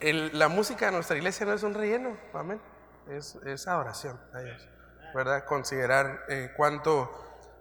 la 0.00 0.48
música 0.48 0.86
de 0.86 0.92
nuestra 0.92 1.16
iglesia 1.16 1.46
no 1.46 1.54
es 1.54 1.62
un 1.62 1.74
relleno, 1.74 2.16
amén. 2.34 2.60
Es, 3.08 3.36
es 3.46 3.66
adoración 3.68 4.20
a 4.32 4.40
Dios, 4.40 4.68
¿verdad? 5.14 5.44
Considerar 5.44 6.24
eh, 6.28 6.50
cuánto 6.56 7.10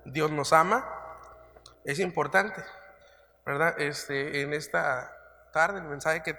Dios 0.05 0.31
nos 0.31 0.53
ama 0.53 0.85
es 1.83 1.99
importante, 1.99 2.63
¿verdad? 3.45 3.79
Este, 3.79 4.41
en 4.41 4.53
esta 4.53 5.11
tarde 5.53 5.79
el 5.79 5.85
mensaje 5.85 6.23
que, 6.23 6.35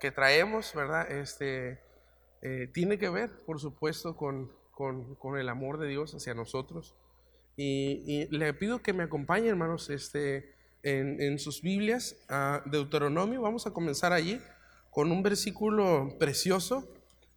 que 0.00 0.10
traemos, 0.10 0.74
¿verdad? 0.74 1.10
Este, 1.10 1.80
eh, 2.40 2.70
tiene 2.72 2.98
que 2.98 3.10
ver, 3.10 3.30
por 3.44 3.60
supuesto, 3.60 4.16
con, 4.16 4.50
con, 4.72 5.38
el 5.38 5.48
amor 5.48 5.78
de 5.78 5.88
Dios 5.88 6.14
hacia 6.14 6.34
nosotros. 6.34 6.96
Y, 7.56 8.28
le 8.30 8.54
pido 8.54 8.82
que 8.82 8.92
me 8.92 9.02
acompañen, 9.02 9.48
hermanos, 9.48 9.90
este, 9.90 10.54
en, 10.82 11.20
en 11.20 11.38
sus 11.38 11.60
Biblias, 11.60 12.16
a 12.28 12.62
Deuteronomio. 12.64 13.42
Vamos 13.42 13.66
a 13.66 13.72
comenzar 13.72 14.12
allí 14.12 14.40
con 14.98 15.12
un 15.12 15.22
versículo 15.22 16.16
precioso 16.18 16.92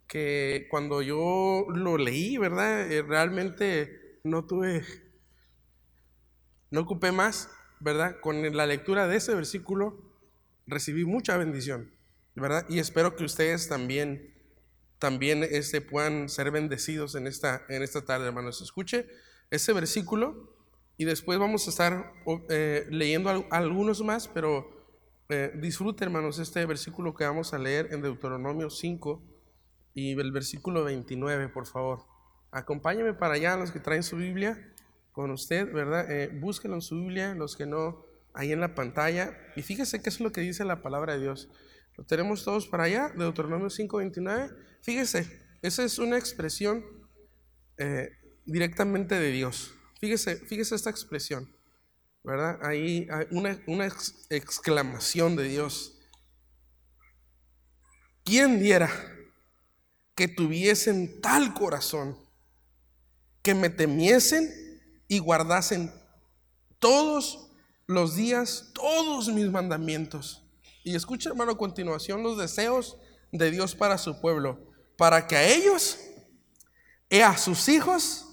que 0.07 0.65
cuando 0.71 1.03
yo 1.03 1.67
lo 1.69 1.99
leí, 1.99 2.39
¿verdad? 2.39 2.91
Eh, 2.91 3.03
realmente 3.03 4.19
no 4.23 4.47
tuve, 4.47 4.83
no 6.71 6.81
ocupé 6.81 7.11
más, 7.11 7.51
¿verdad? 7.79 8.19
Con 8.19 8.57
la 8.57 8.65
lectura 8.65 9.07
de 9.07 9.17
ese 9.17 9.35
versículo 9.35 10.11
recibí 10.65 11.05
mucha 11.05 11.37
bendición, 11.37 11.93
¿verdad? 12.33 12.65
Y 12.67 12.79
espero 12.79 13.15
que 13.15 13.25
ustedes 13.25 13.69
también, 13.69 14.33
también 14.97 15.43
este, 15.43 15.81
puedan 15.81 16.29
ser 16.29 16.49
bendecidos 16.49 17.13
en 17.13 17.27
esta, 17.27 17.63
en 17.69 17.83
esta 17.83 18.03
tarde, 18.03 18.25
hermanos. 18.25 18.59
Escuche 18.63 19.05
ese 19.51 19.71
versículo 19.71 20.57
y 20.97 21.05
después 21.05 21.37
vamos 21.37 21.67
a 21.67 21.69
estar 21.69 22.11
eh, 22.49 22.87
leyendo 22.89 23.45
algunos 23.51 24.01
más, 24.01 24.27
pero 24.27 24.80
eh, 25.31 25.51
disfrute, 25.55 26.03
hermanos, 26.03 26.39
este 26.39 26.65
versículo 26.65 27.15
que 27.15 27.23
vamos 27.23 27.53
a 27.53 27.57
leer 27.57 27.87
en 27.91 28.01
Deuteronomio 28.01 28.69
5 28.69 29.23
y 29.93 30.19
el 30.19 30.31
versículo 30.31 30.83
29, 30.83 31.49
por 31.49 31.65
favor. 31.65 32.05
Acompáñenme 32.51 33.13
para 33.13 33.35
allá, 33.35 33.55
los 33.55 33.71
que 33.71 33.79
traen 33.79 34.03
su 34.03 34.17
Biblia 34.17 34.73
con 35.11 35.31
usted, 35.31 35.71
¿verdad? 35.71 36.11
Eh, 36.11 36.27
búsquenlo 36.27 36.75
en 36.75 36.81
su 36.81 36.95
Biblia, 36.95 37.33
los 37.33 37.55
que 37.55 37.65
no, 37.65 38.05
ahí 38.33 38.51
en 38.51 38.59
la 38.59 38.75
pantalla. 38.75 39.37
Y 39.55 39.61
fíjese 39.61 40.01
qué 40.01 40.09
es 40.09 40.19
lo 40.19 40.31
que 40.31 40.41
dice 40.41 40.65
la 40.65 40.81
palabra 40.81 41.13
de 41.13 41.21
Dios. 41.21 41.49
Lo 41.97 42.03
tenemos 42.03 42.43
todos 42.43 42.67
para 42.67 42.83
allá, 42.83 43.13
Deuteronomio 43.15 43.69
5:29. 43.69 44.53
Fíjese, 44.81 45.41
esa 45.61 45.83
es 45.83 45.99
una 45.99 46.17
expresión 46.17 46.83
eh, 47.77 48.09
directamente 48.45 49.19
de 49.19 49.31
Dios. 49.31 49.73
Fíjese, 49.99 50.37
fíjese 50.37 50.75
esta 50.75 50.89
expresión, 50.89 51.55
¿verdad? 52.23 52.59
Ahí 52.61 53.07
hay 53.11 53.27
una, 53.31 53.91
exclamación 54.29 55.35
de 55.35 55.43
Dios. 55.43 55.97
¿Quién 58.23 58.59
diera 58.59 58.89
que 60.15 60.27
tuviesen 60.27 61.21
tal 61.21 61.53
corazón, 61.53 62.17
que 63.41 63.55
me 63.55 63.69
temiesen 63.69 64.51
y 65.07 65.19
guardasen 65.19 65.91
todos 66.79 67.51
los 67.87 68.15
días, 68.15 68.71
todos 68.73 69.27
mis 69.29 69.49
mandamientos. 69.49 70.43
Y 70.83 70.95
escucha, 70.95 71.29
hermano, 71.29 71.53
a 71.53 71.57
continuación 71.57 72.23
los 72.23 72.37
deseos 72.37 72.97
de 73.31 73.51
Dios 73.51 73.75
para 73.75 73.97
su 73.97 74.19
pueblo, 74.19 74.71
para 74.97 75.27
que 75.27 75.35
a 75.35 75.47
ellos 75.47 75.99
y 77.09 77.19
a 77.19 77.37
sus 77.37 77.67
hijos 77.69 78.25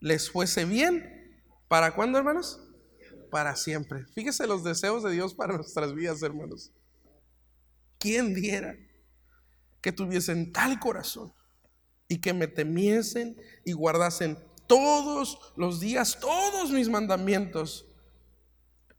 les 0.00 0.30
fuese 0.30 0.64
bien. 0.64 1.44
¿Para 1.68 1.94
cuándo, 1.94 2.18
hermanos? 2.18 2.59
Para 3.30 3.56
siempre. 3.56 4.04
Fíjese 4.14 4.46
los 4.46 4.64
deseos 4.64 5.02
de 5.02 5.12
Dios 5.12 5.34
para 5.34 5.54
nuestras 5.54 5.94
vidas, 5.94 6.22
hermanos. 6.22 6.72
¿Quién 7.98 8.34
diera 8.34 8.76
que 9.80 9.92
tuviesen 9.92 10.52
tal 10.52 10.78
corazón 10.78 11.32
y 12.08 12.20
que 12.20 12.32
me 12.32 12.48
temiesen 12.48 13.36
y 13.64 13.72
guardasen 13.72 14.38
todos 14.66 15.52
los 15.56 15.80
días, 15.80 16.18
todos 16.20 16.70
mis 16.70 16.88
mandamientos, 16.88 17.86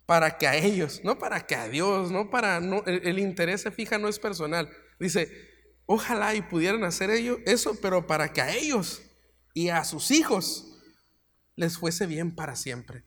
para 0.05 0.37
que 0.37 0.45
a 0.45 0.55
ellos, 0.55 1.01
no 1.05 1.17
para 1.17 1.47
que 1.47 1.55
a 1.55 1.69
Dios, 1.69 2.11
no 2.11 2.29
para, 2.29 2.59
no, 2.59 2.83
el, 2.85 3.17
interés 3.17 3.61
se 3.61 3.71
fija 3.71 3.97
no 3.97 4.09
es 4.09 4.19
personal. 4.19 4.69
Dice, 4.99 5.31
ojalá 5.85 6.35
y 6.35 6.41
pudieran 6.41 6.83
hacer 6.83 7.09
ellos 7.09 7.37
eso, 7.45 7.77
pero 7.81 8.07
para 8.07 8.33
que 8.33 8.41
a 8.41 8.53
ellos 8.53 9.01
y 9.53 9.69
a 9.69 9.85
sus 9.85 10.11
hijos 10.11 10.77
les 11.55 11.77
fuese 11.77 12.07
bien 12.07 12.35
para 12.35 12.57
siempre. 12.57 13.05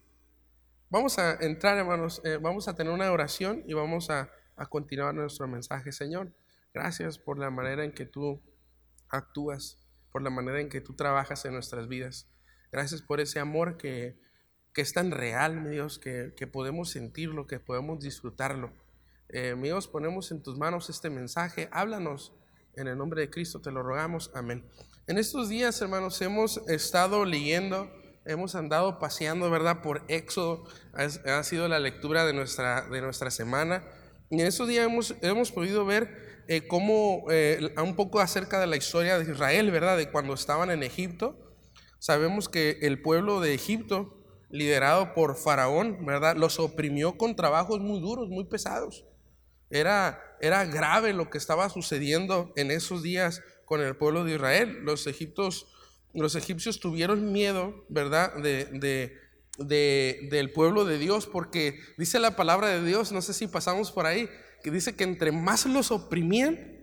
Vamos 0.95 1.19
a 1.19 1.33
entrar, 1.41 1.77
hermanos, 1.77 2.23
eh, 2.25 2.39
vamos 2.41 2.69
a 2.69 2.77
tener 2.77 2.93
una 2.93 3.11
oración 3.11 3.65
y 3.67 3.75
vamos 3.75 4.11
a, 4.11 4.31
a 4.55 4.67
continuar 4.67 5.13
nuestro 5.13 5.49
mensaje. 5.49 5.91
Señor, 5.91 6.33
gracias 6.73 7.19
por 7.19 7.37
la 7.37 7.51
manera 7.51 7.83
en 7.83 7.91
que 7.91 8.07
tú 8.07 8.41
actúas, 9.09 9.85
por 10.13 10.23
la 10.23 10.31
manera 10.31 10.61
en 10.61 10.69
que 10.69 10.81
tú 10.81 10.95
trabajas 10.95 11.45
en 11.47 11.53
nuestras 11.55 11.89
vidas. 11.89 12.29
Gracias 12.71 13.03
por 13.03 13.21
ese 13.21 13.41
amor 13.41 13.77
que, 13.77 14.21
es 14.77 14.93
tan 14.93 15.11
real, 15.11 15.61
mi 15.61 15.71
Dios, 15.71 15.99
que, 15.99 16.31
podemos 16.47 16.91
sentirlo, 16.91 17.49
que 17.49 17.59
podemos 17.59 17.99
disfrutarlo. 17.99 18.71
Eh, 19.31 19.57
ponemos 19.91 20.31
en 20.31 20.45
tus 20.45 20.57
manos 20.57 20.91
este 20.91 21.11
mensaje. 21.11 21.69
Háblanos 21.73 22.35
en 22.75 22.87
el 22.87 22.97
nombre 22.97 23.21
de 23.21 23.31
Cristo, 23.31 23.61
te 23.61 23.73
lo 23.73 23.83
rogamos. 23.83 24.31
Amén. 24.33 24.65
En 25.09 25.19
estos 25.19 25.49
días, 25.49 25.83
hermanos, 25.83 26.23
hemos 26.23 26.59
estado 26.69 27.25
leyendo, 27.25 27.91
hemos 28.25 28.55
andado 28.55 28.99
paseando, 28.99 29.51
¿verdad? 29.51 29.83
Por 29.83 30.05
Éxodo. 30.09 30.65
Ha, 30.93 31.43
sido 31.43 31.69
la 31.69 31.79
lectura 31.79 32.25
de 32.25 32.33
nuestra, 32.33 32.89
de 32.89 33.01
nuestra 33.01 33.31
semana. 33.31 33.85
Y 34.31 34.41
en 34.41 34.47
estos 34.47 34.69
días 34.69 34.87
hemos, 34.87 35.15
hemos 35.23 35.53
podido 35.53 35.85
ver 35.85 36.45
eh, 36.49 36.67
cómo, 36.67 37.27
eh, 37.31 37.75
un 37.77 37.97
poco 37.97 38.21
acerca 38.21 38.61
de 38.61 38.67
la 38.67 38.77
historia 38.77 39.19
de 39.19 39.31
Israel, 39.31 39.71
¿verdad? 39.71 39.97
De 39.97 40.11
cuando 40.11 40.35
estaban 40.35 40.71
en 40.71 40.83
Egipto. 40.83 41.39
Sabemos 41.99 42.49
que 42.49 42.79
el 42.83 43.01
pueblo 43.01 43.41
de 43.41 43.55
Egipto, 43.55 44.23
liderado 44.51 45.15
por 45.15 45.37
Faraón, 45.37 46.05
¿verdad? 46.05 46.37
Los 46.37 46.59
oprimió 46.59 47.17
con 47.17 47.35
trabajos 47.37 47.81
muy 47.81 48.01
duros, 48.01 48.29
muy 48.29 48.45
pesados. 48.45 49.05
Era, 49.71 50.21
era 50.41 50.65
grave 50.67 51.13
lo 51.13 51.31
que 51.31 51.39
estaba 51.39 51.69
sucediendo 51.69 52.53
en 52.57 52.71
esos 52.71 53.03
días 53.03 53.43
con 53.65 53.81
el 53.81 53.97
pueblo 53.97 54.25
de 54.25 54.35
Israel. 54.35 54.81
Los, 54.83 55.07
egiptos, 55.07 55.67
los 56.15 56.37
egipcios 56.37 56.81
tuvieron 56.81 57.33
miedo, 57.33 57.85
¿verdad? 57.89 58.35
De, 58.37 58.67
de, 59.59 60.29
del 60.31 60.53
pueblo 60.53 60.85
de 60.85 60.99
Dios, 60.99 61.27
porque 61.27 61.81
dice 61.99 62.19
la 62.19 62.37
palabra 62.37 62.69
de 62.69 62.85
Dios, 62.85 63.13
no 63.13 63.23
sé 63.23 63.35
si 63.35 63.47
pasamos 63.47 63.93
por 63.93 64.07
ahí, 64.07 64.29
que 64.63 64.71
dice 64.71 64.97
que 64.97 65.05
entre 65.05 65.33
más 65.33 65.67
los 65.67 65.91
oprimían, 65.91 66.75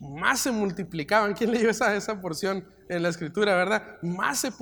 más 0.00 0.40
se 0.40 0.50
multiplicaban. 0.50 1.34
¿Quién 1.34 1.50
leyó 1.50 1.70
esa, 1.70 1.96
esa 1.96 2.20
porción 2.20 2.68
en 2.88 3.02
la 3.02 3.08
escritura, 3.08 3.56
verdad? 3.56 3.96
Más 4.02 4.38
se, 4.38 4.52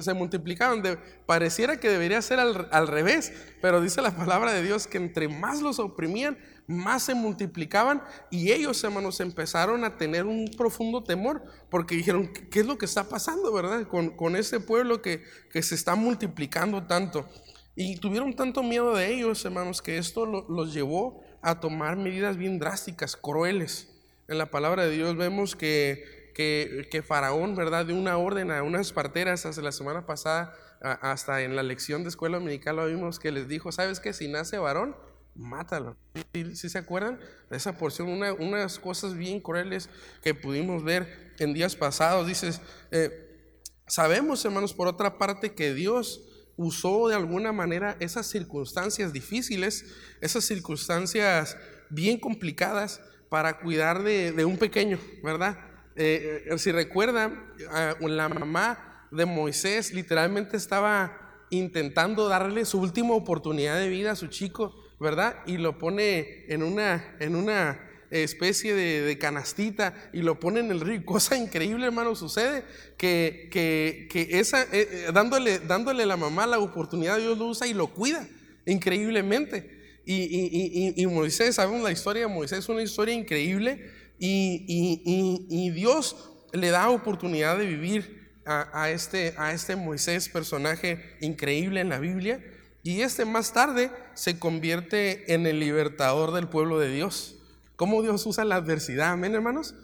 se 0.00 0.14
multiplicaban. 0.14 0.82
De, 0.82 0.96
pareciera 1.26 1.78
que 1.78 1.88
debería 1.88 2.22
ser 2.22 2.38
al, 2.38 2.86
revés, 2.86 3.32
pero 3.60 3.80
dice 3.80 4.00
la 4.00 4.16
palabra 4.16 4.52
de 4.52 4.62
Dios 4.62 4.86
que 4.86 4.98
entre 4.98 5.28
más 5.28 5.60
los 5.60 5.78
oprimían, 5.78 6.38
más 6.70 7.02
se 7.02 7.14
multiplicaban 7.14 8.02
y 8.30 8.52
ellos, 8.52 8.82
hermanos, 8.84 9.20
empezaron 9.20 9.84
a 9.84 9.96
tener 9.96 10.24
un 10.24 10.50
profundo 10.56 11.02
temor 11.02 11.42
porque 11.68 11.96
dijeron, 11.96 12.32
¿qué 12.50 12.60
es 12.60 12.66
lo 12.66 12.78
que 12.78 12.86
está 12.86 13.08
pasando, 13.08 13.52
verdad? 13.52 13.86
Con, 13.86 14.10
con 14.10 14.36
ese 14.36 14.60
pueblo 14.60 15.02
que, 15.02 15.22
que 15.52 15.62
se 15.62 15.74
está 15.74 15.94
multiplicando 15.94 16.86
tanto. 16.86 17.28
Y 17.76 17.96
tuvieron 17.96 18.34
tanto 18.34 18.62
miedo 18.62 18.94
de 18.94 19.12
ellos, 19.12 19.44
hermanos, 19.44 19.82
que 19.82 19.98
esto 19.98 20.26
los 20.26 20.72
llevó 20.72 21.22
a 21.42 21.60
tomar 21.60 21.96
medidas 21.96 22.36
bien 22.36 22.58
drásticas, 22.58 23.16
crueles 23.16 23.90
en 24.30 24.38
la 24.38 24.46
palabra 24.46 24.84
de 24.84 24.92
Dios 24.92 25.16
vemos 25.16 25.56
que, 25.56 26.30
que, 26.34 27.02
Faraón, 27.02 27.56
¿verdad? 27.56 27.84
De 27.84 27.92
una 27.92 28.16
orden 28.16 28.52
a 28.52 28.62
unas 28.62 28.92
parteras 28.92 29.44
hace 29.44 29.60
la 29.60 29.72
semana 29.72 30.06
pasada, 30.06 30.54
hasta 30.80 31.42
en 31.42 31.56
la 31.56 31.64
lección 31.64 32.04
de 32.04 32.10
escuela 32.10 32.38
dominical 32.38 32.76
lo 32.76 32.86
vimos 32.86 33.18
que 33.18 33.32
les 33.32 33.48
dijo, 33.48 33.72
¿sabes 33.72 33.98
qué? 33.98 34.12
Si 34.12 34.28
nace 34.28 34.56
varón, 34.58 34.94
mátalo. 35.34 35.96
Si 36.32 36.68
se 36.68 36.78
acuerdan 36.78 37.18
de 37.50 37.56
esa 37.56 37.76
porción? 37.76 38.08
unas 38.38 38.78
cosas 38.78 39.14
bien 39.14 39.40
crueles 39.40 39.88
que 40.22 40.34
pudimos 40.34 40.84
ver 40.84 41.34
en 41.38 41.54
días 41.54 41.76
pasados. 41.76 42.26
Dices, 42.26 42.60
eh, 42.90 43.56
sabemos, 43.86 44.44
hermanos, 44.44 44.74
por 44.74 44.88
otra 44.88 45.18
parte, 45.18 45.54
que 45.54 45.74
Dios 45.74 46.22
usó 46.56 47.08
de 47.08 47.14
alguna 47.14 47.52
manera 47.52 47.96
esas 48.00 48.26
circunstancias 48.26 49.12
difíciles, 49.12 49.84
esas 50.20 50.44
circunstancias 50.44 51.56
bien 51.88 52.18
complicadas 52.18 53.00
para 53.28 53.60
cuidar 53.60 54.02
de, 54.02 54.44
un 54.44 54.58
pequeño, 54.58 54.98
¿verdad? 55.22 55.58
Eh, 55.96 56.44
eh, 56.46 56.58
si 56.58 56.72
recuerdan, 56.72 57.52
la 58.00 58.28
mamá 58.28 59.06
de 59.10 59.24
Moisés 59.24 59.92
literalmente 59.92 60.56
estaba 60.56 61.46
intentando 61.50 62.28
darle 62.28 62.64
su 62.64 62.80
última 62.80 63.14
oportunidad 63.14 63.76
de 63.76 63.88
vida 63.88 64.12
a 64.12 64.16
su 64.16 64.28
chico, 64.28 64.74
¿verdad? 65.00 65.36
Y 65.46 65.56
lo 65.56 65.78
pone 65.78 66.44
en 66.48 66.62
una, 66.62 67.16
en 67.18 67.34
una 67.34 67.90
especie 68.10 68.74
de, 68.74 69.18
canastita 69.18 69.94
y 70.12 70.20
lo 70.20 70.38
pone 70.38 70.60
en 70.60 70.70
el 70.70 70.80
río. 70.80 71.04
Cosa 71.06 71.36
increíble, 71.36 71.86
hermano, 71.86 72.14
sucede 72.14 72.64
que, 72.96 73.48
que, 73.50 74.28
esa, 74.38 74.62
eh, 74.72 75.08
dándole, 75.12 75.58
dándole 75.60 76.02
a 76.02 76.06
la 76.06 76.16
mamá 76.16 76.46
la 76.46 76.58
oportunidad, 76.58 77.18
Dios 77.18 77.38
lo 77.38 77.46
usa 77.46 77.66
y 77.66 77.74
lo 77.74 77.88
cuida 77.88 78.28
increíblemente. 78.66 79.78
Y, 80.04 81.06
Moisés, 81.06 81.54
sabemos 81.54 81.82
la 81.82 81.92
historia 81.92 82.22
de 82.22 82.28
Moisés, 82.28 82.60
es 82.60 82.68
una 82.68 82.82
historia 82.82 83.14
increíble. 83.14 83.90
Y, 84.18 85.70
Dios 85.70 86.16
le 86.52 86.70
da 86.70 86.90
oportunidad 86.90 87.56
de 87.58 87.66
vivir 87.66 88.20
a, 88.44 88.90
este, 88.90 89.34
a 89.38 89.52
este 89.52 89.76
Moisés, 89.76 90.28
personaje 90.28 91.16
increíble 91.20 91.80
en 91.80 91.88
la 91.88 92.00
Biblia. 92.00 92.42
Y 92.82 93.02
este 93.02 93.24
más 93.24 93.52
tarde 93.52 93.90
se 94.14 94.38
convierte 94.38 95.34
en 95.34 95.46
el 95.46 95.60
libertador 95.60 96.32
del 96.32 96.48
pueblo 96.48 96.78
de 96.78 96.90
Dios. 96.90 97.36
¿Cómo 97.76 98.02
Dios 98.02 98.24
usa 98.26 98.44
la 98.44 98.56
adversidad? 98.56 99.12
Amén, 99.12 99.34
hermanos. 99.34 99.74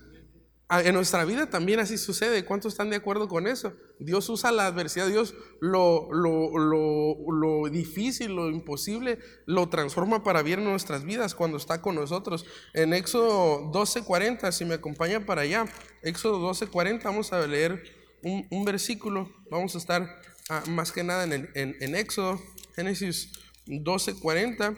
Ah, 0.69 0.83
en 0.83 0.95
nuestra 0.95 1.25
vida 1.25 1.49
también 1.49 1.79
así 1.79 1.97
sucede. 1.97 2.45
¿Cuántos 2.45 2.73
están 2.73 2.91
de 2.91 2.97
acuerdo 2.97 3.29
con 3.29 3.47
eso? 3.47 3.73
Dios 4.01 4.29
usa 4.29 4.51
la 4.51 4.67
adversidad, 4.67 5.07
Dios 5.07 5.35
lo, 5.61 6.09
lo, 6.11 7.69
difícil, 7.71 8.35
lo 8.35 8.51
imposible, 8.51 9.21
lo 9.47 9.69
transforma 9.69 10.25
para 10.25 10.43
bien 10.43 10.61
en 10.61 10.67
nuestras 10.67 11.05
vidas 11.05 11.37
cuando 11.37 11.57
está 11.57 11.81
con 11.81 11.95
nosotros. 11.95 12.47
En 12.75 12.95
Éxodo 12.95 13.71
12:40, 13.71 14.51
si 14.51 14.65
me 14.65 14.75
acompañan 14.75 15.25
para 15.25 15.43
allá, 15.43 15.67
Éxodo 16.03 16.41
12:40, 16.41 17.05
vamos 17.05 17.33
a 17.33 17.47
leer 17.47 17.85
un, 18.23 18.65
versículo, 18.65 19.31
vamos 19.49 19.77
a 19.77 19.79
estar 19.79 20.21
ah, 20.49 20.65
más 20.67 20.91
que 20.91 21.05
nada 21.05 21.23
en, 21.23 21.49
en, 21.55 21.95
Éxodo, 21.95 22.41
Génesis 22.77 23.33
12:40, 23.67 24.77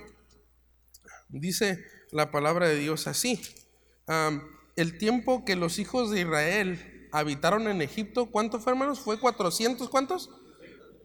dice 1.28 1.84
la 2.12 2.30
palabra 2.30 2.68
de 2.68 2.76
Dios 2.76 3.06
así 3.06 3.38
el 4.78 4.96
tiempo 4.96 5.44
que 5.44 5.56
los 5.56 5.80
hijos 5.80 6.10
de 6.10 6.20
Israel 6.20 7.08
habitaron 7.10 7.66
en 7.66 7.82
Egipto, 7.82 8.26
¿cuántos 8.26 8.62
fue, 8.62 8.72
hermanos? 8.72 9.00
¿Fue 9.00 9.18
400 9.18 9.88
cuántos? 9.88 10.30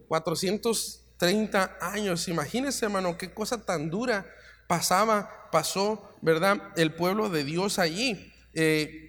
430 0.08 1.78
años. 1.82 2.28
Imagínense, 2.28 2.86
hermano, 2.86 3.18
qué 3.18 3.34
cosa 3.34 3.66
tan 3.66 3.90
dura 3.90 4.28
pasaba, 4.68 5.50
pasó, 5.52 6.08
¿verdad? 6.22 6.72
El 6.76 6.94
pueblo 6.94 7.30
de 7.30 7.44
Dios 7.44 7.80
allí. 7.80 8.32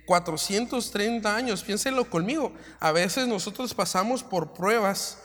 430 0.07 1.29
eh, 1.29 1.33
años, 1.33 1.63
piénsenlo 1.63 2.09
conmigo. 2.09 2.55
A 2.81 2.91
veces 2.91 3.29
nosotros 3.29 3.75
pasamos 3.75 4.23
por 4.23 4.55
pruebas 4.55 5.19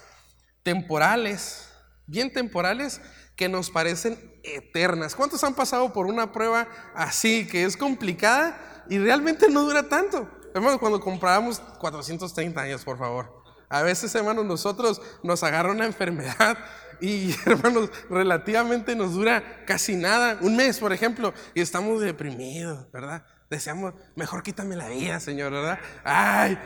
temporales, 0.63 1.68
bien 2.09 2.33
temporales, 2.33 3.01
que 3.35 3.47
nos 3.47 3.69
parecen 3.69 4.39
eternas. 4.43 5.15
¿Cuántos 5.15 5.43
han 5.43 5.53
pasado 5.53 5.93
por 5.93 6.07
una 6.07 6.31
prueba 6.33 6.67
así, 6.93 7.47
que 7.47 7.63
es 7.63 7.77
complicada? 7.77 8.69
y 8.89 8.97
realmente 8.97 9.49
no 9.49 9.61
dura 9.61 9.87
tanto. 9.87 10.27
Hermanos, 10.53 10.79
cuando 10.79 10.99
comprábamos 10.99 11.59
430 11.59 12.59
años, 12.59 12.83
por 12.83 12.97
favor. 12.97 13.43
A 13.69 13.83
veces, 13.83 14.13
hermanos, 14.15 14.45
nosotros 14.45 14.99
nos 15.21 15.43
agarra 15.43 15.71
una 15.71 15.85
enfermedad 15.85 16.57
y, 17.01 17.35
hermanos, 17.45 17.91
relativamente 18.09 18.95
nos 18.95 19.13
dura 19.13 19.63
casi 19.65 19.95
nada. 19.95 20.39
Un 20.41 20.55
mes, 20.55 20.79
por 20.79 20.91
ejemplo, 20.91 21.33
y 21.53 21.61
estamos 21.61 22.01
deprimidos, 22.01 22.91
¿verdad? 22.91 23.23
Deseamos, 23.49 23.93
mejor 24.15 24.41
quítame 24.41 24.75
la 24.75 24.89
vida, 24.89 25.19
Señor, 25.19 25.51
¿verdad? 25.51 25.79
Ay, 26.03 26.57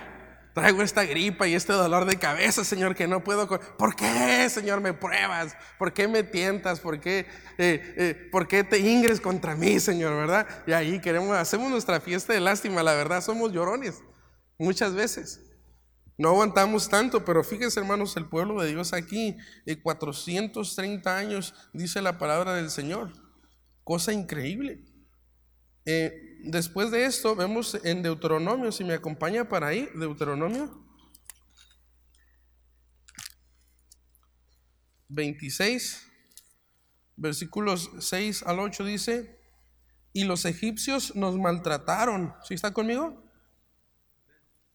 Traigo 0.53 0.83
esta 0.83 1.03
gripa 1.03 1.47
y 1.47 1.55
este 1.55 1.73
dolor 1.73 2.05
de 2.05 2.17
cabeza, 2.17 2.63
Señor, 2.63 2.95
que 2.95 3.07
no 3.07 3.23
puedo. 3.23 3.47
¿Por 3.47 3.95
qué, 3.95 4.47
Señor, 4.49 4.81
me 4.81 4.93
pruebas? 4.93 5.55
¿Por 5.79 5.93
qué 5.93 6.07
me 6.07 6.23
tientas? 6.23 6.79
¿Por 6.79 6.99
qué, 6.99 7.25
eh, 7.57 7.93
eh, 7.97 8.29
¿por 8.31 8.47
qué 8.47 8.63
te 8.63 8.77
ingres 8.77 9.19
contra 9.19 9.55
mí, 9.55 9.79
Señor, 9.79 10.15
verdad? 10.15 10.47
Y 10.67 10.73
ahí 10.73 10.99
queremos, 10.99 11.35
hacemos 11.35 11.71
nuestra 11.71 11.99
fiesta 11.99 12.33
de 12.33 12.39
lástima, 12.39 12.83
la 12.83 12.93
verdad, 12.93 13.21
somos 13.21 13.51
llorones 13.51 14.01
muchas 14.59 14.93
veces. 14.93 15.41
No 16.17 16.29
aguantamos 16.29 16.87
tanto, 16.87 17.25
pero 17.25 17.43
fíjense, 17.43 17.79
hermanos, 17.79 18.15
el 18.17 18.25
pueblo 18.25 18.61
de 18.61 18.69
Dios 18.69 18.93
aquí, 18.93 19.35
430 19.81 21.17
años, 21.17 21.55
dice 21.73 22.01
la 22.01 22.19
palabra 22.19 22.53
del 22.53 22.69
Señor. 22.69 23.11
Cosa 23.83 24.13
increíble. 24.13 24.83
Eh, 25.85 26.39
después 26.43 26.91
de 26.91 27.05
esto, 27.05 27.35
vemos 27.35 27.77
en 27.83 28.03
Deuteronomio, 28.03 28.71
si 28.71 28.83
me 28.83 28.93
acompaña 28.93 29.47
para 29.49 29.67
ahí, 29.67 29.89
Deuteronomio 29.95 30.81
26, 35.09 36.07
versículos 37.15 37.91
6 37.99 38.43
al 38.43 38.59
8 38.59 38.85
dice, 38.85 39.39
y 40.11 40.23
los 40.23 40.45
egipcios 40.45 41.15
nos 41.15 41.37
maltrataron. 41.37 42.33
¿Sí 42.43 42.53
está 42.53 42.71
conmigo? 42.71 43.21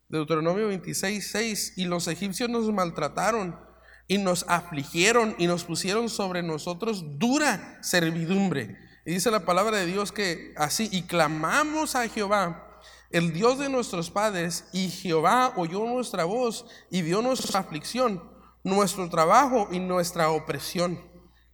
Deuteronomio 0.08 0.68
26, 0.68 1.30
6, 1.30 1.72
y 1.76 1.84
los 1.86 2.06
egipcios 2.08 2.48
nos 2.48 2.72
maltrataron 2.72 3.58
y 4.06 4.18
nos 4.18 4.44
afligieron 4.48 5.34
y 5.38 5.46
nos 5.46 5.64
pusieron 5.64 6.08
sobre 6.08 6.42
nosotros 6.42 7.18
dura 7.18 7.78
servidumbre 7.82 8.87
y 9.08 9.12
dice 9.12 9.30
la 9.30 9.46
palabra 9.46 9.78
de 9.78 9.86
Dios 9.86 10.12
que 10.12 10.52
así, 10.54 10.90
y 10.92 11.04
clamamos 11.04 11.94
a 11.94 12.06
Jehová, 12.10 12.78
el 13.08 13.32
Dios 13.32 13.58
de 13.58 13.70
nuestros 13.70 14.10
padres, 14.10 14.66
y 14.70 14.90
Jehová 14.90 15.54
oyó 15.56 15.86
nuestra 15.86 16.26
voz 16.26 16.66
y 16.90 17.00
vio 17.00 17.22
nuestra 17.22 17.60
aflicción, 17.60 18.22
nuestro 18.62 19.08
trabajo 19.08 19.68
y 19.72 19.80
nuestra 19.80 20.28
opresión. 20.28 21.00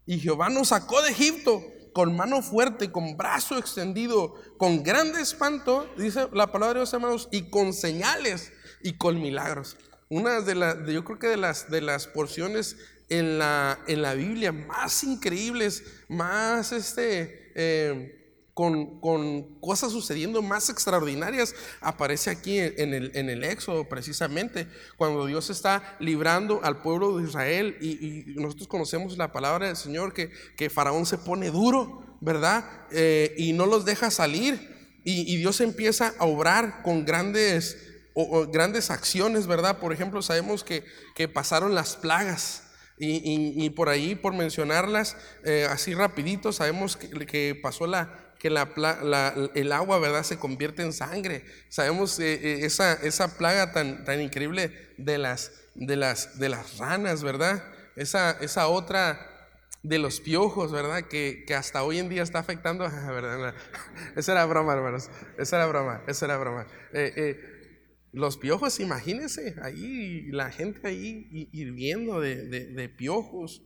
Y 0.04 0.18
Jehová 0.18 0.48
nos 0.48 0.70
sacó 0.70 1.00
de 1.02 1.10
Egipto 1.10 1.62
con 1.92 2.16
mano 2.16 2.42
fuerte, 2.42 2.90
con 2.90 3.16
brazo 3.16 3.56
extendido, 3.56 4.34
con 4.58 4.82
grande 4.82 5.20
espanto, 5.20 5.88
dice 5.96 6.26
la 6.32 6.50
palabra 6.50 6.74
de 6.74 6.80
Dios, 6.80 6.92
hermanos, 6.92 7.28
y 7.30 7.50
con 7.50 7.72
señales 7.72 8.52
y 8.82 8.94
con 8.94 9.22
milagros. 9.22 9.76
Una 10.08 10.40
de 10.40 10.56
las, 10.56 10.76
yo 10.88 11.04
creo 11.04 11.20
que 11.20 11.28
de 11.28 11.36
las, 11.36 11.70
de 11.70 11.82
las 11.82 12.08
porciones 12.08 12.76
en 13.08 13.38
la, 13.38 13.78
en 13.86 14.02
la 14.02 14.14
Biblia 14.14 14.50
más 14.50 15.04
increíbles, 15.04 15.84
más 16.08 16.72
este, 16.72 17.43
eh, 17.54 18.24
con, 18.54 19.00
cosas 19.60 19.90
sucediendo 19.90 20.40
más 20.40 20.70
extraordinarias, 20.70 21.54
aparece 21.80 22.30
aquí 22.30 22.58
en 22.58 22.94
el, 22.94 23.44
Éxodo 23.44 23.88
precisamente, 23.88 24.68
cuando 24.96 25.26
Dios 25.26 25.50
está 25.50 25.96
librando 25.98 26.60
al 26.62 26.80
pueblo 26.80 27.18
de 27.18 27.24
Israel 27.24 27.76
y, 27.80 28.34
nosotros 28.36 28.68
conocemos 28.68 29.18
la 29.18 29.32
palabra 29.32 29.66
del 29.66 29.76
Señor 29.76 30.12
que, 30.12 30.30
que 30.56 30.70
Faraón 30.70 31.04
se 31.04 31.18
pone 31.18 31.50
duro, 31.50 32.16
¿verdad? 32.20 32.64
Eh, 32.92 33.34
y 33.36 33.52
no 33.52 33.66
los 33.66 33.84
deja 33.84 34.10
salir 34.10 34.74
y, 35.04 35.36
Dios 35.36 35.60
empieza 35.60 36.14
a 36.18 36.24
obrar 36.24 36.82
con 36.82 37.04
grandes, 37.04 37.76
grandes 38.50 38.90
acciones, 38.90 39.46
¿verdad? 39.46 39.78
Por 39.78 39.92
ejemplo, 39.92 40.22
sabemos 40.22 40.64
que, 40.64 40.84
que 41.14 41.28
pasaron 41.28 41.74
las 41.74 41.96
plagas. 41.96 42.63
Y, 42.96 43.70
por 43.70 43.88
ahí, 43.88 44.14
por 44.14 44.34
mencionarlas 44.34 45.16
eh, 45.44 45.66
así 45.68 45.94
rapidito, 45.94 46.52
sabemos 46.52 46.96
que, 46.96 47.58
pasó 47.60 47.88
la, 47.88 48.32
que 48.38 48.50
la, 48.50 49.50
el 49.54 49.72
agua, 49.72 49.98
¿verdad? 49.98 50.22
Se 50.22 50.38
convierte 50.38 50.82
en 50.82 50.92
sangre. 50.92 51.44
Sabemos 51.68 52.20
eh, 52.20 52.34
eh, 52.34 52.64
esa, 52.64 52.92
esa 52.92 53.36
plaga 53.36 53.72
tan, 53.72 54.04
tan 54.04 54.20
increíble 54.20 54.92
de 54.96 55.18
las, 55.18 55.52
de, 55.74 55.96
las, 55.96 56.38
de 56.38 56.48
las 56.48 56.78
ranas, 56.78 57.24
¿verdad? 57.24 57.64
Esa, 57.96 58.30
esa 58.40 58.68
otra 58.68 59.30
de 59.82 59.98
los 59.98 60.20
piojos, 60.20 60.70
¿verdad? 60.70 61.02
Que, 61.02 61.44
que, 61.46 61.54
hasta 61.54 61.82
hoy 61.82 61.98
en 61.98 62.08
día 62.08 62.22
está 62.22 62.38
afectando, 62.38 62.84
¿verdad? 63.08 63.54
Esa 64.14 64.32
era 64.32 64.44
broma, 64.46 64.72
hermanos. 64.72 65.10
Esa 65.36 65.56
era 65.56 65.66
broma, 65.66 66.02
esa 66.06 66.26
era 66.26 66.36
broma. 66.36 66.66
Los 68.14 68.38
piojos, 68.38 68.78
imagínense, 68.78 69.56
ahí 69.60 70.28
la 70.30 70.52
gente 70.52 70.86
ahí 70.86 71.48
hirviendo 71.50 72.20
de, 72.20 72.88
piojos, 72.96 73.62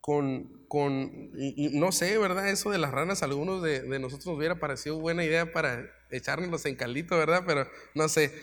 con, 0.00 0.66
con 0.66 1.30
no 1.72 1.92
sé, 1.92 2.18
¿verdad? 2.18 2.48
Eso 2.48 2.72
de 2.72 2.78
las 2.78 2.90
ranas, 2.90 3.22
algunos 3.22 3.62
de, 3.62 3.82
nosotros 4.00 4.26
nos 4.26 4.36
hubiera 4.36 4.58
parecido 4.58 4.98
buena 4.98 5.24
idea 5.24 5.52
para 5.52 5.88
echárnoslos 6.10 6.66
en 6.66 6.74
caldito, 6.74 7.16
¿verdad? 7.16 7.44
Pero 7.46 7.68
no 7.94 8.08
sé. 8.08 8.34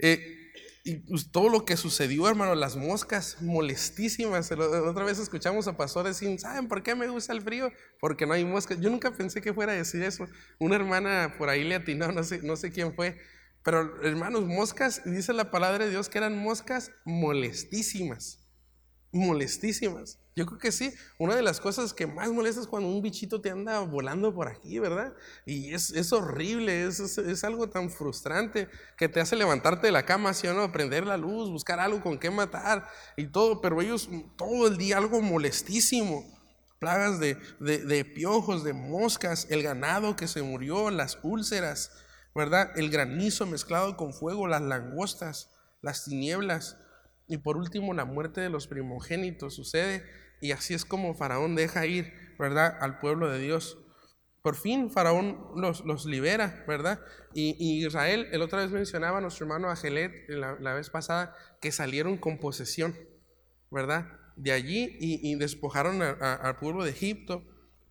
Eh, 0.00 0.52
y 0.82 0.96
pues, 0.96 1.30
todo 1.30 1.48
lo 1.48 1.64
que 1.64 1.76
sucedió, 1.76 2.28
hermano, 2.28 2.56
las 2.56 2.74
moscas 2.74 3.40
molestísimas. 3.40 4.50
Otra 4.50 5.04
vez 5.04 5.20
escuchamos 5.20 5.68
a 5.68 5.76
pastores 5.76 6.18
decir, 6.18 6.36
¿saben 6.40 6.66
por 6.66 6.82
qué 6.82 6.96
me 6.96 7.06
gusta 7.06 7.32
el 7.32 7.42
frío? 7.42 7.70
Porque 8.00 8.26
no 8.26 8.32
hay 8.32 8.44
moscas. 8.44 8.80
Yo 8.80 8.90
nunca 8.90 9.12
pensé 9.12 9.40
que 9.40 9.54
fuera 9.54 9.72
a 9.72 9.76
decir 9.76 10.02
eso. 10.02 10.26
Una 10.58 10.74
hermana 10.74 11.36
por 11.38 11.48
ahí 11.48 11.62
le 11.62 11.76
atinó, 11.76 12.10
no 12.10 12.24
sé, 12.24 12.40
no 12.42 12.56
sé 12.56 12.72
quién 12.72 12.92
fue 12.92 13.16
pero 13.66 14.00
hermanos, 14.04 14.44
moscas, 14.44 15.02
dice 15.04 15.32
la 15.32 15.50
palabra 15.50 15.86
de 15.86 15.90
Dios 15.90 16.08
que 16.08 16.18
eran 16.18 16.38
moscas 16.38 16.92
molestísimas. 17.04 18.38
Molestísimas. 19.10 20.20
Yo 20.36 20.46
creo 20.46 20.60
que 20.60 20.70
sí. 20.70 20.94
Una 21.18 21.34
de 21.34 21.42
las 21.42 21.58
cosas 21.58 21.92
que 21.92 22.06
más 22.06 22.30
molesta 22.30 22.60
es 22.60 22.68
cuando 22.68 22.88
un 22.88 23.02
bichito 23.02 23.40
te 23.40 23.50
anda 23.50 23.80
volando 23.80 24.32
por 24.32 24.46
aquí, 24.46 24.78
¿verdad? 24.78 25.14
Y 25.46 25.74
es, 25.74 25.90
es 25.90 26.12
horrible, 26.12 26.84
es, 26.84 27.00
es, 27.00 27.42
algo 27.42 27.68
tan 27.68 27.90
frustrante 27.90 28.68
que 28.96 29.08
te 29.08 29.18
hace 29.18 29.34
levantarte 29.34 29.88
de 29.88 29.92
la 29.92 30.06
cama, 30.06 30.32
¿sí 30.32 30.46
o 30.46 30.54
no? 30.54 30.70
Prender 30.70 31.04
la 31.04 31.16
luz, 31.16 31.50
buscar 31.50 31.80
algo 31.80 32.00
con 32.00 32.20
qué 32.20 32.30
matar 32.30 32.86
y 33.16 33.26
todo. 33.26 33.60
Pero 33.60 33.82
ellos 33.82 34.08
todo 34.38 34.68
el 34.68 34.76
día 34.76 34.98
algo 34.98 35.20
molestísimo. 35.20 36.24
Plagas 36.78 37.18
de, 37.18 37.36
de, 37.58 37.78
de 37.78 38.04
piojos, 38.04 38.62
de 38.62 38.74
moscas, 38.74 39.48
el 39.50 39.64
ganado 39.64 40.14
que 40.14 40.28
se 40.28 40.42
murió, 40.42 40.92
las 40.92 41.18
úlceras 41.24 41.90
¿verdad? 42.36 42.70
El 42.76 42.90
granizo 42.90 43.46
mezclado 43.46 43.96
con 43.96 44.12
fuego, 44.12 44.46
las 44.46 44.62
langostas, 44.62 45.50
las 45.82 46.04
tinieblas 46.04 46.78
y 47.26 47.38
por 47.38 47.56
último 47.56 47.94
la 47.94 48.04
muerte 48.04 48.40
de 48.40 48.50
los 48.50 48.68
primogénitos 48.68 49.54
sucede 49.54 50.04
y 50.40 50.52
así 50.52 50.74
es 50.74 50.84
como 50.84 51.14
Faraón 51.14 51.56
deja 51.56 51.86
ir 51.86 52.12
¿verdad? 52.38 52.76
Al 52.80 52.98
pueblo 52.98 53.30
de 53.30 53.38
Dios. 53.38 53.78
Por 54.42 54.54
fin 54.54 54.90
Faraón 54.90 55.38
los, 55.56 55.84
los 55.84 56.06
libera, 56.06 56.64
¿verdad? 56.68 57.00
Y, 57.34 57.84
Israel, 57.84 58.28
el 58.30 58.42
otra 58.42 58.60
vez 58.60 58.70
mencionaba 58.70 59.18
a 59.18 59.20
nuestro 59.20 59.44
hermano 59.44 59.70
Agelet 59.70 60.12
la, 60.28 60.74
vez 60.74 60.88
pasada, 60.90 61.34
que 61.60 61.72
salieron 61.72 62.16
con 62.16 62.38
posesión, 62.38 62.96
¿verdad? 63.70 64.06
De 64.36 64.52
allí 64.52 64.96
y, 65.00 65.34
despojaron 65.36 66.00
al 66.02 66.58
pueblo 66.58 66.84
de 66.84 66.90
Egipto. 66.90 67.44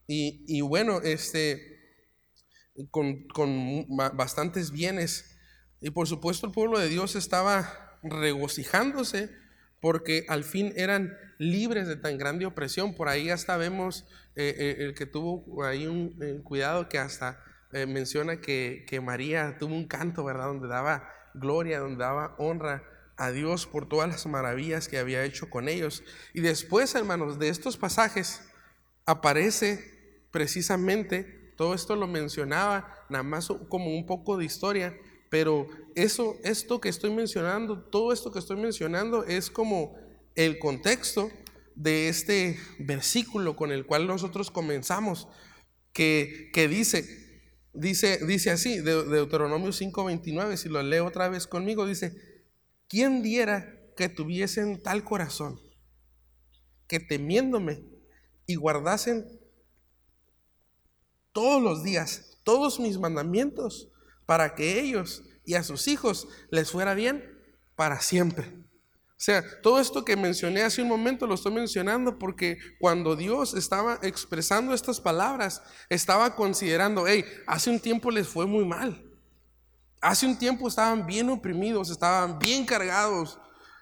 Y, 0.07 0.61
bueno, 0.61 1.01
este, 1.01 1.74
con, 2.91 3.27
con 3.27 3.85
bastantes 4.15 4.71
bienes. 4.71 5.37
Y 5.81 5.91
por 5.91 6.07
supuesto 6.07 6.47
el 6.47 6.53
pueblo 6.53 6.79
de 6.79 6.89
Dios 6.89 7.15
estaba 7.15 7.99
regocijándose 8.03 9.29
porque 9.81 10.25
al 10.29 10.43
fin 10.43 10.73
eran 10.75 11.15
libres 11.37 11.87
de 11.87 11.95
tan 11.95 12.17
grande 12.17 12.45
opresión. 12.45 12.95
Por 12.95 13.07
ahí 13.07 13.29
hasta 13.29 13.57
vemos 13.57 14.05
eh, 14.35 14.55
eh, 14.57 14.75
el 14.79 14.95
que 14.95 15.05
tuvo 15.05 15.63
ahí 15.63 15.85
un 15.85 16.17
eh, 16.21 16.41
cuidado 16.43 16.89
que 16.89 16.97
hasta 16.97 17.39
menciona 17.87 18.39
que, 18.39 18.85
que, 18.87 19.01
María 19.01 19.57
tuvo 19.59 19.75
un 19.75 19.85
canto, 19.85 20.23
¿verdad? 20.23 20.45
Donde 20.45 20.69
daba 20.69 21.09
gloria, 21.33 21.79
donde 21.79 21.97
daba 21.97 22.33
honra 22.37 22.83
a 23.17 23.31
Dios 23.31 23.67
por 23.67 23.89
todas 23.89 24.07
las 24.07 24.25
maravillas 24.27 24.87
que 24.87 24.97
había 24.97 25.25
hecho 25.25 25.49
con 25.49 25.67
ellos. 25.67 26.01
Y 26.33 26.39
después, 26.39 26.95
hermanos, 26.95 27.37
de 27.37 27.49
estos 27.49 27.75
pasajes 27.75 28.41
aparece 29.05 30.25
precisamente, 30.31 31.44
todo 31.55 31.73
esto 31.73 31.95
lo 31.95 32.07
mencionaba, 32.07 33.05
nada 33.09 33.23
más 33.23 33.47
como 33.69 33.95
un 33.95 34.05
poco 34.05 34.37
de 34.37 34.45
historia, 34.45 34.97
pero 35.29 35.67
eso, 35.95 36.35
esto 36.43 36.79
que 36.79 36.89
estoy 36.89 37.11
mencionando, 37.11 37.81
todo 37.83 38.13
esto 38.13 38.31
que 38.31 38.39
estoy 38.39 38.57
mencionando 38.57 39.23
es 39.23 39.49
como 39.49 39.95
el 40.35 40.59
contexto 40.59 41.29
de 41.75 42.09
este 42.09 42.57
versículo 42.79 43.55
con 43.55 43.71
el 43.71 43.85
cual 43.85 44.07
nosotros 44.07 44.51
comenzamos, 44.51 45.27
que, 45.91 46.49
que 46.53 46.67
dice, 46.67 47.05
dice, 47.73 48.19
dice 48.25 48.51
así, 48.51 48.79
de 48.79 49.03
Deuteronomio 49.03 49.69
5:29, 49.69 50.57
si 50.57 50.69
lo 50.69 50.81
leo 50.83 51.05
otra 51.05 51.29
vez 51.29 51.47
conmigo, 51.47 51.85
dice, 51.85 52.15
¿quién 52.87 53.21
diera 53.21 53.75
que 53.95 54.09
tuviesen 54.09 54.81
tal 54.81 55.03
corazón, 55.03 55.59
que 56.87 56.99
temiéndome 56.99 57.83
y 58.45 58.55
guardasen 58.55 59.25
todos 61.35 61.61
los 61.61 61.83
días, 61.83 62.37
todos 62.45 62.79
mis 62.79 62.97
mandamientos, 62.97 63.89
para 64.25 64.55
que 64.55 64.79
ellos 64.79 65.21
y 65.43 65.55
a 65.55 65.63
sus 65.63 65.89
hijos 65.89 66.29
les 66.49 66.71
fuera 66.71 66.93
bien 66.93 67.37
para 67.75 67.99
siempre. 67.99 68.53
O 69.09 69.17
sea, 69.25 69.43
todo 69.61 69.81
esto 69.81 70.05
que 70.05 70.15
mencioné 70.15 70.63
hace 70.63 70.81
un 70.81 70.87
momento 70.87 71.27
lo 71.27 71.35
estoy 71.35 71.51
mencionando 71.51 72.17
porque 72.17 72.57
cuando 72.79 73.17
Dios 73.17 73.53
estaba 73.53 73.99
expresando 74.01 74.73
estas 74.73 75.01
palabras, 75.01 75.61
estaba 75.89 76.37
considerando, 76.37 77.05
hey, 77.05 77.25
hace 77.47 77.69
un 77.69 77.81
tiempo 77.81 78.11
les 78.11 78.29
fue 78.29 78.45
muy 78.45 78.63
mal. 78.63 79.03
Hace 79.99 80.25
un 80.25 80.37
tiempo 80.37 80.69
estaban 80.69 81.05
bien 81.05 81.29
oprimidos, 81.29 81.89
estaban 81.89 82.39
bien 82.39 82.65
cargados, 82.65 83.37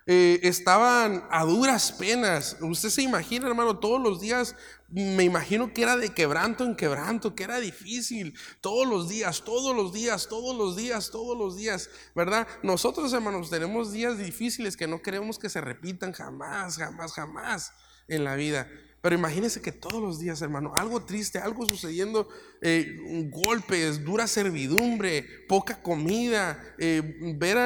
eh, 0.07 0.39
estaban 0.41 1.24
a 1.29 1.45
duras 1.45 1.91
penas. 1.91 2.57
Usted 2.62 2.89
se 2.89 3.03
imagina, 3.03 3.48
hermano, 3.48 3.77
todos 3.77 4.01
los 4.01 4.19
días, 4.19 4.55
me 4.93 5.23
imagino 5.23 5.73
que 5.73 5.81
era 5.81 5.97
de 5.97 6.13
quebranto 6.13 6.63
en 6.63 6.75
quebranto, 6.75 7.33
que 7.33 7.43
era 7.43 7.59
difícil, 7.59 8.38
todos 8.62 8.88
los 8.88 9.09
días, 9.09 9.43
todos 9.43 9.75
los 9.75 9.91
días, 9.91 10.27
todos 10.27 10.55
los 10.55 10.75
días, 10.75 11.09
todos 11.09 11.35
los 11.35 11.57
días, 11.57 11.89
¿verdad? 12.13 12.47
Nosotros, 12.62 13.12
hermanos, 13.12 13.50
tenemos 13.50 13.91
días 13.91 14.19
difíciles 14.19 14.77
que 14.77 14.88
no 14.88 15.01
queremos 15.01 15.39
que 15.39 15.50
se 15.50 15.62
repitan 15.62 16.13
jamás, 16.13 16.77
jamás, 16.77 17.13
jamás 17.13 17.71
en 18.07 18.23
la 18.23 18.35
vida. 18.35 18.69
Pero 19.01 19.15
imagínese 19.15 19.62
que 19.62 19.71
todos 19.71 20.01
los 20.01 20.19
días, 20.19 20.41
hermano, 20.43 20.73
algo 20.75 21.03
triste, 21.03 21.39
algo 21.39 21.65
sucediendo, 21.65 22.29
eh, 22.62 22.95
golpes, 23.31 24.05
dura 24.05 24.27
servidumbre, 24.27 25.25
poca 25.50 25.81
comida, 25.81 26.63
eh, 26.77 27.01
ver 27.35 27.57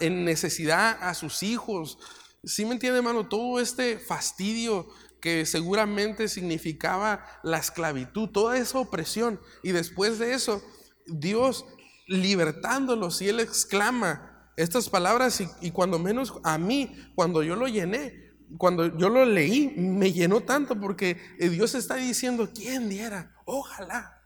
en 0.00 0.24
necesidad 0.24 0.96
a 1.02 1.14
sus 1.14 1.42
hijos. 1.42 1.98
¿Sí 2.44 2.64
me 2.64 2.72
entiende, 2.72 2.98
hermano? 2.98 3.28
Todo 3.28 3.60
este 3.60 3.98
fastidio 3.98 4.88
que 5.20 5.46
seguramente 5.46 6.28
significaba 6.28 7.24
la 7.42 7.58
esclavitud, 7.58 8.28
toda 8.28 8.56
esa 8.58 8.78
opresión. 8.78 9.40
Y 9.62 9.72
después 9.72 10.18
de 10.18 10.34
eso, 10.34 10.62
Dios 11.06 11.64
libertándolos 12.06 13.22
y 13.22 13.28
Él 13.28 13.40
exclama 13.40 14.52
estas 14.56 14.88
palabras 14.88 15.40
y, 15.40 15.48
y 15.60 15.70
cuando 15.70 15.98
menos 15.98 16.34
a 16.42 16.58
mí, 16.58 16.94
cuando 17.14 17.42
yo 17.42 17.56
lo 17.56 17.68
llené, 17.68 18.30
cuando 18.58 18.96
yo 18.96 19.08
lo 19.08 19.24
leí, 19.24 19.72
me 19.76 20.12
llenó 20.12 20.40
tanto 20.40 20.78
porque 20.78 21.16
Dios 21.38 21.74
está 21.74 21.96
diciendo, 21.96 22.50
¿quién 22.54 22.88
diera? 22.88 23.34
Ojalá. 23.44 24.16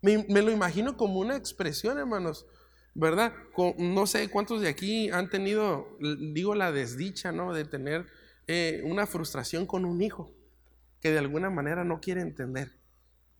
Me, 0.00 0.42
lo 0.42 0.50
imagino 0.50 0.96
como 0.96 1.20
una 1.20 1.36
expresión, 1.36 1.98
hermanos, 1.98 2.46
¿verdad? 2.94 3.32
no 3.78 4.06
sé 4.06 4.28
cuántos 4.28 4.60
de 4.60 4.68
aquí 4.68 5.10
han 5.10 5.30
tenido, 5.30 5.96
digo, 6.32 6.54
la 6.54 6.72
desdicha, 6.72 7.30
¿no? 7.30 7.52
De 7.52 7.64
tener 7.64 8.06
eh, 8.48 8.82
una 8.84 9.06
frustración 9.06 9.66
con 9.66 9.84
un 9.84 10.02
hijo 10.02 10.32
que 11.02 11.10
de 11.10 11.18
alguna 11.18 11.50
manera 11.50 11.84
no 11.84 12.00
quiere 12.00 12.22
entender, 12.22 12.78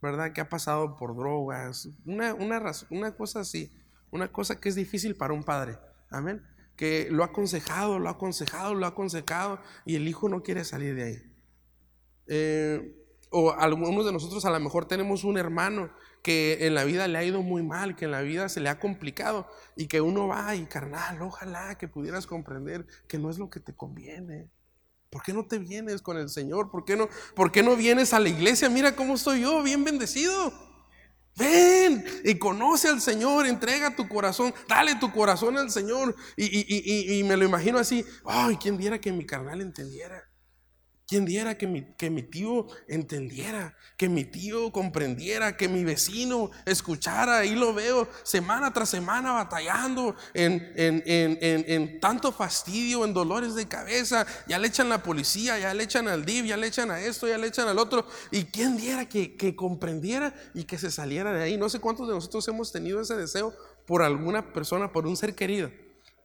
¿verdad? 0.03 0.35
Que 0.35 0.43
ha 0.43 0.51
pasado 0.51 0.97
por 0.97 1.17
drogas, 1.17 1.89
una, 2.05 2.35
una, 2.35 2.63
una 2.91 3.17
cosa 3.17 3.41
así, 3.41 3.73
una 4.11 4.31
cosa 4.31 4.61
que 4.61 4.69
es 4.69 4.75
difícil 4.75 5.17
para 5.17 5.33
un 5.33 5.45
padre. 5.45 5.79
Amén 6.11 6.43
que 6.77 7.09
lo 7.11 7.23
ha 7.23 7.27
aconsejado, 7.27 7.99
lo 7.99 8.09
ha 8.09 8.13
aconsejado, 8.13 8.75
lo 8.75 8.87
ha 8.87 8.91
aconsejado 8.91 9.61
y 9.85 9.97
el 9.97 10.09
hijo 10.09 10.29
no 10.29 10.43
quiere 10.43 10.65
salir 10.65 10.95
de 10.95 11.03
ahí. 11.05 11.23
Eh, 12.27 12.99
o 13.31 13.53
algunos 13.53 14.05
de 14.05 14.13
nosotros 14.13 14.45
a 14.45 14.51
lo 14.51 14.61
mejor 14.61 14.87
tenemos 14.87 15.25
un 15.25 15.39
hermano 15.39 15.91
que 16.23 16.67
en 16.67 16.75
la 16.75 16.85
vida 16.85 17.09
le 17.09 17.19
ha 17.19 17.25
ido 17.25 17.43
muy 17.43 17.63
mal, 17.63 17.97
que 17.97 18.05
en 18.05 18.11
la 18.11 18.21
vida 18.21 18.49
se 18.49 18.61
le 18.61 18.69
ha 18.69 18.79
complicado 18.79 19.49
y 19.77 19.87
que 19.87 20.01
uno 20.01 20.29
va 20.29 20.55
y 20.55 20.67
carnal, 20.67 21.23
ojalá 21.23 21.77
que 21.79 21.89
pudieras 21.89 22.27
comprender 22.27 22.87
que 23.09 23.19
no 23.19 23.31
es 23.31 23.39
lo 23.39 23.49
que 23.49 23.61
te 23.61 23.75
conviene. 23.75 24.51
¿Por 25.13 25.23
qué 25.23 25.35
no 25.35 25.45
te 25.45 25.59
vienes 25.59 26.01
con 26.01 26.17
el 26.17 26.31
Señor? 26.31 26.71
¿Por 26.71 26.87
qué 26.87 26.97
no, 26.97 27.07
por 27.37 27.53
qué 27.53 27.63
no 27.63 27.77
vienes 27.77 28.15
a 28.15 28.19
la 28.19 28.31
iglesia? 28.31 28.71
Mira 28.71 28.97
cómo 28.97 29.15
estoy 29.15 29.43
yo, 29.43 29.63
bien 29.63 29.85
bendecido. 29.85 30.55
Ven 31.37 32.03
y 32.25 32.39
conoce 32.39 32.89
al 32.89 33.03
Señor, 33.03 33.47
entrega 33.47 33.95
tu 33.95 34.09
corazón, 34.09 34.55
dale 34.67 34.95
tu 34.95 35.13
corazón 35.13 35.59
al 35.59 35.71
Señor. 35.71 36.17
Y, 36.39 37.23
me 37.25 37.37
lo 37.37 37.45
imagino 37.45 37.79
así, 37.79 38.07
ay, 38.25 38.57
¿quién 38.57 38.79
diera 38.79 38.99
que 39.03 39.13
mi 39.13 39.27
carnal 39.27 39.61
entendiera? 39.61 40.32
¿Quién 41.13 41.27
diera 41.27 41.59
que 41.59 41.67
mi, 41.67 41.83
que 41.99 42.09
mi 42.09 42.23
tío 42.23 42.67
entendiera? 42.89 43.77
Que 43.99 44.09
mi 44.09 44.25
tío 44.25 44.73
comprendiera, 44.73 45.59
que 45.59 45.69
mi 45.69 45.85
vecino 45.85 46.51
escuchara. 46.65 47.41
Ahí 47.41 47.55
lo 47.55 47.75
veo 47.75 48.09
semana 48.23 48.73
tras 48.73 48.89
semana 48.89 49.33
batallando 49.33 50.17
en, 50.33 50.73
en, 50.75 52.01
tanto 52.01 52.33
fastidio, 52.33 53.05
en 53.05 53.13
dolores 53.13 53.55
de 53.55 53.69
cabeza. 53.69 54.25
Ya 54.49 54.59
le 54.59 54.69
echan 54.69 54.89
la 54.89 55.03
policía, 55.03 55.59
ya 55.59 55.75
le 55.75 55.83
echan 55.83 56.09
al 56.09 56.25
DIV, 56.25 56.47
ya 56.47 56.57
le 56.57 56.69
echan 56.69 56.91
a 56.91 56.99
esto, 56.99 57.29
ya 57.29 57.37
le 57.37 57.49
echan 57.49 57.69
al 57.69 57.79
otro. 57.79 58.07
¿Y 58.31 58.45
quién 58.45 58.79
diera 58.79 59.07
que, 59.07 59.37
que 59.37 59.55
comprendiera 59.55 60.35
y 60.55 60.65
que 60.65 60.79
se 60.79 60.91
saliera 60.91 61.31
de 61.35 61.43
ahí? 61.43 61.59
No 61.59 61.69
sé 61.69 61.79
cuántos 61.79 62.09
de 62.09 62.15
nosotros 62.15 62.49
hemos 62.49 62.73
tenido 62.73 63.03
ese 63.03 63.17
deseo 63.17 63.53
por 63.85 64.01
alguna 64.03 64.55
persona, 64.55 64.91
por 64.91 65.07
un 65.07 65.19
ser 65.19 65.35
querido. 65.35 65.71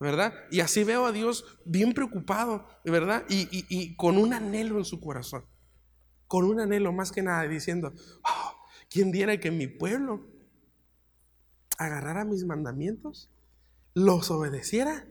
¿Verdad? 0.00 0.32
Y 0.50 0.60
así 0.60 0.84
veo 0.84 1.06
a 1.06 1.12
Dios 1.12 1.44
bien 1.64 1.92
preocupado, 1.92 2.66
¿verdad? 2.84 3.24
Y, 3.28 3.96
con 3.96 4.16
un 4.16 4.32
anhelo 4.32 4.78
en 4.78 4.84
su 4.84 5.00
corazón, 5.00 5.44
con 6.26 6.44
un 6.44 6.60
anhelo 6.60 6.92
más 6.92 7.10
que 7.10 7.22
nada, 7.22 7.42
diciendo, 7.48 7.92
oh, 8.22 8.54
¿quién 8.90 9.10
diera 9.10 9.38
que 9.40 9.50
mi 9.50 9.66
pueblo 9.66 10.26
agarrara 11.78 12.24
mis 12.24 12.44
mandamientos, 12.44 13.30
los 13.94 14.30
obedeciera, 14.30 15.06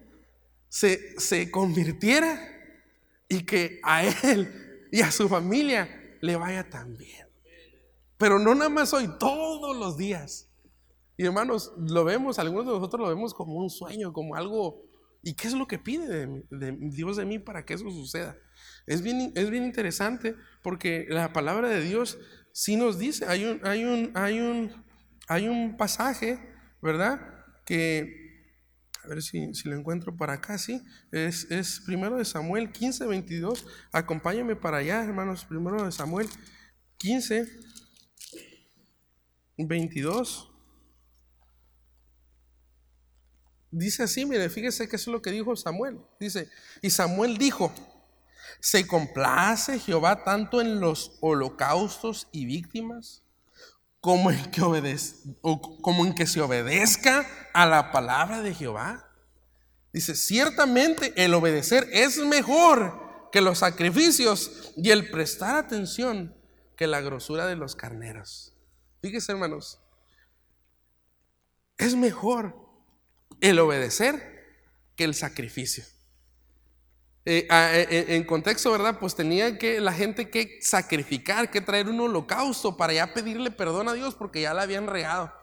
se, 0.70 1.20
se 1.20 1.52
convirtiera 1.52 2.40
y 3.28 3.44
que 3.44 3.80
a 3.84 4.04
él 4.06 4.88
y 4.92 5.02
a 5.02 5.12
su 5.12 5.28
familia 5.28 6.18
le 6.22 6.36
vaya 6.38 6.70
tan 6.70 6.98
bien? 6.98 7.28
Pero 8.18 8.40
no 8.40 8.56
nada 8.56 8.70
más 8.70 8.94
hoy, 8.94 9.10
todos 9.20 9.78
los 9.78 9.98
días. 9.98 10.47
Y 11.18 11.26
hermanos, 11.26 11.74
lo 11.78 12.06
vemos, 12.06 12.38
algunos 12.38 12.68
de 12.68 12.74
nosotros 12.74 13.02
lo 13.02 13.10
vemos 13.10 13.34
como 13.34 13.56
un 13.56 13.72
sueño, 13.72 14.14
como 14.14 14.36
algo. 14.36 14.86
¿Y 15.24 15.34
qué 15.34 15.48
es 15.48 15.54
lo 15.54 15.68
que 15.68 15.80
pide 15.80 16.08
de, 16.08 16.78
Dios 16.80 17.18
de 17.18 17.26
mí 17.26 17.40
para 17.40 17.66
que 17.66 17.74
eso 17.74 17.90
suceda? 17.90 18.38
Es 18.86 19.02
bien, 19.02 19.34
es 19.36 19.50
bien 19.50 19.66
interesante 19.66 20.36
porque 20.62 21.08
la 21.10 21.34
palabra 21.34 21.70
de 21.70 21.82
Dios 21.82 22.20
sí 22.54 22.76
nos 22.76 23.00
dice, 23.00 23.26
hay 23.26 23.46
un, 23.46 23.60
hay 23.66 23.84
un, 23.84 24.12
hay 24.14 24.40
un, 24.40 24.86
hay 25.28 25.48
un 25.48 25.76
pasaje, 25.76 26.40
¿verdad? 26.84 27.20
Que, 27.66 28.46
a 29.04 29.08
ver 29.08 29.24
si, 29.24 29.56
si 29.56 29.68
lo 29.68 29.76
encuentro 29.76 30.16
para 30.16 30.34
acá, 30.34 30.60
sí, 30.60 30.84
es, 31.12 31.50
es 31.50 31.82
primero 31.84 32.18
de 32.18 32.26
Samuel 32.26 32.72
15, 32.72 33.08
22. 33.08 33.66
Acompáñame 33.92 34.56
para 34.56 34.78
allá, 34.78 35.04
hermanos, 35.04 35.46
primero 35.46 35.84
de 35.84 35.92
Samuel 35.92 36.28
15, 36.98 37.48
22. 39.58 40.54
Dice 43.70 44.04
así, 44.04 44.26
mire, 44.26 44.50
fíjese 44.50 44.88
que 44.88 44.96
eso 44.96 45.12
es 45.12 45.14
lo 45.14 45.22
que 45.22 45.32
dijo 45.32 45.56
Samuel. 45.56 46.00
Dice, 46.20 46.50
y 46.82 46.90
Samuel 46.90 47.38
dijo, 47.38 47.74
¿Se 48.60 48.88
complace 48.88 49.80
Jehová 49.80 50.24
tanto 50.24 50.62
en 50.62 50.80
los 50.80 51.18
holocaustos 51.22 52.28
y 52.32 52.46
víctimas 52.46 53.24
como 54.00 54.32
en 54.32 54.52
que, 54.52 54.62
como 55.82 56.06
en 56.06 56.16
que 56.16 56.26
se 56.26 56.42
obedezca 56.42 57.28
a 57.54 57.66
la 57.66 57.92
palabra 57.92 58.42
de 58.42 58.54
Jehová? 58.54 59.10
Dice, 59.94 60.16
ciertamente 60.16 61.14
el 61.24 61.34
obedecer 61.34 61.88
es 61.92 62.18
mejor 62.18 63.30
que 63.32 63.42
los 63.42 63.60
sacrificios 63.60 64.74
y 64.76 64.90
el 64.90 65.10
prestar 65.10 65.56
atención 65.56 66.36
que 66.76 66.88
la 66.88 67.02
grosura 67.02 67.46
de 67.46 67.56
los 67.56 67.76
carneros. 67.76 68.54
Fíjese, 69.02 69.32
hermanos, 69.32 69.80
es 71.78 71.96
mejor 71.96 72.67
el 73.42 73.60
obedecer 73.60 74.38
que 74.96 75.04
el 75.04 75.14
sacrificio. 75.14 75.84
Eh, 77.30 77.46
eh, 77.52 77.88
eh, 77.90 78.06
en 78.16 78.24
contexto, 78.24 78.72
¿verdad? 78.72 79.00
Pues 79.00 79.14
tenía 79.14 79.58
que 79.58 79.82
la 79.82 79.92
gente 79.92 80.30
que 80.30 80.60
sacrificar, 80.62 81.52
que 81.52 81.60
traer 81.60 81.90
un 81.90 82.00
holocausto 82.00 82.78
para 82.78 82.94
ya 82.94 83.14
pedirle 83.14 83.52
perdón 83.52 83.90
a 83.90 83.94
Dios 83.94 84.16
porque 84.16 84.40
ya 84.40 84.54
la 84.54 84.62
habían 84.62 84.88
regado. 84.88 85.34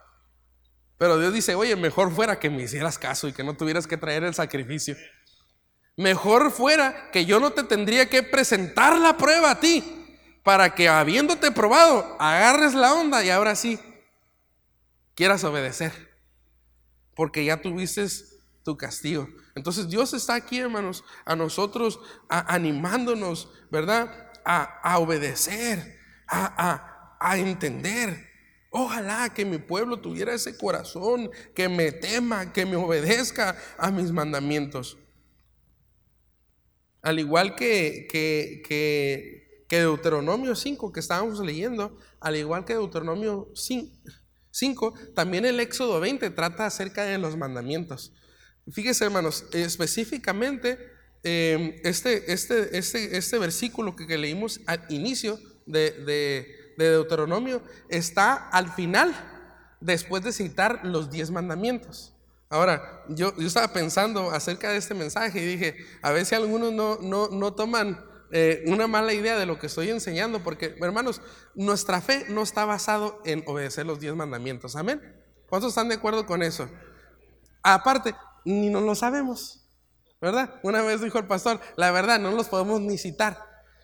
Pero 0.97 1.19
Dios 1.19 1.35
dice, 1.35 1.55
oye, 1.55 1.77
mejor 1.77 2.11
fuera 2.11 2.39
que 2.39 2.49
me 2.49 2.63
hicieras 2.63 2.99
caso 2.99 3.29
y 3.29 3.35
que 3.35 3.45
no 3.45 3.55
tuvieras 3.55 3.87
que 3.87 3.99
traer 3.99 4.25
el 4.25 4.33
sacrificio. 4.33 4.97
Mejor 5.97 6.51
fuera 6.51 7.11
que 7.13 7.27
yo 7.27 7.39
no 7.39 7.53
te 7.53 7.65
tendría 7.65 8.09
que 8.09 8.23
presentar 8.23 8.99
la 8.99 9.19
prueba 9.19 9.51
a 9.51 9.61
ti 9.61 9.85
para 10.43 10.75
que 10.75 10.89
habiéndote 10.89 11.51
probado, 11.51 12.17
agarres 12.19 12.73
la 12.73 12.95
onda 12.95 13.23
y 13.23 13.29
ahora 13.29 13.55
sí 13.57 13.79
quieras 15.15 15.45
obedecer. 15.45 16.14
Porque 17.15 17.45
ya 17.45 17.61
tuviste 17.61 18.07
tu 18.65 18.77
castigo. 18.77 19.29
Entonces 19.55 19.89
Dios 19.89 20.15
está 20.15 20.35
aquí, 20.35 20.59
hermanos, 20.59 21.05
a 21.25 21.37
nosotros 21.37 22.01
animándonos, 22.29 23.51
¿verdad? 23.71 24.31
A, 24.45 24.99
obedecer, 24.99 25.99
a, 26.27 27.17
a 27.21 27.39
entender. 27.39 28.35
Ojalá 28.71 29.33
que 29.33 29.45
mi 29.45 29.59
pueblo 29.59 30.01
tuviera 30.01 30.35
ese 30.35 30.59
corazón, 30.59 31.31
que 31.55 31.69
me 31.69 31.93
tema, 31.93 32.53
que 32.53 32.67
me 32.67 32.75
obedezca 32.75 33.57
a 33.79 33.91
mis 33.93 34.11
mandamientos. 34.11 34.99
Al 37.01 37.21
igual 37.21 37.55
que, 37.55 38.09
que, 38.11 38.63
que, 38.67 39.65
que 39.69 39.79
Deuteronomio 39.79 40.57
5 40.57 40.91
que 40.91 41.01
estábamos 41.01 41.39
leyendo, 41.39 41.97
al 42.19 42.35
igual 42.35 42.65
que 42.65 42.73
Deuteronomio 42.73 43.49
5, 43.55 43.95
también 45.15 45.45
el 45.45 45.59
Éxodo 45.59 45.99
20 45.99 46.31
trata 46.31 46.67
acerca 46.67 47.05
de 47.05 47.19
los 47.19 47.37
mandamientos. 47.37 48.13
Fíjese, 48.71 49.05
hermanos, 49.05 49.47
específicamente 49.53 50.79
em, 51.23 51.75
este, 51.83 52.33
este, 52.33 52.79
este, 52.79 53.17
este 53.17 53.39
versículo 53.39 53.97
que, 53.97 54.17
leímos 54.17 54.61
al 54.67 54.85
inicio 54.89 55.39
de, 55.67 55.91
de, 55.91 56.65
Deuteronomio 56.77 57.63
está 57.89 58.35
al 58.35 58.73
final, 58.73 59.15
después 59.81 60.25
de 60.25 60.33
citar 60.33 60.81
los 60.85 61.11
diez 61.11 61.31
mandamientos. 61.31 62.15
Ahora, 62.49 63.05
yo, 63.09 63.37
yo 63.37 63.47
estaba 63.47 63.73
pensando 63.73 64.31
acerca 64.31 64.71
de 64.71 64.79
este 64.79 64.95
mensaje 64.95 65.41
y 65.41 65.47
dije, 65.47 65.77
a 66.03 66.11
ver 66.11 66.27
si 66.27 66.35
algunos 66.35 66.73
no, 66.73 66.99
no, 67.01 67.29
no 67.29 67.55
toman 67.55 68.05
eh, 68.37 68.65
una 68.67 68.89
mala 68.89 69.13
idea 69.13 69.39
de 69.39 69.47
lo 69.47 69.61
que 69.61 69.69
estoy 69.69 69.91
enseñando, 69.91 70.43
porque 70.43 70.75
hermanos, 70.81 71.23
nuestra 71.55 72.01
fe 72.01 72.27
no 72.29 72.43
está 72.43 72.65
basado 72.65 73.23
en 73.25 73.45
obedecer 73.47 73.87
los 73.87 74.01
diez 74.01 74.13
mandamientos. 74.17 74.75
Amén. 74.75 75.01
¿Cuántos 75.49 75.69
están 75.69 75.89
de 75.89 75.95
acuerdo 75.95 76.27
con 76.27 76.43
eso? 76.43 76.69
Aparte, 77.63 78.13
ni 78.45 78.71
nos 78.71 78.83
lo 78.83 78.97
sabemos, 78.97 79.65
¿verdad? 80.21 80.59
Una 80.65 80.83
vez 80.83 81.01
dijo 81.01 81.17
el 81.17 81.29
pastor, 81.29 81.61
la 81.77 81.93
verdad, 81.93 82.19
no 82.19 82.33
los 82.33 82.49
podemos 82.49 82.81
ni 82.81 82.99
citar. 82.99 83.39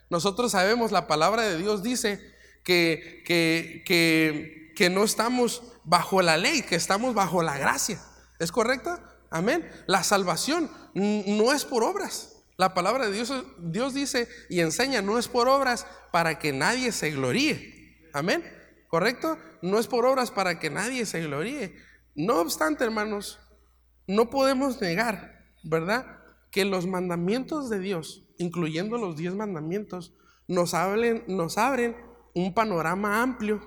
Nosotros 0.09 0.50
sabemos, 0.50 0.90
la 0.90 1.07
palabra 1.07 1.42
de 1.42 1.57
Dios 1.57 1.85
dice 1.85 2.21
que, 2.64 3.23
que, 3.25 3.85
que, 3.87 4.73
que 4.75 4.90
no 4.90 5.04
estamos 5.04 5.62
bajo 5.85 6.23
la 6.23 6.37
ley, 6.37 6.62
que 6.62 6.75
estamos 6.75 7.14
bajo 7.14 7.45
la 7.45 7.57
gracia. 7.57 8.00
¿Es 8.40 8.50
correcto? 8.50 8.99
Amén. 9.30 9.71
La 9.87 10.02
salvación 10.02 10.69
no 10.95 11.52
es 11.52 11.64
por 11.64 11.85
obras. 11.85 12.29
La 12.60 12.75
palabra 12.75 13.06
de 13.06 13.12
Dios, 13.12 13.32
Dios 13.56 13.94
dice 13.94 14.28
y 14.50 14.60
enseña, 14.60 15.00
no 15.00 15.18
es 15.18 15.28
por 15.28 15.49
obras 15.49 15.86
para 16.12 16.38
que 16.38 16.52
nadie 16.52 16.92
se 16.92 17.10
gloríe. 17.10 18.10
Amén. 18.12 18.44
¿Correcto? 18.86 19.38
No 19.62 19.78
es 19.78 19.86
por 19.86 20.04
obras 20.04 20.30
para 20.30 20.58
que 20.58 20.68
nadie 20.68 21.06
se 21.06 21.23
gloríe. 21.23 21.75
No 22.14 22.38
obstante, 22.38 22.84
hermanos, 22.84 23.40
no 24.06 24.28
podemos 24.28 24.78
negar, 24.78 25.54
¿verdad? 25.62 26.04
Que 26.50 26.66
los 26.66 26.86
mandamientos 26.86 27.70
de 27.70 27.78
Dios, 27.78 28.26
incluyendo 28.36 28.99
los 28.99 29.16
diez 29.16 29.32
mandamientos, 29.34 30.12
nos, 30.46 30.75
hablen, 30.75 31.25
nos 31.28 31.56
abren 31.56 31.96
un 32.34 32.52
panorama 32.52 33.23
amplio 33.23 33.62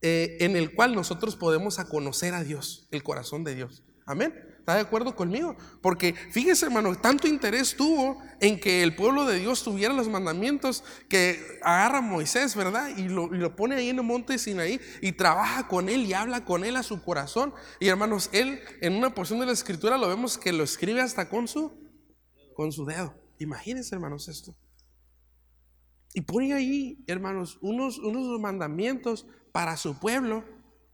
eh, 0.00 0.36
en 0.38 0.54
el 0.54 0.76
cual 0.76 0.94
nosotros 0.94 1.34
podemos 1.34 1.76
conocer 1.78 2.34
a 2.34 2.44
Dios, 2.44 2.86
el 2.92 3.02
corazón 3.02 3.42
de 3.42 3.56
Dios. 3.56 3.82
Amén. 4.06 4.45
¿Está 4.66 4.74
de 4.74 4.80
acuerdo 4.80 5.14
conmigo? 5.14 5.54
Porque 5.80 6.12
fíjese, 6.12 6.66
hermano, 6.66 6.96
tanto 6.96 7.28
interés 7.28 7.76
tuvo 7.76 8.20
en 8.40 8.58
que 8.58 8.82
el 8.82 8.96
pueblo 8.96 9.24
de 9.24 9.38
Dios 9.38 9.62
tuviera 9.62 9.94
los 9.94 10.08
mandamientos 10.08 10.82
que 11.08 11.60
agarra 11.62 12.00
Moisés, 12.00 12.56
¿verdad? 12.56 12.88
Y 12.96 13.02
lo, 13.02 13.32
y 13.32 13.38
lo, 13.38 13.54
pone 13.54 13.76
ahí 13.76 13.90
en 13.90 13.98
el 13.98 14.02
monte 14.02 14.38
Sinaí 14.38 14.80
y 15.00 15.12
trabaja 15.12 15.68
con 15.68 15.88
él 15.88 16.04
y 16.04 16.14
habla 16.14 16.44
con 16.44 16.64
él 16.64 16.74
a 16.74 16.82
su 16.82 17.00
corazón. 17.00 17.54
Y 17.78 17.86
hermanos, 17.86 18.28
él 18.32 18.60
en 18.80 18.94
una 18.96 19.14
porción 19.14 19.38
de 19.38 19.46
la 19.46 19.52
escritura 19.52 19.98
lo 19.98 20.08
vemos 20.08 20.36
que 20.36 20.52
lo 20.52 20.64
escribe 20.64 21.00
hasta 21.00 21.28
con 21.28 21.46
su, 21.46 21.72
con 22.56 22.72
su 22.72 22.84
dedo. 22.86 23.14
Imagínense, 23.38 23.94
hermanos, 23.94 24.26
esto. 24.26 24.56
Y 26.12 26.22
pone 26.22 26.54
ahí, 26.54 27.04
hermanos, 27.06 27.56
unos, 27.60 28.00
unos 28.00 28.40
mandamientos 28.40 29.28
para 29.52 29.76
su 29.76 30.00
pueblo, 30.00 30.44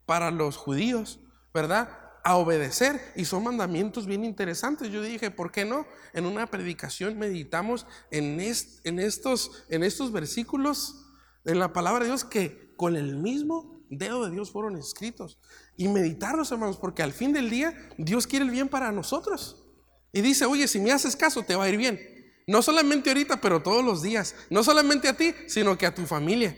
para 0.05 0.31
los 0.31 0.59
judíos, 0.59 1.21
¿verdad? 1.55 2.02
A 2.25 2.37
obedecer 2.37 3.01
y 3.17 3.25
son 3.25 3.45
mandamientos 3.45 4.07
bien 4.07 4.25
interesantes. 4.25 4.91
Yo 4.91 5.03
dije, 5.03 5.31
¿por 5.31 5.51
qué 5.51 5.65
no? 5.65 5.87
En 6.13 6.27
una 6.27 6.47
predicación 6.47 7.19
meditamos 7.19 7.87
en, 8.11 8.41
en, 8.41 8.99
estos, 8.99 9.65
en 9.69 9.83
estos 9.83 10.13
versículos 10.13 11.07
en 11.45 11.59
la 11.59 11.73
palabra 11.73 12.01
de 12.01 12.11
Dios 12.11 12.25
que 12.25 12.73
con 12.77 12.97
el 12.97 13.17
mismo 13.17 13.85
dedo 13.91 14.25
de 14.25 14.31
Dios 14.31 14.51
fueron 14.51 14.77
escritos. 14.77 15.39
Y 15.77 15.89
meditarlos, 15.89 16.53
hermanos, 16.53 16.77
porque 16.77 17.03
al 17.03 17.13
fin 17.13 17.33
del 17.33 17.51
día 17.51 17.75
Dios 17.99 18.27
quiere 18.27 18.45
el 18.45 18.51
bien 18.51 18.69
para 18.69 18.93
nosotros. 18.93 19.65
Y 20.13 20.21
dice, 20.21 20.45
oye, 20.45 20.69
si 20.69 20.79
me 20.79 20.93
haces 20.93 21.17
caso, 21.17 21.43
te 21.43 21.57
va 21.57 21.65
a 21.65 21.69
ir 21.69 21.77
bien. 21.77 22.01
No 22.47 22.61
solamente 22.61 23.11
ahorita, 23.11 23.41
pero 23.41 23.63
todos 23.63 23.85
los 23.85 24.03
días. 24.03 24.35
No 24.51 24.63
solamente 24.63 25.09
a 25.09 25.17
ti, 25.17 25.35
sino 25.47 25.79
que 25.79 25.87
a 25.87 25.95
tu 25.95 26.07
familia. 26.07 26.57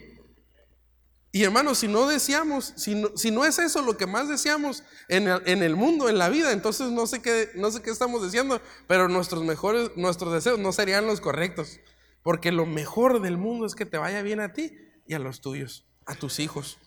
Y 1.35 1.43
hermanos, 1.43 1.79
si 1.79 1.89
no 1.89 2.07
deseamos, 2.07 2.75
si 2.77 2.95
no, 2.95 3.45
es 3.45 3.59
eso 3.59 3.83
lo 3.83 3.97
que 3.97 4.07
más 4.07 4.29
deseamos 4.29 4.85
en 5.09 5.27
el, 5.27 5.43
en 5.47 5.65
el, 5.65 5.75
mundo, 5.75 6.09
en 6.09 6.17
la 6.17 6.29
vida, 6.29 6.53
entonces 6.53 6.93
no 6.93 7.09
sé 7.09 7.23
qué, 7.23 7.51
no 7.57 7.73
sé 7.73 7.83
qué 7.83 7.91
estamos 7.91 8.23
deseando, 8.23 8.63
pero 8.87 9.09
nuestros 9.09 9.43
mejores, 9.43 9.91
nuestros 9.97 10.33
deseos 10.33 10.61
no 10.61 10.71
serían 10.71 11.09
los 11.09 11.21
correctos. 11.21 11.81
Porque 12.23 12.53
lo 12.53 12.67
mejor 12.67 13.21
del 13.21 13.37
mundo 13.37 13.67
es 13.67 13.75
que 13.75 13.85
te 13.85 13.99
vaya 13.99 14.23
bien 14.23 14.39
a 14.39 14.53
ti 14.53 14.79
y 15.09 15.15
a 15.15 15.19
los 15.19 15.41
tuyos, 15.41 15.85
a 16.07 16.15
tus 16.15 16.39
hijos. 16.39 16.79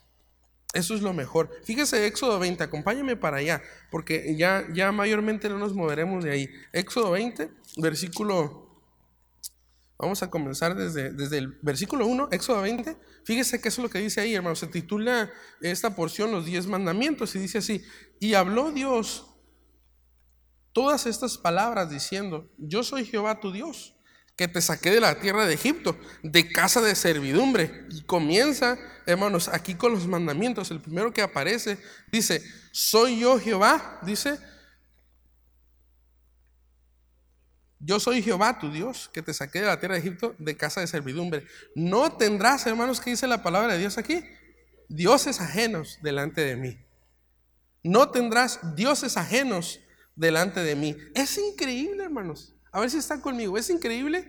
Eso 0.73 0.95
es 0.95 1.01
lo 1.01 1.11
mejor. 1.11 1.51
Fíjese 1.65 2.07
Éxodo 2.07 2.39
20, 2.39 2.63
acompáñame 2.63 3.17
para 3.17 3.37
allá, 3.37 3.61
porque 3.91 4.33
ya, 4.37 4.65
ya 4.73 4.93
mayormente 4.93 5.49
no 5.49 5.57
nos 5.57 5.73
moveremos 5.73 6.23
de 6.23 6.31
ahí. 6.31 6.49
Éxodo 6.71 7.11
20, 7.11 7.49
versículo 7.75 8.66
Vamos 9.99 10.21
a 10.21 10.29
comenzar 10.29 10.75
desde, 10.75 11.11
desde 11.11 11.39
el 11.39 11.57
versículo 11.61 12.05
1, 12.05 12.29
Éxodo 12.31 12.61
20. 12.61 12.97
Fíjese 13.23 13.59
que 13.59 13.69
eso 13.69 13.81
es 13.81 13.83
lo 13.83 13.89
que 13.89 13.99
dice 13.99 14.21
ahí, 14.21 14.35
hermano. 14.35 14.55
Se 14.55 14.67
titula 14.67 15.31
esta 15.59 15.95
porción 15.95 16.31
los 16.31 16.45
diez 16.45 16.67
mandamientos 16.67 17.35
y 17.35 17.39
dice 17.39 17.57
así, 17.57 17.83
y 18.19 18.35
habló 18.35 18.71
Dios 18.71 19.25
todas 20.71 21.07
estas 21.07 21.39
palabras 21.39 21.89
diciendo, 21.89 22.51
yo 22.59 22.83
soy 22.83 23.05
Jehová 23.05 23.39
tu 23.39 23.51
Dios, 23.51 23.95
que 24.35 24.47
te 24.47 24.61
saqué 24.61 24.91
de 24.91 24.99
la 24.99 25.19
tierra 25.19 25.47
de 25.47 25.55
Egipto, 25.55 25.97
de 26.21 26.47
casa 26.51 26.79
de 26.81 26.93
servidumbre. 26.93 27.87
Y 27.89 28.03
comienza, 28.03 28.77
hermanos, 29.07 29.47
aquí 29.47 29.73
con 29.73 29.93
los 29.93 30.05
mandamientos. 30.05 30.69
El 30.69 30.79
primero 30.79 31.11
que 31.11 31.23
aparece 31.23 31.79
dice, 32.11 32.43
soy 32.71 33.21
yo 33.21 33.39
Jehová, 33.39 33.99
dice, 34.03 34.37
Yo 37.87 38.01
soy 38.01 38.21
Jehová, 38.21 38.59
tu 38.59 38.69
Dios, 38.69 39.09
que 39.13 39.21
te 39.21 39.33
saqué 39.33 39.61
de 39.61 39.67
la 39.67 39.79
tierra 39.79 39.95
de 39.95 40.01
Egipto 40.01 40.35
de 40.39 40.57
casa 40.57 40.81
de 40.81 40.87
servidumbre. 40.87 41.47
No 41.73 42.11
tendrás, 42.11 42.67
hermanos, 42.67 42.99
que 42.99 43.11
dice 43.11 43.27
la 43.27 43.41
palabra 43.41 43.71
de 43.71 43.79
Dios 43.79 43.97
aquí, 43.97 44.25
dioses 44.89 45.39
ajenos 45.39 45.97
delante 46.01 46.41
de 46.41 46.57
mí. 46.57 46.77
No 47.83 48.09
tendrás 48.09 48.75
dioses 48.75 49.15
ajenos 49.15 49.79
delante 50.17 50.65
de 50.65 50.75
mí. 50.75 50.97
Es 51.15 51.37
increíble, 51.37 52.03
hermanos. 52.03 52.53
A 52.73 52.81
ver 52.81 52.91
si 52.91 52.97
están 52.97 53.21
conmigo. 53.21 53.57
Es 53.57 53.69
increíble. 53.69 54.27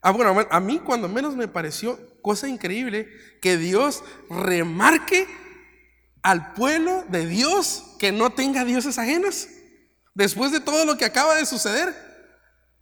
Ah, 0.00 0.12
bueno, 0.12 0.34
a 0.50 0.60
mí 0.60 0.78
cuando 0.78 1.06
menos 1.06 1.36
me 1.36 1.48
pareció 1.48 2.00
cosa 2.22 2.48
increíble 2.48 3.10
que 3.42 3.58
Dios 3.58 4.04
remarque 4.30 5.28
al 6.22 6.54
pueblo 6.54 7.04
de 7.10 7.26
Dios 7.26 7.84
que 7.98 8.10
no 8.10 8.32
tenga 8.32 8.64
dioses 8.64 8.98
ajenos. 8.98 9.48
Después 10.14 10.50
de 10.50 10.60
todo 10.60 10.86
lo 10.86 10.96
que 10.96 11.04
acaba 11.04 11.34
de 11.34 11.44
suceder. 11.44 12.05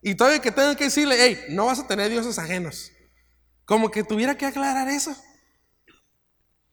Y 0.07 0.15
todavía 0.15 0.43
que 0.43 0.53
tengo 0.53 0.77
que 0.77 0.85
decirle, 0.85 1.17
hey, 1.19 1.39
no 1.49 1.65
vas 1.65 1.81
a 1.81 1.87
tener 1.87 2.11
dioses 2.11 2.39
ajenos. 2.39 2.93
Como 3.65 3.91
que 3.91 4.05
tuviera 4.05 4.37
que 4.37 4.45
aclarar 4.45 4.87
eso. 4.87 5.17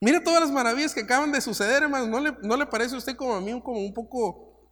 Mira 0.02 0.22
todas 0.22 0.41
las 0.41 0.52
maravillas 0.52 0.94
que 0.94 1.00
acaban 1.00 1.32
de 1.32 1.39
suceder, 1.39 1.82
hermanos. 1.82 2.10
¿No 2.10 2.20
le, 2.20 2.34
¿No 2.44 2.58
le 2.58 2.65
parece 2.65 2.94
a 2.94 2.98
usted 2.98 3.15
como 3.15 3.34
a 3.34 3.39
mí 3.39 3.52
como 3.63 3.80
un 3.80 3.94
poco 3.94 4.70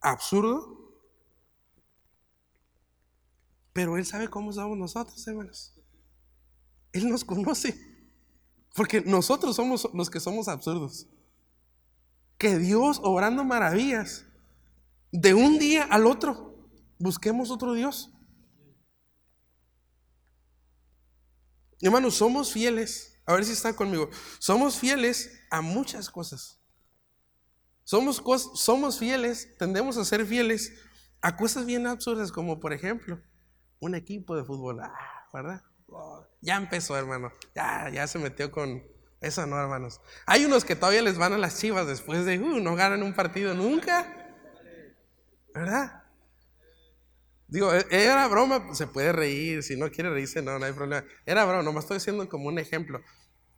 absurdo? 0.00 0.96
Pero 3.74 3.98
Él 3.98 4.06
sabe 4.06 4.28
cómo 4.28 4.50
somos 4.50 4.78
nosotros, 4.78 5.26
hermanos. 5.28 5.74
Él 6.92 7.06
nos 7.10 7.22
conoce. 7.22 7.78
Porque 8.74 9.02
nosotros 9.02 9.56
somos 9.56 9.90
los 9.92 10.08
que 10.08 10.20
somos 10.20 10.48
absurdos. 10.48 11.06
Que 12.38 12.56
Dios 12.56 12.98
obrando 13.02 13.44
maravillas, 13.44 14.24
de 15.12 15.34
un 15.34 15.58
día 15.58 15.84
al 15.84 16.06
otro, 16.06 16.53
busquemos 17.04 17.50
otro 17.50 17.74
Dios. 17.74 18.10
Hermanos, 21.82 22.14
somos 22.14 22.50
fieles. 22.50 23.20
A 23.26 23.34
ver 23.34 23.44
si 23.44 23.52
está 23.52 23.76
conmigo. 23.76 24.08
Somos 24.38 24.78
fieles 24.78 25.30
a 25.50 25.60
muchas 25.60 26.08
cosas. 26.08 26.62
Somos, 27.84 28.22
somos 28.54 28.98
fieles, 28.98 29.54
tendemos 29.58 29.98
a 29.98 30.04
ser 30.06 30.24
fieles 30.24 30.72
a 31.20 31.36
cosas 31.36 31.66
bien 31.66 31.86
absurdas, 31.86 32.32
como 32.32 32.58
por 32.58 32.72
ejemplo, 32.72 33.20
un 33.80 33.94
equipo 33.94 34.34
de 34.34 34.44
fútbol. 34.44 34.80
Ah, 34.80 35.28
¿Verdad? 35.32 35.62
ya 36.40 36.56
empezó, 36.56 36.96
hermano. 36.96 37.30
Ya, 37.54 37.90
ya 37.90 38.06
se 38.06 38.18
metió 38.18 38.50
con 38.50 38.82
eso, 39.20 39.46
no, 39.46 39.60
hermanos. 39.60 40.00
Hay 40.26 40.46
unos 40.46 40.64
que 40.64 40.74
todavía 40.74 41.02
les 41.02 41.18
van 41.18 41.34
a 41.34 41.38
las 41.38 41.58
chivas 41.58 41.86
después 41.86 42.24
de, 42.24 42.38
uh, 42.38 42.60
no 42.60 42.74
ganan 42.74 43.02
un 43.02 43.14
partido 43.14 43.52
nunca. 43.52 44.32
¿Verdad? 45.54 46.03
Digo, 47.54 47.72
e, 47.72 47.86
era 47.88 48.26
broma, 48.26 48.74
se 48.74 48.88
puede 48.88 49.12
reír, 49.12 49.62
si 49.62 49.76
no 49.76 49.88
quiere 49.88 50.10
reírse, 50.10 50.42
no, 50.42 50.58
no 50.58 50.66
hay 50.66 50.72
problema. 50.72 51.04
Era 51.24 51.44
broma, 51.44 51.62
nomás 51.62 51.84
estoy 51.84 51.98
haciendo 51.98 52.28
como 52.28 52.48
un 52.48 52.58
ejemplo. 52.58 53.00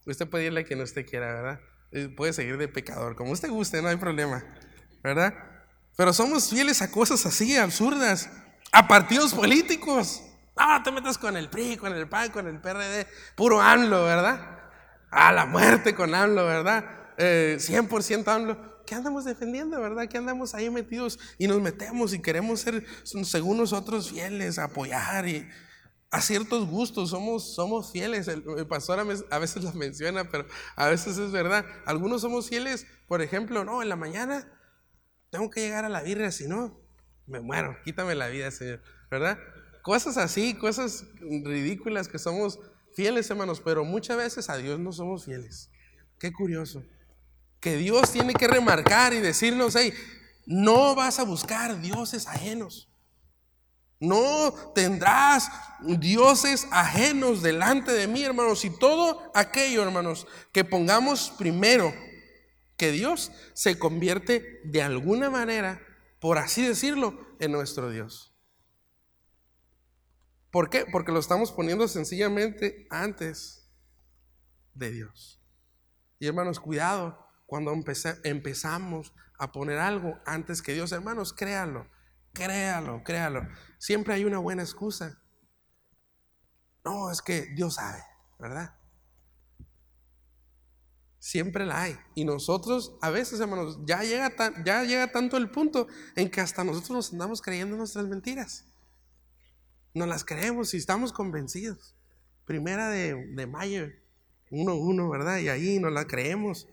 Usted 0.05 0.29
puede 0.29 0.45
irle 0.45 0.61
a 0.61 0.65
quien 0.65 0.83
usted 0.83 1.07
quiera, 1.07 1.33
¿verdad? 1.33 1.61
Puede 2.15 2.35
seguir 2.35 2.59
de 2.59 2.69
pecador, 2.69 3.17
como 3.17 3.33
usted 3.33 3.49
guste, 3.49 3.81
no 3.81 3.89
hay 3.89 3.97
problema, 3.97 4.45
¿verdad? 5.03 5.33
Pero 5.97 6.13
somos 6.13 6.51
fieles 6.51 6.83
a 6.83 6.91
cosas 6.91 7.25
así, 7.25 7.57
absurdas, 7.57 8.29
a 8.71 8.87
partidos 8.87 9.33
políticos. 9.33 10.23
No, 10.59 10.83
te 10.83 10.93
metas 10.93 11.17
con 11.17 11.35
el 11.35 11.49
PRI, 11.49 11.79
con 11.79 11.95
el 11.95 12.07
PAN, 12.07 12.31
con 12.33 12.47
el 12.49 12.61
PRD, 12.61 13.07
puro 13.35 13.63
AMLO, 13.63 14.05
¿verdad? 14.05 14.59
A 15.11 15.33
la 15.33 15.47
muerte 15.47 15.95
con 15.95 16.15
AMLO, 16.15 16.45
¿verdad? 16.45 16.85
100% 17.17 18.11
eh, 18.11 18.31
AMLO. 18.31 18.76
¿Qué 18.87 18.95
andamos 18.95 19.25
defendiendo, 19.25 19.81
verdad? 19.81 20.09
¿Qué 20.09 20.19
andamos 20.19 20.55
ahí 20.55 20.71
metidos 20.71 21.19
y 21.39 21.49
nos 21.49 21.61
metemos 21.61 22.15
y 22.15 22.23
queremos 22.23 22.61
ser, 22.61 22.87
según 23.05 23.59
nosotros, 23.59 24.11
fieles, 24.11 24.59
apoyar 24.59 25.29
y 25.29 25.47
a 26.11 26.21
ciertos 26.21 26.67
gustos 26.67 27.11
somos, 27.11 27.55
somos 27.55 27.93
fieles. 27.93 28.29
El, 28.29 28.43
pastor 28.69 29.01
a 29.31 29.39
veces 29.39 29.65
lo 29.65 29.73
menciona, 29.73 30.31
pero 30.31 30.47
a 30.77 30.89
veces 30.89 31.19
es 31.19 31.33
verdad. 31.33 31.67
Algunos 31.85 32.23
somos 32.23 32.49
fieles, 32.49 32.87
por 33.09 33.23
ejemplo, 33.23 33.65
no, 33.65 33.83
en 33.83 33.89
la 33.89 33.97
mañana 33.97 34.51
tengo 35.31 35.51
que 35.51 35.61
llegar 35.61 35.85
a 35.85 35.89
la 35.89 36.03
birria, 36.03 36.31
si 36.31 36.47
no, 36.47 36.81
me 37.27 37.41
muero, 37.41 37.77
quítame 37.85 38.15
la 38.15 38.29
vida, 38.29 38.51
Señor, 38.51 38.81
¿verdad? 39.11 39.39
Cosas 39.83 40.17
así, 40.17 40.55
cosas 40.55 41.05
ridículas 41.21 42.09
que 42.09 42.19
somos 42.19 42.59
fieles, 42.95 43.29
hermanos, 43.29 43.61
pero 43.61 43.85
muchas 43.85 44.17
veces 44.17 44.49
a 44.49 44.57
Dios 44.57 44.79
no 44.79 44.93
somos 44.93 45.25
fieles. 45.25 45.71
Qué 46.19 46.33
curioso. 46.33 46.83
Que 47.61 47.77
Dios 47.77 48.13
tiene 48.13 48.35
que 48.35 48.49
remarcar 48.49 49.13
y 49.13 49.21
decirnos, 49.21 49.75
hey, 49.77 49.93
no 50.47 50.95
vas 50.95 51.19
a 51.19 51.25
buscar 51.25 51.81
dioses 51.81 52.27
ajenos. 52.27 52.89
No 53.99 54.53
tendrás 54.75 55.51
dioses 55.81 56.67
ajenos 56.71 57.43
delante 57.43 57.93
de 57.93 58.07
mí, 58.07 58.23
hermanos. 58.23 58.65
Y 58.65 58.71
todo 58.71 59.31
aquello, 59.35 59.83
hermanos, 59.83 60.27
que 60.53 60.65
pongamos 60.65 61.33
primero 61.39 61.93
que 62.77 62.93
Dios 62.93 63.33
se 63.55 63.79
convierte 63.79 64.61
de 64.65 64.83
alguna 64.83 65.31
manera, 65.31 65.81
por 66.21 66.39
así 66.39 66.67
decirlo, 66.67 67.19
en 67.41 67.53
nuestro 67.53 67.91
Dios. 67.91 68.35
¿Por 70.51 70.71
qué? 70.71 70.85
Porque 70.91 71.13
lo 71.13 71.19
estamos 71.19 71.51
poniendo 71.51 71.89
sencillamente 71.89 72.87
antes 72.91 73.71
de 74.75 74.91
Dios. 74.91 75.41
Y 76.19 76.27
hermanos, 76.27 76.61
cuidado 76.61 77.26
cuando 77.47 77.73
empezamos 78.25 79.15
a 79.39 79.53
poner 79.53 79.79
algo 79.79 80.19
antes 80.27 80.63
que 80.63 80.75
Dios. 80.75 80.93
Hermanos, 80.93 81.33
créalo, 81.33 81.89
créalo, 82.33 83.03
créalo. 83.05 83.49
Siempre 83.79 84.15
hay 84.15 84.25
una 84.25 84.39
buena 84.39 84.63
excusa. 84.63 85.23
No, 86.85 87.11
es 87.11 87.23
que 87.23 87.47
Dios 87.55 87.75
sabe, 87.75 88.03
¿verdad? 88.39 88.77
Siempre 91.19 91.67
la 91.67 91.83
hay. 91.83 91.99
Y 92.15 92.25
nosotros, 92.25 92.97
a 93.01 93.11
veces, 93.11 93.41
hermanos, 93.41 93.81
ya 93.85 94.03
llega, 94.03 94.33
ya 94.65 94.85
llega 94.85 95.11
tanto 95.11 95.37
el 95.37 95.51
punto 95.51 95.89
en 96.15 96.31
que 96.31 96.41
hasta 96.41 96.63
nosotros 96.63 96.91
nos 96.91 97.13
andamos 97.13 97.43
creyendo 97.43 97.77
nuestras 97.77 98.07
mentiras. 98.07 98.67
No 99.95 100.07
las 100.07 100.25
creemos 100.25 100.75
y 100.75 100.77
estamos 100.77 101.13
convencidos. 101.13 101.97
Primera 102.45 102.91
de, 102.91 103.15
de 103.35 103.47
mayo, 103.49 103.87
1.1, 104.51 105.11
¿verdad? 105.11 105.39
Y 105.39 105.49
ahí 105.49 105.81
nos 105.81 105.93
la 105.93 106.07
creemos. 106.07 106.69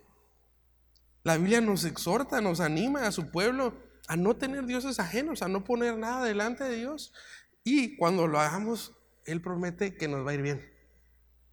La 1.24 1.38
Biblia 1.38 1.62
nos 1.62 1.86
exhorta, 1.86 2.42
nos 2.42 2.60
anima 2.60 3.08
a 3.08 3.12
su 3.12 3.32
pueblo 3.32 3.74
a 4.08 4.18
no 4.18 4.36
tener 4.36 4.66
dioses 4.66 5.00
ajenos, 5.00 5.42
a 5.42 5.48
no 5.48 5.64
poner 5.64 5.98
nada 5.98 6.26
delante 6.26 6.66
de 6.66 6.76
Dios. 6.76 7.14
Y 7.64 7.96
cuando 7.96 8.28
lo 8.28 8.40
hagamos, 8.40 8.94
Él 9.26 9.42
promete 9.42 9.96
que 9.96 10.08
nos 10.08 10.26
va 10.26 10.32
a 10.32 10.34
ir 10.34 10.42
bien, 10.42 10.62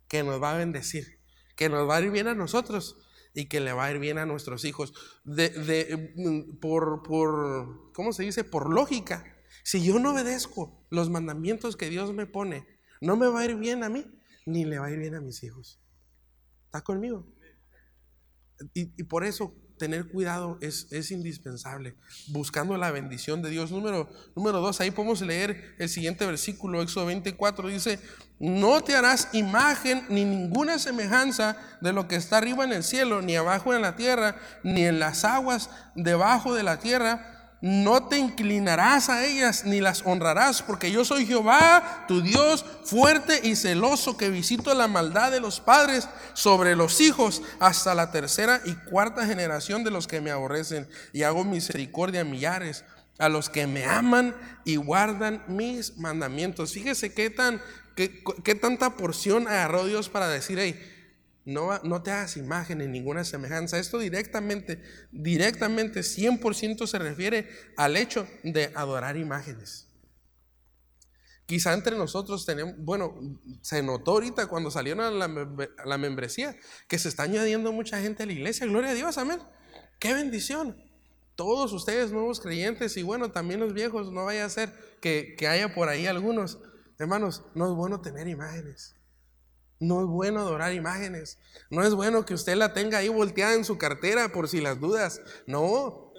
que 0.08 0.24
nos 0.24 0.42
va 0.42 0.52
a 0.52 0.58
bendecir, 0.58 1.20
que 1.56 1.68
nos 1.68 1.88
va 1.88 1.96
a 1.96 2.00
ir 2.00 2.10
bien 2.10 2.26
a 2.26 2.34
nosotros 2.34 2.96
y 3.32 3.46
que 3.46 3.60
le 3.60 3.72
va 3.72 3.84
a 3.84 3.92
ir 3.92 4.00
bien 4.00 4.18
a 4.18 4.26
nuestros 4.26 4.64
hijos. 4.64 4.92
De, 5.24 5.50
de, 5.50 6.14
mm, 6.16 6.58
por, 6.58 7.02
por, 7.04 7.92
¿cómo 7.92 8.12
se 8.12 8.24
dice? 8.24 8.42
Por 8.42 8.72
lógica. 8.72 9.24
Si 9.62 9.84
yo 9.84 9.98
no 9.98 10.12
obedezco 10.12 10.84
los 10.90 11.10
mandamientos 11.10 11.76
que 11.76 11.90
Dios 11.90 12.12
me 12.12 12.26
pone, 12.26 12.66
no 13.00 13.16
me 13.16 13.28
va 13.28 13.40
a 13.40 13.44
ir 13.44 13.56
bien 13.56 13.84
a 13.84 13.88
mí, 13.88 14.04
ni 14.46 14.64
le 14.64 14.78
va 14.78 14.86
a 14.86 14.90
ir 14.90 14.98
bien 14.98 15.14
a 15.14 15.20
mis 15.20 15.42
hijos. 15.44 15.80
¿Está 16.66 16.82
conmigo? 16.82 17.26
Y, 18.74 18.86
por 19.04 19.24
eso 19.24 19.54
tener 19.80 20.08
cuidado 20.08 20.58
es, 20.60 20.88
es, 20.90 21.10
indispensable, 21.10 21.96
buscando 22.28 22.76
la 22.76 22.90
bendición 22.90 23.40
de 23.40 23.48
Dios. 23.48 23.72
Número, 23.72 24.10
número 24.36 24.60
dos, 24.60 24.78
ahí 24.82 24.90
podemos 24.90 25.22
leer 25.22 25.74
el 25.78 25.88
siguiente 25.88 26.26
versículo, 26.26 26.82
Éxodo 26.82 27.06
24, 27.06 27.66
dice, 27.68 27.98
no 28.38 28.82
te 28.82 28.94
harás 28.94 29.30
imagen 29.32 30.04
ni 30.10 30.26
ninguna 30.26 30.78
semejanza 30.78 31.56
de 31.80 31.94
lo 31.94 32.08
que 32.08 32.16
está 32.16 32.36
arriba 32.36 32.64
en 32.64 32.74
el 32.74 32.84
cielo, 32.84 33.22
ni 33.22 33.36
abajo 33.36 33.72
en 33.74 33.80
la 33.80 33.96
tierra, 33.96 34.36
ni 34.62 34.84
en 34.84 34.98
las 34.98 35.24
aguas 35.24 35.70
debajo 35.94 36.54
de 36.54 36.62
la 36.62 36.78
tierra 36.78 37.39
no 37.60 38.08
te 38.08 38.18
inclinarás 38.18 39.10
a 39.10 39.26
ellas 39.26 39.64
ni 39.64 39.80
las 39.80 40.02
honrarás, 40.06 40.62
porque 40.62 40.90
yo 40.90 41.04
soy 41.04 41.26
Jehová, 41.26 42.04
tu 42.08 42.22
Dios, 42.22 42.64
fuerte 42.84 43.40
y 43.42 43.54
celoso, 43.54 44.16
que 44.16 44.30
visito 44.30 44.72
la 44.74 44.88
maldad 44.88 45.30
de 45.30 45.40
los 45.40 45.60
padres 45.60 46.08
sobre 46.32 46.74
los 46.74 47.00
hijos 47.00 47.42
hasta 47.58 47.94
la 47.94 48.10
tercera 48.12 48.62
y 48.64 48.74
cuarta 48.74 49.26
generación 49.26 49.84
de 49.84 49.90
los 49.90 50.06
que 50.06 50.22
me 50.22 50.30
aborrecen, 50.30 50.88
y 51.12 51.22
hago 51.22 51.44
misericordia 51.44 52.22
a 52.22 52.24
millares, 52.24 52.84
a 53.18 53.28
los 53.28 53.50
que 53.50 53.66
me 53.66 53.84
aman 53.84 54.34
y 54.64 54.76
guardan 54.76 55.44
mis 55.46 55.98
mandamientos. 55.98 56.72
Fíjese 56.72 57.12
qué, 57.12 57.28
tan, 57.28 57.60
qué, 57.94 58.24
qué 58.42 58.54
tanta 58.54 58.96
porción 58.96 59.46
agarró 59.46 59.84
Dios 59.84 60.08
para 60.08 60.28
decir, 60.28 60.58
hey, 60.58 60.80
no, 61.44 62.02
te 62.02 62.10
hagas 62.10 62.36
imagen 62.36 62.80
en 62.80 62.92
ninguna 62.92 63.24
semejanza. 63.24 63.78
Esto 63.78 63.98
directamente, 63.98 64.82
directamente, 65.10 66.00
100% 66.00 66.86
se 66.86 66.98
refiere 66.98 67.48
al 67.76 67.96
hecho 67.96 68.26
de 68.42 68.70
adorar 68.74 69.16
imágenes. 69.16 69.86
Quizá 71.46 71.72
entre 71.72 71.96
nosotros 71.96 72.46
tenemos, 72.46 72.74
bueno, 72.78 73.18
se 73.62 73.82
notó 73.82 74.12
ahorita 74.12 74.46
cuando 74.46 74.70
salieron 74.70 75.04
a 75.04 75.10
la, 75.10 75.24
a 75.78 75.86
la, 75.86 75.98
membresía 75.98 76.54
que 76.86 76.98
se 76.98 77.08
está 77.08 77.24
añadiendo 77.24 77.72
mucha 77.72 78.00
gente 78.00 78.22
a 78.22 78.26
la 78.26 78.32
iglesia. 78.32 78.66
Gloria 78.66 78.90
a 78.90 78.94
Dios, 78.94 79.18
amén. 79.18 79.40
Qué 79.98 80.14
bendición. 80.14 80.76
Todos 81.34 81.72
ustedes 81.72 82.12
nuevos 82.12 82.38
creyentes 82.38 82.96
y 82.96 83.02
bueno, 83.02 83.32
también 83.32 83.58
los 83.58 83.72
viejos, 83.72 84.12
no 84.12 84.26
vaya 84.26 84.44
a 84.44 84.50
ser 84.50 84.72
que, 85.00 85.34
que 85.36 85.48
haya 85.48 85.74
por 85.74 85.88
ahí 85.88 86.06
algunos. 86.06 86.60
Hermanos, 86.98 87.42
no 87.54 87.68
es 87.68 87.74
bueno 87.74 88.00
tener 88.00 88.28
imágenes. 88.28 88.99
No 89.80 90.00
es 90.00 90.06
bueno 90.06 90.40
adorar 90.40 90.72
imágenes. 90.72 91.38
No 91.70 91.82
es 91.82 91.94
bueno 91.94 92.24
que 92.24 92.34
usted 92.34 92.54
la 92.54 92.72
tenga 92.72 92.98
ahí 92.98 93.08
volteada 93.08 93.54
en 93.54 93.64
su 93.64 93.78
cartera 93.78 94.30
por 94.30 94.48
si 94.48 94.60
las 94.60 94.78
dudas. 94.78 95.20
No. 95.46 96.12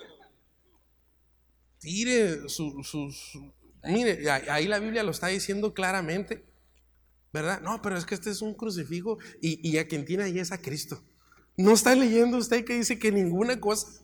Tire 1.80 2.50
sus... 2.50 3.38
mire, 3.84 4.30
ahí 4.30 4.68
la 4.68 4.80
Biblia 4.80 5.04
lo 5.04 5.12
está 5.12 5.28
diciendo 5.28 5.74
claramente. 5.74 6.44
¿Verdad? 7.32 7.62
No, 7.62 7.82
pero 7.82 7.98
es 7.98 8.06
que 8.06 8.16
este 8.16 8.30
es 8.30 8.42
un 8.42 8.54
crucifijo 8.54 9.18
y, 9.42 9.66
y 9.68 9.78
a 9.78 9.88
quien 9.88 10.04
tiene 10.04 10.24
ahí 10.24 10.40
es 10.40 10.52
a 10.52 10.62
Cristo. 10.62 11.02
No 11.56 11.72
está 11.72 11.96
leyendo 11.96 12.38
usted 12.38 12.66
que 12.66 12.76
dice 12.76 13.00
que 13.00 13.12
ninguna 13.12 13.60
cosa 13.60 14.02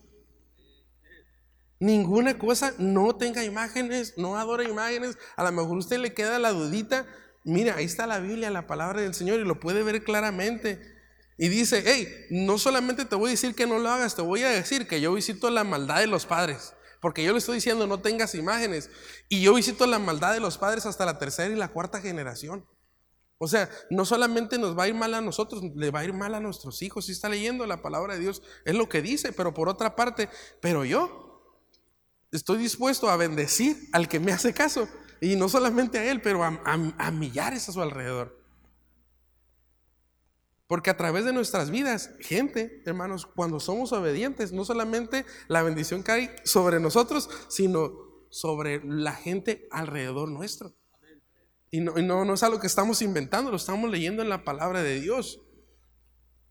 Ninguna 1.80 2.38
cosa, 2.38 2.74
no 2.78 3.14
tenga 3.14 3.44
imágenes, 3.44 4.14
no 4.16 4.36
adora 4.36 4.64
imágenes. 4.64 5.16
A 5.36 5.44
lo 5.44 5.52
mejor 5.52 5.78
usted 5.78 5.98
le 5.98 6.12
queda 6.12 6.38
la 6.38 6.50
dudita. 6.50 7.06
Mira, 7.44 7.76
ahí 7.76 7.84
está 7.84 8.06
la 8.06 8.18
Biblia, 8.18 8.50
la 8.50 8.66
palabra 8.66 9.00
del 9.00 9.14
Señor, 9.14 9.40
y 9.40 9.44
lo 9.44 9.60
puede 9.60 9.82
ver 9.82 10.04
claramente. 10.04 10.80
Y 11.38 11.48
dice, 11.48 11.82
hey, 11.86 12.26
no 12.30 12.58
solamente 12.58 13.04
te 13.04 13.14
voy 13.14 13.28
a 13.28 13.30
decir 13.30 13.54
que 13.54 13.66
no 13.66 13.78
lo 13.78 13.88
hagas, 13.88 14.16
te 14.16 14.22
voy 14.22 14.42
a 14.42 14.48
decir 14.48 14.88
que 14.88 15.00
yo 15.00 15.14
visito 15.14 15.50
la 15.50 15.64
maldad 15.64 16.00
de 16.00 16.08
los 16.08 16.26
padres. 16.26 16.74
Porque 17.00 17.22
yo 17.22 17.32
le 17.32 17.38
estoy 17.38 17.56
diciendo, 17.56 17.86
no 17.86 18.00
tengas 18.00 18.34
imágenes. 18.34 18.90
Y 19.28 19.42
yo 19.42 19.54
visito 19.54 19.86
la 19.86 20.00
maldad 20.00 20.32
de 20.32 20.40
los 20.40 20.58
padres 20.58 20.84
hasta 20.84 21.06
la 21.06 21.18
tercera 21.18 21.54
y 21.54 21.56
la 21.56 21.68
cuarta 21.68 22.00
generación. 22.00 22.66
O 23.38 23.46
sea, 23.46 23.70
no 23.88 24.04
solamente 24.04 24.58
nos 24.58 24.76
va 24.76 24.84
a 24.84 24.88
ir 24.88 24.94
mal 24.94 25.14
a 25.14 25.20
nosotros, 25.20 25.62
le 25.76 25.92
va 25.92 26.00
a 26.00 26.04
ir 26.04 26.12
mal 26.12 26.34
a 26.34 26.40
nuestros 26.40 26.82
hijos. 26.82 27.06
Si 27.06 27.12
está 27.12 27.28
leyendo 27.28 27.66
la 27.66 27.82
palabra 27.82 28.14
de 28.14 28.20
Dios, 28.20 28.42
es 28.64 28.74
lo 28.74 28.88
que 28.88 29.00
dice, 29.00 29.32
pero 29.32 29.54
por 29.54 29.68
otra 29.68 29.94
parte, 29.94 30.28
pero 30.60 30.84
yo 30.84 31.56
estoy 32.32 32.58
dispuesto 32.58 33.08
a 33.08 33.16
bendecir 33.16 33.88
al 33.92 34.08
que 34.08 34.18
me 34.18 34.32
hace 34.32 34.52
caso. 34.52 34.88
Y 35.20 35.36
no 35.36 35.48
solamente 35.48 35.98
a 35.98 36.10
él, 36.10 36.20
pero 36.20 36.44
a, 36.44 37.10
millares 37.10 37.68
a 37.68 37.72
su 37.72 37.82
alrededor. 37.82 38.38
Porque 40.66 40.90
a 40.90 40.96
través 40.96 41.24
de 41.24 41.32
nuestras 41.32 41.70
vidas, 41.70 42.10
gente, 42.20 42.82
hermanos, 42.84 43.26
cuando 43.26 43.58
somos 43.58 43.92
obedientes, 43.92 44.52
no 44.52 44.64
solamente 44.64 45.24
la 45.48 45.62
bendición 45.62 46.02
cae 46.02 46.36
sobre 46.44 46.78
nosotros, 46.78 47.30
sino 47.48 48.26
sobre 48.30 48.82
la 48.84 49.12
gente 49.12 49.66
alrededor 49.70 50.28
nuestro. 50.28 50.74
Y 51.70 51.80
no, 51.80 52.24
no, 52.24 52.34
es 52.34 52.42
algo 52.42 52.60
que 52.60 52.66
estamos 52.66 53.02
inventando, 53.02 53.50
lo 53.50 53.56
estamos 53.56 53.90
leyendo 53.90 54.22
en 54.22 54.28
la 54.28 54.44
palabra 54.44 54.82
de 54.82 55.00
Dios. 55.00 55.40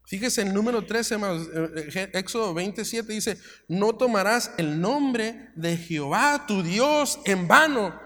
Fíjese 0.06 0.42
en 0.42 0.54
número 0.54 0.86
13, 0.86 1.16
hermanos, 1.16 1.50
eh, 1.54 1.90
eh, 1.94 2.12
Éxodo 2.14 2.54
27 2.54 3.12
dice, 3.12 3.38
no 3.68 3.96
tomarás 3.98 4.52
el 4.58 4.80
nombre 4.80 5.52
de 5.56 5.76
Jehová 5.76 6.46
tu 6.48 6.64
Dios 6.64 7.20
en 7.26 7.48
vano, 7.48 8.00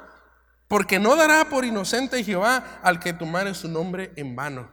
porque 0.71 0.99
no 0.99 1.17
dará 1.17 1.49
por 1.49 1.65
inocente 1.65 2.23
Jehová 2.23 2.79
al 2.81 3.01
que 3.01 3.11
tomare 3.11 3.53
su 3.53 3.67
nombre 3.67 4.13
en 4.15 4.37
vano. 4.37 4.71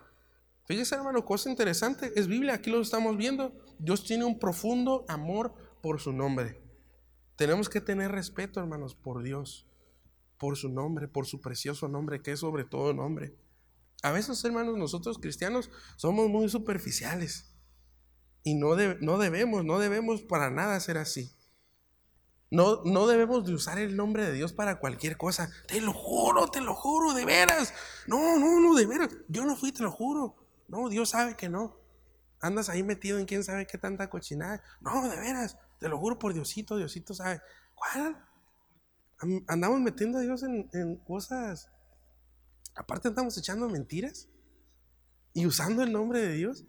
Fíjese, 0.64 0.94
hermano, 0.94 1.24
cosa 1.24 1.50
interesante, 1.50 2.12
es 2.14 2.28
Biblia, 2.28 2.54
aquí 2.54 2.70
lo 2.70 2.80
estamos 2.80 3.16
viendo. 3.16 3.52
Dios 3.80 4.04
tiene 4.04 4.24
un 4.24 4.38
profundo 4.38 5.04
amor 5.08 5.52
por 5.82 5.98
su 6.00 6.12
nombre. 6.12 6.62
Tenemos 7.34 7.68
que 7.68 7.80
tener 7.80 8.12
respeto, 8.12 8.60
hermanos, 8.60 8.94
por 8.94 9.24
Dios 9.24 9.66
por 10.38 10.56
su 10.56 10.68
nombre, 10.68 11.08
por 11.08 11.26
su 11.26 11.40
precioso 11.40 11.88
nombre, 11.88 12.22
que 12.22 12.30
es 12.30 12.38
sobre 12.38 12.62
todo 12.62 12.94
nombre. 12.94 13.34
A 14.04 14.12
veces, 14.12 14.44
hermanos, 14.44 14.78
nosotros 14.78 15.18
cristianos 15.18 15.68
somos 15.96 16.28
muy 16.28 16.48
superficiales 16.48 17.56
y 18.44 18.54
no, 18.54 18.76
no 19.00 19.18
debemos, 19.18 19.64
no 19.64 19.80
debemos 19.80 20.22
para 20.22 20.48
nada 20.48 20.78
ser 20.78 20.96
así. 20.96 21.36
No, 22.50 22.82
no 22.84 23.06
debemos 23.06 23.44
de 23.44 23.52
usar 23.52 23.78
el 23.78 23.96
nombre 23.96 24.24
de 24.24 24.32
Dios 24.32 24.52
para 24.52 24.80
cualquier 24.80 25.16
cosa. 25.16 25.50
Te 25.66 25.80
lo 25.80 25.92
juro, 25.92 26.48
te 26.48 26.60
lo 26.60 26.74
juro, 26.74 27.12
de 27.12 27.24
veras. 27.24 27.74
No, 28.06 28.38
no, 28.38 28.60
no, 28.60 28.74
de 28.74 28.86
veras. 28.86 29.10
Yo 29.28 29.44
no 29.44 29.54
fui, 29.54 29.70
te 29.70 29.82
lo 29.82 29.90
juro. 29.92 30.36
No, 30.68 30.88
Dios 30.88 31.10
sabe 31.10 31.36
que 31.36 31.48
no. 31.48 31.76
Andas 32.40 32.68
ahí 32.68 32.82
metido 32.82 33.18
en 33.18 33.26
quién 33.26 33.44
sabe 33.44 33.66
qué 33.66 33.76
tanta 33.76 34.08
cochinada. 34.08 34.62
No, 34.80 35.08
de 35.08 35.16
veras. 35.16 35.58
Te 35.78 35.88
lo 35.88 35.98
juro 35.98 36.18
por 36.18 36.32
Diosito, 36.32 36.76
Diosito 36.76 37.14
sabe. 37.14 37.40
¿Cuál? 37.74 38.24
andamos 39.48 39.80
metiendo 39.80 40.18
a 40.18 40.20
Dios 40.20 40.42
en, 40.42 40.96
cosas. 40.98 41.70
Aparte 42.74 43.08
andamos 43.08 43.36
echando 43.36 43.68
mentiras 43.68 44.28
y 45.34 45.46
usando 45.46 45.82
el 45.82 45.92
nombre 45.92 46.20
de 46.20 46.34
Dios, 46.34 46.64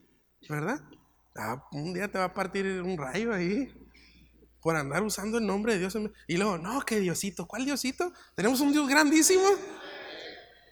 ¿verdad? 0.49 0.81
Ah, 1.35 1.67
un 1.71 1.93
día 1.93 2.11
te 2.11 2.17
va 2.17 2.25
a 2.25 2.33
partir 2.33 2.81
un 2.81 2.97
rayo 2.97 3.33
ahí 3.33 3.71
por 4.61 4.75
andar 4.75 5.03
usando 5.03 5.37
el 5.37 5.45
nombre 5.45 5.73
de 5.73 5.79
Dios. 5.79 5.97
Y 6.27 6.37
luego, 6.37 6.57
no, 6.57 6.81
que 6.81 6.99
Diosito. 6.99 7.47
¿Cuál 7.47 7.65
Diosito? 7.65 8.13
Tenemos 8.35 8.59
un 8.61 8.71
Dios 8.71 8.87
grandísimo. 8.87 9.43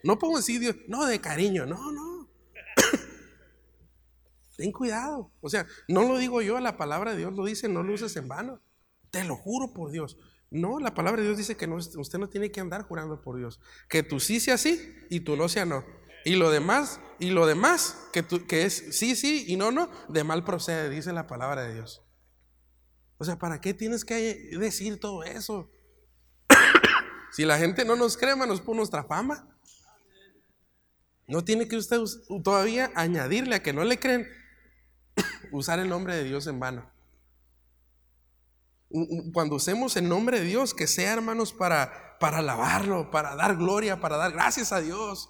No 0.03 0.19
podemos 0.19 0.41
decir 0.41 0.59
Dios, 0.59 0.75
no, 0.87 1.05
de 1.05 1.19
cariño, 1.19 1.65
no, 1.65 1.91
no. 1.91 2.29
Ten 4.57 4.71
cuidado. 4.71 5.31
O 5.41 5.49
sea, 5.49 5.65
no 5.87 6.03
lo 6.03 6.17
digo 6.17 6.41
yo, 6.41 6.59
la 6.59 6.77
palabra 6.77 7.11
de 7.11 7.17
Dios 7.17 7.33
lo 7.33 7.45
dice, 7.45 7.67
no 7.67 7.83
lo 7.83 7.93
uses 7.93 8.15
en 8.15 8.27
vano. 8.27 8.61
Te 9.11 9.23
lo 9.23 9.35
juro 9.35 9.73
por 9.73 9.91
Dios. 9.91 10.17
No, 10.49 10.79
la 10.79 10.93
palabra 10.93 11.21
de 11.21 11.27
Dios 11.27 11.37
dice 11.37 11.57
que 11.57 11.67
no, 11.67 11.75
usted 11.75 12.19
no 12.19 12.29
tiene 12.29 12.51
que 12.51 12.61
andar 12.61 12.83
jurando 12.83 13.21
por 13.21 13.37
Dios. 13.37 13.59
Que 13.89 14.03
tú 14.03 14.19
sí 14.19 14.39
sea 14.39 14.57
sí 14.57 14.95
y 15.09 15.21
tú 15.21 15.35
no 15.35 15.49
sea 15.49 15.65
no. 15.65 15.83
Y 16.23 16.35
lo 16.35 16.51
demás, 16.51 16.99
y 17.19 17.29
lo 17.29 17.45
demás, 17.45 17.97
que, 18.11 18.23
que 18.47 18.63
es 18.63 18.97
sí, 18.97 19.15
sí 19.15 19.45
y 19.47 19.55
no, 19.55 19.71
no, 19.71 19.89
de 20.09 20.23
mal 20.23 20.43
procede, 20.43 20.89
dice 20.89 21.13
la 21.13 21.27
palabra 21.27 21.63
de 21.63 21.73
Dios. 21.75 22.06
O 23.17 23.25
sea, 23.25 23.37
¿para 23.37 23.61
qué 23.61 23.73
tienes 23.73 24.05
que 24.05 24.57
decir 24.59 24.99
todo 24.99 25.23
eso? 25.23 25.69
si 27.31 27.45
la 27.45 27.57
gente 27.57 27.85
no 27.85 27.95
nos 27.95 28.17
cree, 28.17 28.35
nos 28.35 28.61
por 28.61 28.75
nuestra 28.75 29.03
fama. 29.03 29.47
No 31.27 31.43
tiene 31.43 31.67
que 31.67 31.75
usted 31.75 31.99
todavía 32.43 32.91
añadirle 32.95 33.55
a 33.55 33.63
que 33.63 33.73
no 33.73 33.83
le 33.83 33.99
creen 33.99 34.27
usar 35.51 35.79
el 35.79 35.89
nombre 35.89 36.15
de 36.15 36.23
Dios 36.23 36.47
en 36.47 36.59
vano 36.59 36.97
cuando 39.33 39.55
usemos 39.55 39.95
el 39.97 40.07
nombre 40.07 40.39
de 40.39 40.45
Dios, 40.45 40.73
que 40.73 40.87
sea, 40.87 41.13
hermanos, 41.13 41.53
para, 41.53 42.17
para 42.19 42.39
alabarlo, 42.39 43.11
para 43.11 43.35
dar 43.35 43.57
gloria, 43.57 43.99
para 43.99 44.17
dar 44.17 44.31
gracias 44.31 44.71
a 44.71 44.79
Dios. 44.79 45.29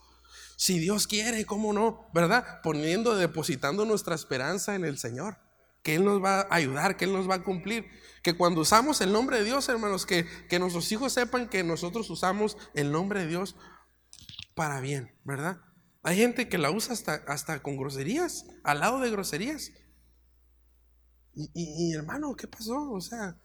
Si 0.56 0.80
Dios 0.80 1.08
quiere, 1.08 1.46
¿cómo 1.46 1.74
no? 1.74 2.08
¿Verdad? 2.14 2.62
Poniendo, 2.62 3.16
depositando 3.16 3.86
nuestra 3.86 4.16
esperanza 4.16 4.76
en 4.76 4.86
el 4.86 4.98
Señor. 4.98 5.38
Que 5.88 5.96
Él 5.96 6.04
nos 6.04 6.22
va 6.22 6.42
a 6.42 6.56
ayudar, 6.56 6.98
que 6.98 7.06
Él 7.06 7.14
nos 7.14 7.30
va 7.30 7.36
a 7.36 7.44
cumplir. 7.44 7.88
Que 8.22 8.36
cuando 8.36 8.60
usamos 8.60 9.00
el 9.00 9.14
nombre 9.14 9.38
de 9.38 9.46
Dios, 9.46 9.70
hermanos, 9.70 10.06
que, 10.06 10.28
que 10.50 10.60
nuestros 10.60 10.92
hijos 10.92 11.14
sepan 11.14 11.48
que 11.48 11.64
nosotros 11.64 12.10
usamos 12.10 12.58
el 12.74 12.92
nombre 12.92 13.22
de 13.22 13.28
Dios 13.28 13.56
para 14.54 14.82
bien, 14.82 15.16
¿verdad? 15.24 15.62
Hay 16.04 16.18
gente 16.18 16.50
que 16.50 16.58
la 16.58 16.72
usa 16.72 16.92
hasta, 16.92 17.14
hasta 17.28 17.64
con 17.64 17.78
groserías, 17.78 18.46
al 18.66 18.82
lado 18.82 19.00
de 19.00 19.12
groserías. 19.12 19.72
Y, 21.34 21.50
y 21.54 21.94
hermano, 21.94 22.36
¿qué 22.36 22.48
pasó? 22.48 22.92
O 22.92 23.00
sea, 23.00 23.38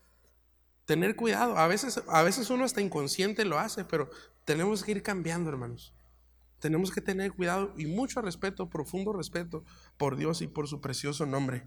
Tener 0.85 1.15
cuidado. 1.17 1.57
A 1.57 1.67
veces, 1.69 2.03
a 2.09 2.23
veces 2.23 2.51
uno 2.51 2.65
hasta 2.65 2.81
inconsciente 2.81 3.45
lo 3.45 3.59
hace, 3.59 3.85
pero 3.85 4.11
tenemos 4.45 4.83
que 4.83 4.93
ir 4.93 5.03
cambiando, 5.03 5.49
hermanos. 5.49 5.95
Tenemos 6.59 6.91
que 6.91 7.01
tener 7.01 7.33
cuidado 7.33 7.73
y 7.77 7.87
mucho 7.87 8.21
respeto, 8.21 8.69
profundo 8.69 9.13
respeto 9.13 9.65
por 9.97 10.17
Dios 10.17 10.43
y 10.43 10.49
por 10.49 10.69
su 10.69 10.81
precioso 10.81 11.27
nombre. 11.27 11.65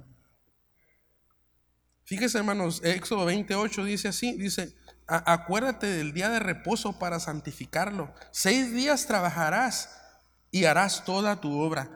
Fíjese, 2.05 2.37
hermanos, 2.37 2.81
Éxodo 2.83 3.25
28 3.25 3.83
dice 3.83 4.07
así, 4.07 4.37
dice, 4.37 4.75
acuérdate 5.07 5.87
del 5.87 6.13
día 6.13 6.29
de 6.29 6.39
reposo 6.39 6.99
para 6.99 7.19
santificarlo. 7.19 8.13
Seis 8.31 8.71
días 8.73 9.07
trabajarás 9.07 9.89
y 10.51 10.65
harás 10.65 11.03
toda 11.03 11.41
tu 11.41 11.59
obra. 11.59 11.89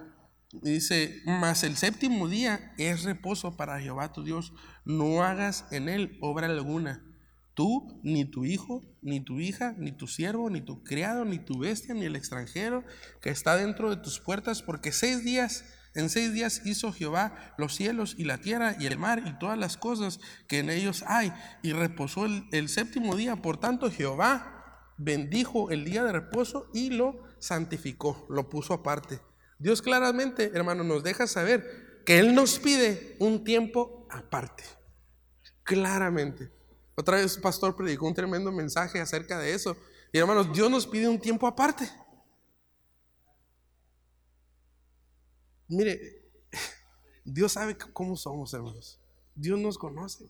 Dice, 0.52 1.22
mas 1.26 1.64
el 1.64 1.78
séptimo 1.78 2.28
día 2.28 2.74
es 2.78 3.04
reposo 3.04 3.56
para 3.56 3.80
Jehová 3.80 4.12
tu 4.12 4.24
Dios. 4.24 4.52
No 4.84 5.24
hagas 5.24 5.66
en 5.72 5.90
él 5.90 6.18
obra 6.22 6.48
alguna 6.48 7.06
Tú, 7.60 8.00
ni 8.04 8.24
tu 8.24 8.46
hijo, 8.46 8.86
ni 9.02 9.20
tu 9.20 9.42
hija, 9.42 9.76
ni 9.78 9.92
tu 9.92 10.08
siervo, 10.08 10.50
ni 10.50 10.62
tu 10.62 10.82
criado, 10.82 11.26
ni 11.26 11.40
tu 11.40 11.60
bestia, 11.60 11.94
ni 11.94 12.06
el 12.06 12.16
extranjero 12.16 12.86
que 13.22 13.32
está 13.32 13.58
dentro 13.58 13.90
de 13.90 14.02
tus 14.02 14.22
puertas, 14.22 14.62
porque 14.62 14.94
seis 14.94 15.26
días, 15.26 15.66
en 16.00 16.10
seis 16.10 16.34
días 16.34 16.62
hizo 16.66 16.92
Jehová 16.92 17.54
los 17.58 17.76
cielos 17.76 18.16
y 18.18 18.24
la 18.24 18.40
tierra 18.40 18.76
y 18.80 18.88
el 18.88 18.98
mar 18.98 19.24
y 19.26 19.38
todas 19.38 19.58
las 19.58 19.78
cosas 19.78 20.20
que 20.48 20.60
en 20.60 20.70
ellos 20.70 21.04
hay, 21.08 21.34
y 21.62 21.74
reposó 21.74 22.26
el, 22.26 22.70
séptimo 22.70 23.16
día. 23.16 23.36
Por 23.36 23.60
tanto, 23.60 23.92
Jehová 23.92 24.94
bendijo 24.98 25.72
el 25.72 25.86
día 25.86 26.04
de 26.04 26.12
reposo 26.12 26.70
y 26.74 26.90
lo 26.90 27.24
santificó, 27.40 28.26
lo 28.30 28.50
puso 28.50 28.74
aparte. 28.74 29.20
Dios 29.60 29.82
claramente, 29.82 30.52
hermano, 30.54 30.84
nos 30.84 31.04
deja 31.04 31.28
saber 31.28 32.02
que 32.06 32.20
Él 32.20 32.34
nos 32.34 32.60
pide 32.60 33.16
un 33.20 33.44
tiempo 33.44 34.08
aparte. 34.10 34.64
Claramente. 35.64 36.52
Otra 36.96 37.18
vez, 37.18 37.38
pastor 37.38 37.76
predicó 37.76 38.08
un 38.08 38.14
tremendo 38.14 38.52
mensaje 38.52 39.00
acerca 39.00 39.38
de 39.38 39.54
eso. 39.54 39.78
Y 40.12 40.18
hermanos, 40.18 40.52
Dios 40.52 40.72
nos 40.72 40.88
pide 40.88 41.08
un 41.08 41.20
tiempo 41.20 41.46
aparte. 41.46 41.90
Mire, 45.70 46.24
Dios 47.24 47.54
sabe 47.54 47.78
cómo 47.78 48.18
somos, 48.18 48.54
hermanos. 48.54 49.00
Dios 49.36 49.60
nos 49.60 49.78
conoce. 49.78 50.30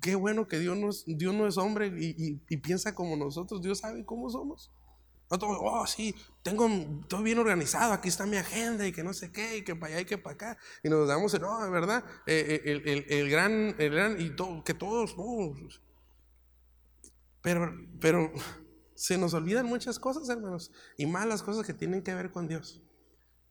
Qué 0.00 0.14
bueno 0.14 0.48
que 0.48 0.58
Dios, 0.58 0.76
nos, 0.76 1.04
Dios 1.06 1.34
no 1.34 1.46
es 1.46 1.58
hombre 1.58 1.92
y, 1.98 2.36
piensa 2.56 2.94
como 2.94 3.14
nosotros. 3.16 3.62
Dios 3.62 3.78
sabe 3.78 4.04
cómo 4.04 4.30
somos. 4.30 4.70
Oh, 5.28 5.86
sí, 5.86 6.14
tengo 6.42 6.68
todo 7.08 7.22
bien 7.22 7.38
organizado, 7.38 7.92
aquí 7.92 8.08
está 8.08 8.26
mi 8.26 8.36
agenda 8.36 8.86
y 8.86 8.92
que 8.92 9.02
no 9.02 9.12
sé 9.12 9.32
qué, 9.32 9.58
y 9.58 9.64
que 9.64 9.74
para 9.74 9.94
allá 9.94 10.02
y 10.02 10.04
que 10.04 10.18
para 10.18 10.34
acá. 10.34 10.58
Y 10.84 10.88
nos 10.88 11.08
damos, 11.08 11.38
no, 11.40 11.64
de 11.64 11.70
verdad, 11.70 12.04
eh, 12.26 12.62
eh, 12.64 13.04
el, 13.08 13.28
gran, 13.28 13.74
el 13.78 13.90
gran, 13.90 14.20
y 14.20 14.30
todo, 14.30 14.62
que 14.62 14.72
todos, 14.72 15.16
Pero, 17.42 17.74
pero 18.00 18.32
se 18.94 19.18
nos 19.18 19.34
olvidan 19.34 19.66
muchas 19.66 19.98
cosas, 19.98 20.28
hermanos, 20.28 20.70
y 20.96 21.06
más 21.06 21.26
las 21.26 21.42
cosas 21.42 21.66
que 21.66 21.74
tienen 21.74 22.02
que 22.02 22.14
ver 22.14 22.30
con 22.30 22.46
Dios. 22.46 22.85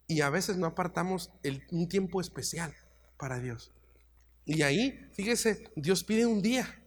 Y 0.07 0.21
a 0.21 0.29
veces 0.29 0.57
no 0.57 0.67
apartamos 0.67 1.31
el, 1.43 1.63
un 1.71 1.89
tiempo 1.89 2.21
especial 2.21 2.75
para 3.17 3.39
Dios. 3.39 3.71
Y 4.45 4.61
ahí, 4.61 5.09
fíjese, 5.13 5.71
Dios 5.75 6.03
pide 6.03 6.25
un 6.25 6.41
día. 6.41 6.81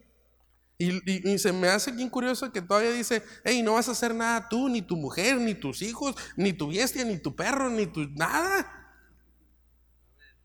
Y, 0.80 1.38
se 1.38 1.52
me 1.52 1.66
hace 1.68 1.90
bien 1.90 2.08
curioso 2.08 2.52
que 2.52 2.62
todavía 2.62 2.92
dice, 2.92 3.24
hey, 3.44 3.62
no 3.62 3.74
vas 3.74 3.88
a 3.88 3.92
hacer 3.92 4.14
nada 4.14 4.48
tú, 4.48 4.68
ni 4.68 4.80
tu 4.80 4.96
mujer, 4.96 5.36
ni 5.38 5.54
tus 5.54 5.82
hijos, 5.82 6.14
ni 6.36 6.52
tu 6.52 6.68
bestia, 6.68 7.04
ni 7.04 7.18
tu 7.18 7.34
perro, 7.34 7.68
ni 7.68 7.86
tu 7.86 8.08
nada. 8.10 8.94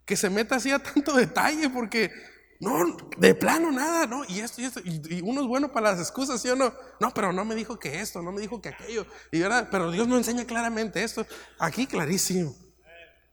Que 0.05 0.15
se 0.15 0.31
meta 0.31 0.55
así 0.55 0.71
a 0.71 0.79
tanto 0.79 1.13
detalle 1.17 1.69
porque, 1.69 2.11
no, 2.59 2.97
de 3.17 3.35
plano 3.35 3.71
nada, 3.71 4.05
¿no? 4.05 4.23
Y 4.25 4.39
esto 4.39 4.61
y 4.61 4.65
esto, 4.65 4.79
y, 4.83 5.21
uno 5.21 5.41
es 5.41 5.47
bueno 5.47 5.71
para 5.71 5.91
las 5.91 5.99
excusas, 5.99 6.41
¿sí 6.41 6.49
o 6.49 6.55
no? 6.55 6.73
No, 6.99 7.11
pero 7.13 7.33
no 7.33 7.45
me 7.45 7.55
dijo 7.55 7.77
que 7.77 7.99
esto, 7.99 8.21
no 8.21 8.31
me 8.31 8.41
dijo 8.41 8.61
que 8.61 8.69
aquello. 8.69 9.05
Y 9.31 9.43
ahora, 9.43 9.69
pero 9.69 9.91
Dios 9.91 10.07
no 10.07 10.17
enseña 10.17 10.45
claramente 10.45 11.03
esto. 11.03 11.25
Aquí 11.59 11.87
clarísimo. 11.87 12.55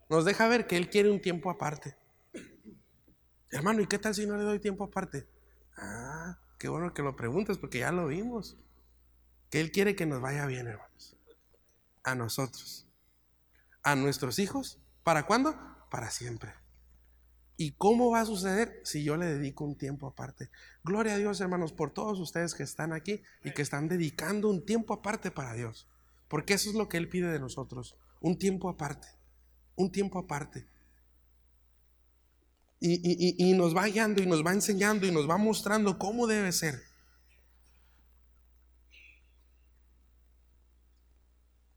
Nos 0.09 0.25
deja 0.25 0.49
ver 0.49 0.67
que 0.67 0.77
Él 0.77 0.91
quiere 0.91 1.11
un 1.11 1.21
tiempo 1.21 1.51
aparte. 1.51 1.97
Hermano, 3.51 3.81
¿y 3.83 3.87
qué 3.87 3.99
tal 3.99 4.15
si 4.15 4.27
no 4.27 4.37
le 4.37 4.45
doy 4.45 4.59
tiempo 4.59 4.85
aparte? 4.85 5.29
Ah, 5.77 6.37
Qué 6.61 6.69
bueno 6.69 6.93
que 6.93 7.01
lo 7.01 7.17
preguntes 7.17 7.57
porque 7.57 7.79
ya 7.79 7.91
lo 7.91 8.07
vimos. 8.07 8.59
Que 9.49 9.61
Él 9.61 9.73
quiere 9.73 9.97
que 9.97 10.05
nos 10.05 10.21
vaya 10.21 10.45
bien, 10.45 10.67
hermanos. 10.67 11.17
A 12.05 12.15
nosotros. 12.15 12.87
A 13.83 13.97
nuestros 13.97 14.39
hijos. 14.39 14.79
¿Para 15.03 15.25
cuándo? 15.25 15.59
Para 15.91 16.11
siempre. 16.11 16.53
¿Y 17.61 17.73
cómo 17.73 18.11
va 18.11 18.21
a 18.21 18.25
suceder 18.25 18.81
si 18.85 19.05
yo 19.05 19.19
le 19.19 19.27
dedico 19.27 19.65
un 19.67 19.77
tiempo 19.77 20.07
aparte? 20.07 20.49
Gloria 20.83 21.15
a 21.15 21.19
Dios, 21.19 21.43
hermanos, 21.43 21.73
por 21.73 21.91
todos 21.93 22.19
ustedes 22.19 22.55
que 22.55 22.63
están 22.63 22.95
aquí 22.95 23.21
y 23.45 23.53
que 23.53 23.61
están 23.61 23.87
dedicando 23.87 24.49
un 24.49 24.65
tiempo 24.65 24.95
aparte 24.95 25.31
para 25.31 25.53
Dios. 25.53 25.87
Porque 26.29 26.55
eso 26.55 26.71
es 26.71 26.75
lo 26.75 26.89
que 26.89 26.97
Él 26.97 27.11
pide 27.11 27.31
de 27.31 27.39
nosotros. 27.39 27.97
Un 28.23 28.39
tiempo 28.39 28.71
aparte. 28.71 29.09
Un 29.77 29.93
tiempo 29.93 30.19
aparte 30.19 30.67
y, 32.81 33.53
nos 33.55 33.77
va 33.77 33.87
guiando 33.87 34.23
y 34.23 34.27
nos 34.27 34.45
va 34.45 34.53
enseñando 34.53 35.07
y 35.07 35.13
nos 35.13 35.29
va 35.29 35.37
mostrando 35.37 35.99
cómo 35.99 36.27
debe 36.27 36.51
ser. 36.53 36.83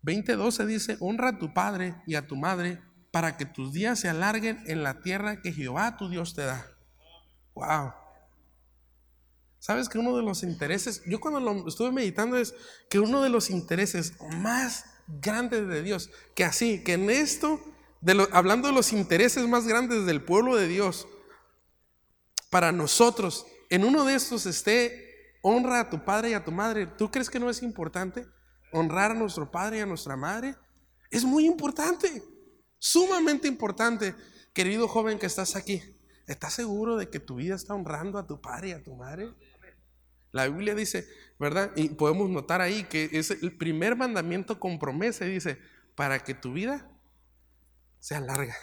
20:12 0.04 0.66
dice, 0.66 0.98
honra 1.00 1.30
a 1.30 1.38
tu 1.38 1.54
padre 1.54 1.96
y 2.06 2.16
a 2.16 2.28
tu 2.28 2.36
madre 2.36 2.82
para 3.14 3.38
que 3.38 3.46
tus 3.46 3.72
días 3.72 4.00
se 4.00 4.10
alarguen 4.10 4.64
en 4.66 4.82
la 4.82 5.02
tierra 5.02 5.40
que 5.40 5.54
Jehová 5.54 5.98
tu 5.98 6.10
Dios 6.10 6.34
te 6.34 6.42
da. 6.42 6.66
Wow. 7.54 7.94
Sabes 9.60 9.88
que 9.88 10.00
uno 10.00 10.18
de 10.18 10.24
los 10.24 10.42
intereses, 10.42 11.04
yo 11.06 11.20
cuando 11.20 11.40
lo 11.40 11.68
estuve 11.68 11.92
meditando 11.92 12.38
es 12.38 12.56
que 12.90 12.98
uno 12.98 13.22
de 13.22 13.30
los 13.30 13.52
intereses 13.52 14.14
más 14.40 14.86
grandes 15.08 15.68
de 15.68 15.84
Dios, 15.84 16.10
que 16.34 16.44
así, 16.44 16.84
que 16.84 16.94
en 16.94 17.12
esto 17.12 17.62
hablando 18.32 18.70
de 18.70 18.74
los 18.74 18.92
intereses 18.92 19.48
más 19.48 19.68
grandes 19.68 20.08
del 20.08 20.24
pueblo 20.24 20.56
de 20.56 20.68
Dios, 20.68 21.08
para 22.50 22.72
nosotros, 22.72 23.46
en 23.70 23.84
uno 23.84 24.06
de 24.06 24.16
estos 24.16 24.48
esté 24.48 25.38
honra 25.44 25.82
a 25.82 25.90
tu 25.92 26.04
padre 26.04 26.32
y 26.32 26.34
a 26.34 26.44
tu 26.44 26.52
madre. 26.52 26.88
¿Tú 26.88 27.12
crees 27.12 27.30
que 27.30 27.40
no 27.40 27.52
es 27.52 27.62
importante 27.62 28.26
honrar 28.72 29.12
a 29.12 29.14
nuestro 29.14 29.52
padre 29.52 29.78
y 29.78 29.82
a 29.82 29.86
nuestra 29.86 30.16
madre? 30.16 30.56
Es 31.12 31.24
muy 31.24 31.46
importante, 31.46 32.24
sumamente 32.84 33.48
importante. 33.48 34.14
Querido 34.52 34.90
joven 34.90 35.18
que 35.18 35.26
estás 35.26 35.56
aquí, 35.56 35.82
¿estás 36.28 36.54
seguro 36.54 36.98
de 36.98 37.10
que 37.10 37.20
tu 37.20 37.36
vida 37.36 37.56
está 37.56 37.74
honrando 37.74 38.20
a 38.20 38.28
tu 38.28 38.42
padre 38.42 38.70
y 38.70 38.72
a 38.74 38.84
tu 38.84 38.94
madre? 38.94 39.34
La 40.32 40.48
Biblia 40.48 40.76
dice, 40.76 41.08
¿verdad? 41.40 41.72
Y 41.78 41.90
podemos 41.90 42.30
notar 42.30 42.60
ahí 42.60 42.84
que 42.84 43.10
es 43.14 43.32
el 43.32 43.58
primer 43.58 43.96
mandamiento 43.96 44.60
con 44.60 44.80
promesa, 44.80 45.24
dice, 45.26 45.60
para 45.96 46.20
que 46.20 46.34
tu 46.34 46.52
vida 46.52 46.92
sea 48.00 48.20
larga. 48.20 48.56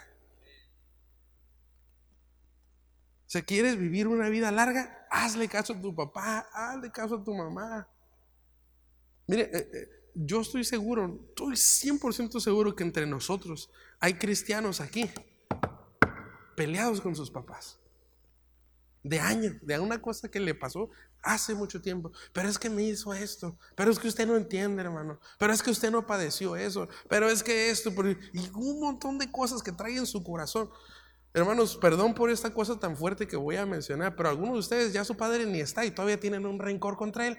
Si 3.26 3.42
quieres 3.42 3.78
vivir 3.78 4.06
una 4.06 4.28
vida 4.28 4.52
larga, 4.52 5.06
hazle 5.10 5.48
caso 5.48 5.72
a 5.72 5.80
tu 5.80 5.94
papá, 5.94 6.46
hazle 6.52 6.92
caso 6.92 7.16
a 7.16 7.24
tu 7.24 7.34
mamá. 7.34 7.88
Mire, 9.26 9.50
eh, 9.52 9.70
eh, 9.72 9.99
yo 10.14 10.40
estoy 10.40 10.64
seguro, 10.64 11.20
estoy 11.28 11.54
100% 11.54 12.40
seguro 12.40 12.74
que 12.74 12.84
entre 12.84 13.06
nosotros 13.06 13.70
hay 13.98 14.14
cristianos 14.14 14.80
aquí 14.80 15.10
peleados 16.56 17.00
con 17.00 17.16
sus 17.16 17.30
papás. 17.30 17.78
De 19.02 19.18
años, 19.18 19.54
de 19.62 19.78
una 19.78 20.02
cosa 20.02 20.30
que 20.30 20.40
le 20.40 20.54
pasó 20.54 20.90
hace 21.22 21.54
mucho 21.54 21.80
tiempo. 21.80 22.12
Pero 22.32 22.48
es 22.48 22.58
que 22.58 22.68
me 22.68 22.82
hizo 22.82 23.14
esto. 23.14 23.56
Pero 23.74 23.90
es 23.90 23.98
que 23.98 24.08
usted 24.08 24.26
no 24.26 24.36
entiende, 24.36 24.82
hermano. 24.82 25.18
Pero 25.38 25.52
es 25.52 25.62
que 25.62 25.70
usted 25.70 25.90
no 25.90 26.06
padeció 26.06 26.56
eso. 26.56 26.88
Pero 27.08 27.30
es 27.30 27.42
que 27.42 27.70
esto. 27.70 27.90
Y 28.32 28.50
un 28.54 28.80
montón 28.80 29.18
de 29.18 29.30
cosas 29.30 29.62
que 29.62 29.72
trae 29.72 29.96
en 29.96 30.06
su 30.06 30.22
corazón. 30.22 30.70
Hermanos, 31.32 31.76
perdón 31.76 32.14
por 32.14 32.28
esta 32.28 32.52
cosa 32.52 32.78
tan 32.78 32.96
fuerte 32.96 33.26
que 33.26 33.36
voy 33.36 33.56
a 33.56 33.66
mencionar. 33.66 34.16
Pero 34.16 34.28
algunos 34.28 34.54
de 34.54 34.60
ustedes 34.60 34.92
ya 34.92 35.04
su 35.04 35.16
padre 35.16 35.46
ni 35.46 35.60
está 35.60 35.84
y 35.84 35.90
todavía 35.90 36.20
tienen 36.20 36.44
un 36.44 36.58
rencor 36.58 36.96
contra 36.96 37.26
él. 37.26 37.38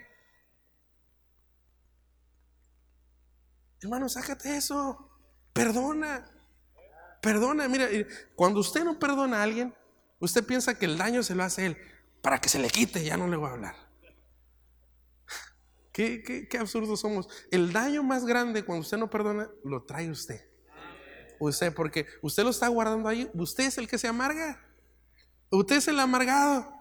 Hermano, 3.81 4.07
sácate 4.09 4.55
eso. 4.55 5.09
Perdona. 5.53 6.25
Perdona. 7.21 7.67
Mira, 7.67 7.87
cuando 8.35 8.59
usted 8.59 8.83
no 8.83 8.99
perdona 8.99 9.39
a 9.39 9.43
alguien, 9.43 9.73
usted 10.19 10.45
piensa 10.45 10.77
que 10.77 10.85
el 10.85 10.97
daño 10.97 11.23
se 11.23 11.35
lo 11.35 11.43
hace 11.43 11.65
él 11.65 11.77
para 12.21 12.39
que 12.39 12.49
se 12.49 12.59
le 12.59 12.69
quite, 12.69 13.03
ya 13.03 13.17
no 13.17 13.27
le 13.27 13.35
voy 13.35 13.49
a 13.49 13.53
hablar. 13.53 13.75
¿Qué, 15.91 16.47
qué, 16.49 16.57
absurdos 16.57 16.99
somos. 16.99 17.27
El 17.49 17.73
daño 17.73 18.03
más 18.03 18.25
grande 18.25 18.63
cuando 18.63 18.81
usted 18.81 18.97
no 18.97 19.09
perdona, 19.09 19.49
lo 19.63 19.83
trae 19.83 20.09
usted. 20.09 20.47
Usted, 21.39 21.73
porque 21.73 22.05
usted 22.21 22.43
lo 22.43 22.51
está 22.51 22.67
guardando 22.67 23.09
ahí, 23.09 23.29
usted 23.33 23.63
es 23.65 23.77
el 23.79 23.87
que 23.87 23.97
se 23.97 24.07
amarga. 24.07 24.63
Usted 25.49 25.77
es 25.77 25.87
el 25.87 25.99
amargado. 25.99 26.80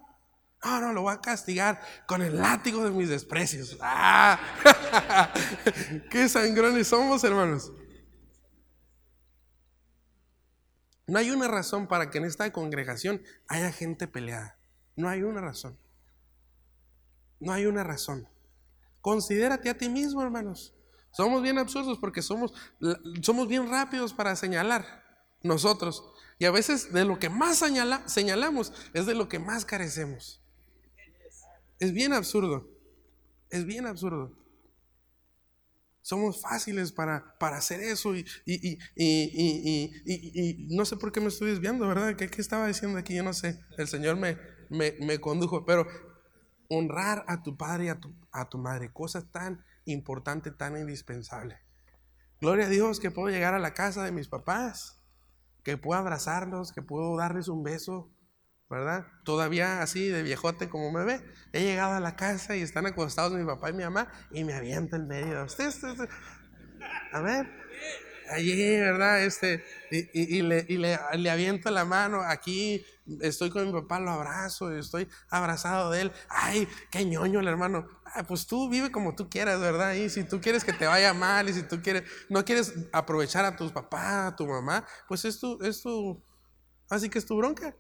No, 0.63 0.81
no, 0.81 0.93
lo 0.93 1.03
voy 1.03 1.15
a 1.15 1.21
castigar 1.21 1.81
con 2.07 2.21
el 2.21 2.37
látigo 2.37 2.85
de 2.85 2.91
mis 2.91 3.09
desprecios. 3.09 3.79
¡Ah! 3.81 4.39
¡Qué 6.11 6.29
sangrones 6.29 6.89
somos, 6.89 7.25
hermanos! 7.25 7.73
No 11.07 11.19
hay 11.19 11.31
una 11.31 11.49
razón 11.49 11.89
para 11.89 12.11
que 12.11 12.19
en 12.19 12.25
esta 12.25 12.53
congregación 12.53 13.23
haya 13.49 13.73
gente 13.73 14.07
peleada. 14.07 14.59
No 14.97 15.09
hay 15.09 15.23
una 15.23 15.41
razón. 15.41 15.79
No 17.41 17.53
hay 17.53 17.67
una 17.67 17.83
razón. 17.83 18.29
Considérate 19.01 19.71
a 19.71 19.79
ti 19.79 19.89
mismo, 19.89 20.23
hermanos. 20.23 20.75
Somos 21.11 21.43
bien 21.43 21.59
absurdos 21.59 21.99
porque 21.99 22.23
somos, 22.23 22.53
somos 23.23 23.49
bien 23.49 23.69
rápidos 23.69 24.13
para 24.13 24.37
señalar 24.37 25.03
nosotros. 25.43 26.05
Y 26.39 26.45
a 26.45 26.51
veces 26.51 26.93
de 26.93 27.05
lo 27.05 27.19
que 27.19 27.31
más 27.31 27.57
señalamos 28.07 28.73
es 28.93 29.07
de 29.07 29.15
lo 29.15 29.29
que 29.29 29.39
más 29.39 29.65
carecemos. 29.65 30.41
Es 31.81 31.93
bien 31.93 32.13
absurdo. 32.13 32.69
Es 33.49 33.65
bien 33.65 33.87
absurdo. 33.87 34.33
Somos 36.03 36.41
fáciles 36.41 36.93
para, 36.93 37.37
para 37.39 37.57
hacer 37.57 37.81
eso 37.81 38.15
y, 38.17 38.25
y, 38.47 38.79
no 40.71 40.85
sé 40.85 40.97
por 40.97 41.13
qué 41.13 41.21
me 41.21 41.29
estoy 41.29 41.51
desviando, 41.51 41.87
¿verdad? 41.89 42.17
¿Qué, 42.17 42.29
¿Qué, 42.29 42.41
estaba 42.41 42.67
diciendo 42.67 42.99
aquí? 42.99 43.15
Yo 43.15 43.23
no 43.23 43.33
sé. 43.33 43.61
El 43.77 43.89
Señor 43.89 44.17
me, 44.17 44.39
me, 44.71 45.21
condujo. 45.21 45.65
Pero 45.65 45.87
honrar 46.69 47.25
a 47.29 47.43
tu 47.43 47.57
padre 47.57 47.87
y 47.87 47.89
a 47.89 47.99
tu, 47.99 48.15
a 48.31 48.49
tu 48.49 48.59
madre, 48.59 48.93
cosa 48.93 49.31
tan 49.31 49.65
importante, 49.85 50.51
tan 50.51 50.77
indispensable. 50.77 51.59
Gloria 52.41 52.67
a 52.67 52.71
Dios 52.71 53.01
que 53.01 53.11
puedo 53.11 53.29
llegar 53.29 53.55
a 53.55 53.59
la 53.59 53.75
casa 53.75 54.05
de 54.05 54.13
mis 54.13 54.29
papás, 54.29 55.03
que 55.65 55.77
puedo 55.77 56.01
abrazarlos, 56.01 56.73
que 56.73 56.83
puedo 56.83 57.17
darles 57.17 57.49
un 57.49 57.63
beso, 57.63 58.11
¿verdad? 58.71 59.05
Todavía 59.25 59.83
así 59.83 60.09
de 60.09 60.23
viejote 60.23 60.69
como 60.69 60.93
me 60.93 61.05
ve. 61.05 61.21
He 61.53 61.63
llegado 61.63 61.95
a 61.95 62.01
la 62.01 62.15
casa 62.15 62.57
y 62.57 62.63
están 62.63 62.87
acostados 62.87 63.33
mi 63.33 63.45
papá 63.45 63.71
y 63.71 63.73
mi 63.73 63.83
mamá 63.83 64.09
y 64.31 64.45
me 64.45 64.55
avienta 64.55 64.97
en 64.97 65.09
medio. 65.09 65.45
A 67.13 67.21
ver, 67.21 67.49
allí, 68.31 68.79
¿verdad? 68.79 69.25
Este, 69.25 69.65
y, 69.91 70.43
le, 70.43 70.65
y 70.69 70.77
le, 70.79 70.99
le, 71.15 71.31
aviento 71.31 71.71
la 71.73 71.85
mano, 71.85 72.23
aquí 72.23 72.85
estoy 73.21 73.51
con 73.51 73.67
mi 73.67 73.73
papá, 73.73 73.99
lo 73.99 74.13
abrazo, 74.13 74.73
estoy 74.73 75.09
abrazado 75.29 75.91
de 75.91 76.03
él. 76.03 76.13
Ay, 76.29 76.69
qué 76.93 77.05
ñoño 77.05 77.41
el 77.41 77.49
hermano. 77.49 77.89
pues 78.29 78.47
tú 78.47 78.71
vive 78.71 78.93
como 78.93 79.17
tú 79.17 79.29
quieras, 79.29 79.61
¿verdad? 79.61 79.95
Y 79.95 80.11
si 80.11 80.23
tú 80.23 80.41
quieres 80.41 80.63
que 80.63 80.73
te 80.73 80.87
vaya 80.87 81.13
mal 81.13 81.49
y 81.49 81.55
si 81.55 81.65
tú 81.65 81.83
quieres, 81.83 82.05
no 82.29 82.45
quieres 82.45 82.73
aprovechar 82.93 83.45
a 83.45 83.57
tus 83.57 83.73
papás, 83.73 84.33
a 84.33 84.37
tu 84.37 84.47
mamá, 84.47 84.87
pues 85.09 85.25
es 85.25 85.41
tu, 85.41 85.61
es 85.61 85.83
tu, 85.83 86.23
así 86.89 87.09
que 87.09 87.19
es 87.19 87.27
tu 87.27 87.37
bronca. 87.37 87.75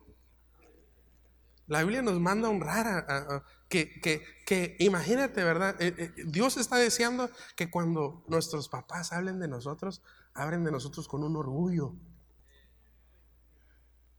La 1.70 1.84
Biblia 1.84 2.02
nos 2.02 2.18
manda 2.18 2.48
a 2.48 2.50
honrar 2.50 2.88
a, 2.88 3.44
que, 3.68 4.00
que, 4.00 4.24
que, 4.44 4.74
imagínate, 4.80 5.44
¿verdad? 5.44 5.80
Eh, 5.80 5.94
eh, 5.96 6.12
Dios 6.26 6.56
está 6.56 6.78
deseando 6.78 7.30
que 7.54 7.70
cuando 7.70 8.24
nuestros 8.26 8.68
papás 8.68 9.12
hablen 9.12 9.38
de 9.38 9.46
nosotros, 9.46 10.02
hablen 10.34 10.64
de 10.64 10.72
nosotros 10.72 11.06
con 11.06 11.22
un 11.22 11.36
orgullo. 11.36 11.94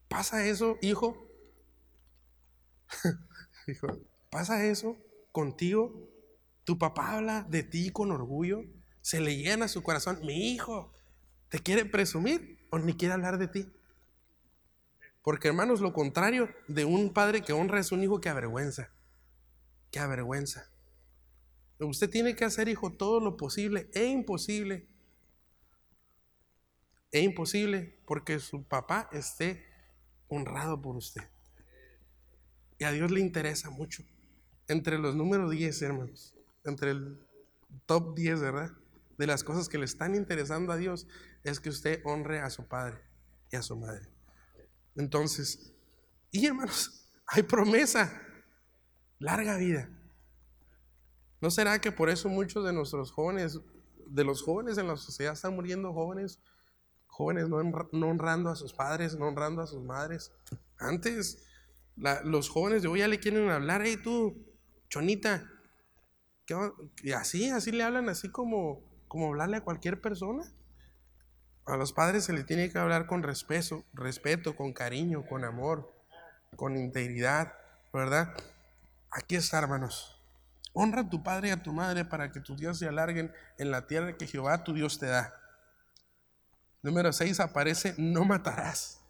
¿Pasa 0.08 0.46
eso, 0.46 0.78
hijo? 0.80 1.28
hijo, 3.66 3.86
¿pasa 4.30 4.64
eso 4.64 4.96
contigo? 5.30 6.08
¿Tu 6.64 6.78
papá 6.78 7.18
habla 7.18 7.46
de 7.50 7.64
ti 7.64 7.90
con 7.90 8.12
orgullo? 8.12 8.64
¿Se 9.02 9.20
le 9.20 9.36
llena 9.36 9.68
su 9.68 9.82
corazón? 9.82 10.20
Mi 10.24 10.54
hijo, 10.54 10.90
¿te 11.50 11.58
quiere 11.58 11.84
presumir 11.84 12.66
o 12.70 12.78
ni 12.78 12.94
quiere 12.94 13.12
hablar 13.12 13.36
de 13.36 13.48
ti? 13.48 13.70
Porque 15.22 15.48
hermanos, 15.48 15.80
lo 15.80 15.92
contrario 15.92 16.48
de 16.66 16.84
un 16.84 17.12
padre 17.12 17.42
que 17.42 17.52
honra 17.52 17.78
es 17.80 17.92
un 17.92 18.02
hijo 18.02 18.20
que 18.20 18.28
avergüenza. 18.28 18.90
que 19.90 19.98
avergüenza. 19.98 20.70
Usted 21.78 22.08
tiene 22.08 22.34
que 22.34 22.46
hacer, 22.46 22.68
hijo, 22.68 22.92
todo 22.92 23.20
lo 23.20 23.36
posible 23.36 23.90
e 23.92 24.06
imposible. 24.06 24.86
E 27.10 27.20
imposible 27.20 27.98
porque 28.06 28.38
su 28.38 28.64
papá 28.64 29.10
esté 29.12 29.66
honrado 30.28 30.80
por 30.80 30.96
usted. 30.96 31.22
Y 32.78 32.84
a 32.84 32.92
Dios 32.92 33.10
le 33.10 33.20
interesa 33.20 33.68
mucho. 33.68 34.02
Entre 34.66 34.98
los 34.98 35.14
números 35.14 35.50
10, 35.50 35.82
hermanos. 35.82 36.34
Entre 36.64 36.92
el 36.92 37.18
top 37.86 38.14
10, 38.16 38.40
¿verdad? 38.40 38.72
De 39.18 39.26
las 39.26 39.44
cosas 39.44 39.68
que 39.68 39.78
le 39.78 39.84
están 39.84 40.14
interesando 40.14 40.72
a 40.72 40.76
Dios 40.76 41.06
es 41.44 41.60
que 41.60 41.68
usted 41.68 42.00
honre 42.04 42.40
a 42.40 42.48
su 42.48 42.66
padre 42.66 42.98
y 43.50 43.56
a 43.56 43.62
su 43.62 43.76
madre. 43.76 44.11
Entonces, 44.96 45.72
y 46.30 46.46
hermanos, 46.46 47.08
hay 47.26 47.42
promesa, 47.42 48.22
larga 49.18 49.56
vida. 49.56 49.88
¿No 51.40 51.50
será 51.50 51.80
que 51.80 51.92
por 51.92 52.08
eso 52.08 52.28
muchos 52.28 52.64
de 52.64 52.72
nuestros 52.72 53.10
jóvenes, 53.10 53.60
de 54.06 54.24
los 54.24 54.42
jóvenes 54.42 54.78
en 54.78 54.86
la 54.86 54.96
sociedad 54.96 55.32
están 55.32 55.54
muriendo 55.54 55.92
jóvenes, 55.92 56.40
jóvenes 57.06 57.48
no, 57.48 57.56
honrando 58.06 58.50
a 58.50 58.56
sus 58.56 58.72
padres, 58.72 59.16
no 59.16 59.26
honrando 59.26 59.62
a 59.62 59.66
sus 59.66 59.82
madres? 59.82 60.32
Antes, 60.78 61.44
los 62.24 62.48
jóvenes 62.48 62.82
de 62.82 62.88
hoy 62.88 63.00
ya 63.00 63.08
le 63.08 63.18
quieren 63.18 63.50
hablar, 63.50 63.82
hey 63.84 63.98
tú, 64.02 64.46
chonita, 64.88 65.48
y 67.02 67.12
así, 67.12 67.50
así 67.50 67.72
le 67.72 67.82
hablan, 67.82 68.08
así 68.08 68.28
como, 68.28 68.82
como 69.08 69.28
hablarle 69.28 69.56
a 69.56 69.64
cualquier 69.64 70.00
persona. 70.00 70.44
A 71.64 71.76
los 71.76 71.92
padres 71.92 72.24
se 72.24 72.32
le 72.32 72.44
tiene 72.44 72.70
que 72.70 72.78
hablar 72.78 73.06
con 73.06 73.22
respeto, 73.22 73.84
respeto, 73.92 74.56
con 74.56 74.72
cariño, 74.72 75.26
con 75.26 75.44
amor, 75.44 75.92
con 76.56 76.76
integridad, 76.76 77.54
¿verdad? 77.92 78.34
Aquí 79.10 79.36
está, 79.36 79.58
hermanos. 79.58 80.20
Honra 80.72 81.02
a 81.02 81.10
tu 81.10 81.22
padre 81.22 81.48
y 81.48 81.50
a 81.52 81.62
tu 81.62 81.72
madre 81.72 82.04
para 82.04 82.32
que 82.32 82.40
tus 82.40 82.58
días 82.58 82.78
se 82.78 82.88
alarguen 82.88 83.32
en 83.58 83.70
la 83.70 83.86
tierra 83.86 84.16
que 84.16 84.26
Jehová 84.26 84.64
tu 84.64 84.72
Dios 84.72 84.98
te 84.98 85.06
da. 85.06 85.34
Número 86.82 87.12
6 87.12 87.38
aparece, 87.40 87.94
no 87.98 88.24
matarás. 88.24 89.00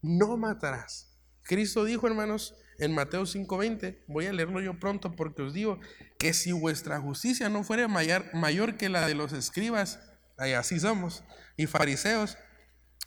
No 0.00 0.36
matarás. 0.36 1.12
Cristo 1.42 1.84
dijo, 1.84 2.06
hermanos, 2.06 2.54
en 2.78 2.94
Mateo 2.94 3.26
5:20, 3.26 4.04
voy 4.06 4.26
a 4.26 4.32
leerlo 4.32 4.60
yo 4.60 4.78
pronto 4.78 5.14
porque 5.14 5.42
os 5.42 5.52
digo 5.52 5.78
que 6.18 6.32
si 6.32 6.52
vuestra 6.52 7.00
justicia 7.00 7.48
no 7.48 7.64
fuera 7.64 7.88
mayor, 7.88 8.32
mayor 8.34 8.76
que 8.76 8.88
la 8.88 9.06
de 9.06 9.14
los 9.14 9.32
escribas, 9.32 10.00
así 10.38 10.80
somos, 10.80 11.24
y 11.56 11.66
fariseos, 11.66 12.36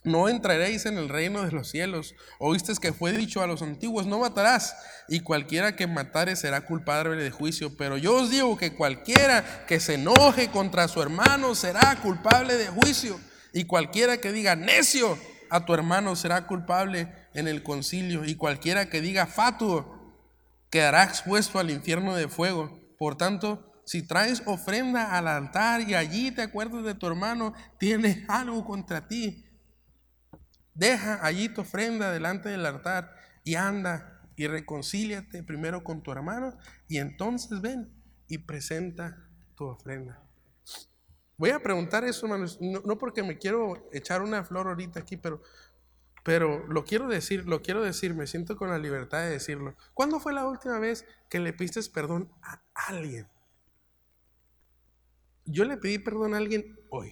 no 0.03 0.29
entraréis 0.29 0.85
en 0.85 0.97
el 0.97 1.09
reino 1.09 1.43
de 1.43 1.51
los 1.51 1.69
cielos. 1.69 2.15
Oíste 2.39 2.73
que 2.81 2.93
fue 2.93 3.11
dicho 3.11 3.41
a 3.41 3.47
los 3.47 3.61
antiguos, 3.61 4.05
no 4.05 4.19
matarás, 4.19 4.75
y 5.09 5.19
cualquiera 5.19 5.75
que 5.75 5.87
matare 5.87 6.35
será 6.35 6.61
culpable 6.61 7.21
de 7.21 7.31
juicio. 7.31 7.75
Pero 7.75 7.97
yo 7.97 8.15
os 8.15 8.29
digo 8.29 8.57
que 8.57 8.75
cualquiera 8.75 9.65
que 9.67 9.79
se 9.79 9.95
enoje 9.95 10.49
contra 10.51 10.87
su 10.87 11.01
hermano 11.01 11.53
será 11.53 11.97
culpable 12.01 12.55
de 12.55 12.67
juicio, 12.67 13.19
y 13.53 13.65
cualquiera 13.65 14.17
que 14.17 14.31
diga 14.31 14.55
necio 14.55 15.17
a 15.49 15.65
tu 15.65 15.73
hermano 15.73 16.15
será 16.15 16.47
culpable 16.47 17.13
en 17.33 17.47
el 17.47 17.61
concilio, 17.61 18.23
y 18.23 18.35
cualquiera 18.35 18.89
que 18.89 19.01
diga 19.01 19.25
fatuo 19.25 19.99
quedará 20.69 21.03
expuesto 21.03 21.59
al 21.59 21.71
infierno 21.71 22.15
de 22.15 22.27
fuego. 22.27 22.79
Por 22.97 23.17
tanto, 23.17 23.68
si 23.89 24.05
traes 24.05 24.43
ofrenda 24.45 25.17
al 25.17 25.27
altar 25.27 25.81
y 25.81 25.95
allí 25.95 26.29
te 26.29 26.43
acuerdas 26.43 26.83
de 26.83 26.93
tu 26.93 27.07
hermano, 27.07 27.55
tiene 27.79 28.23
algo 28.27 28.63
contra 28.63 29.07
ti 29.07 29.49
Deja 30.75 31.25
allí 31.25 31.49
tu 31.49 31.61
ofrenda 31.61 32.11
delante 32.11 32.49
del 32.49 32.67
altar 32.67 33.13
y 33.43 33.55
anda 33.55 34.21
y 34.35 34.45
reconcíliate 34.45 35.41
primero 35.41 35.83
con 35.83 36.03
tu 36.03 36.11
hermano 36.11 36.55
y 36.87 36.99
entonces 36.99 37.59
ven 37.61 37.91
y 38.27 38.37
presenta 38.37 39.27
tu 39.55 39.65
ofrenda. 39.65 40.23
Voy 41.35 41.49
a 41.49 41.63
preguntar 41.63 42.03
eso, 42.03 42.27
hermanos, 42.27 42.59
no, 42.61 42.97
porque 42.99 43.23
me 43.23 43.39
quiero 43.39 43.89
echar 43.91 44.21
una 44.21 44.43
flor 44.43 44.67
ahorita 44.67 44.99
aquí, 44.99 45.17
pero, 45.17 45.41
pero 46.23 46.67
lo 46.67 46.85
quiero 46.85 47.07
decir, 47.07 47.47
lo 47.47 47.63
quiero 47.63 47.81
decir, 47.81 48.13
me 48.13 48.27
siento 48.27 48.55
con 48.55 48.69
la 48.69 48.77
libertad 48.77 49.23
de 49.23 49.31
decirlo. 49.31 49.75
¿Cuándo 49.95 50.19
fue 50.19 50.31
la 50.31 50.45
última 50.45 50.77
vez 50.77 51.05
que 51.27 51.39
le 51.39 51.53
pediste 51.53 51.81
perdón 51.91 52.31
a 52.43 52.61
alguien? 52.73 53.27
Yo 55.51 55.65
le 55.65 55.77
pedí 55.77 55.97
perdón 55.97 56.35
a 56.35 56.37
alguien 56.37 56.79
hoy. 56.91 57.11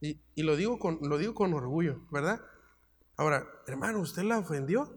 Y, 0.00 0.42
lo, 0.42 0.54
digo 0.54 0.78
con, 0.78 0.98
lo 1.00 1.16
digo 1.16 1.34
con 1.34 1.54
orgullo, 1.54 2.06
¿verdad? 2.10 2.40
Ahora, 3.16 3.46
hermano, 3.66 4.00
¿usted 4.00 4.22
la 4.22 4.38
ofendió? 4.38 4.94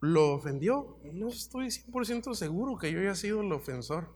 ¿Lo 0.00 0.34
ofendió? 0.34 1.00
No 1.14 1.28
estoy 1.28 1.68
100% 1.68 2.34
seguro 2.34 2.76
que 2.76 2.92
yo 2.92 3.00
haya 3.00 3.14
sido 3.14 3.40
el 3.40 3.50
ofensor. 3.50 4.14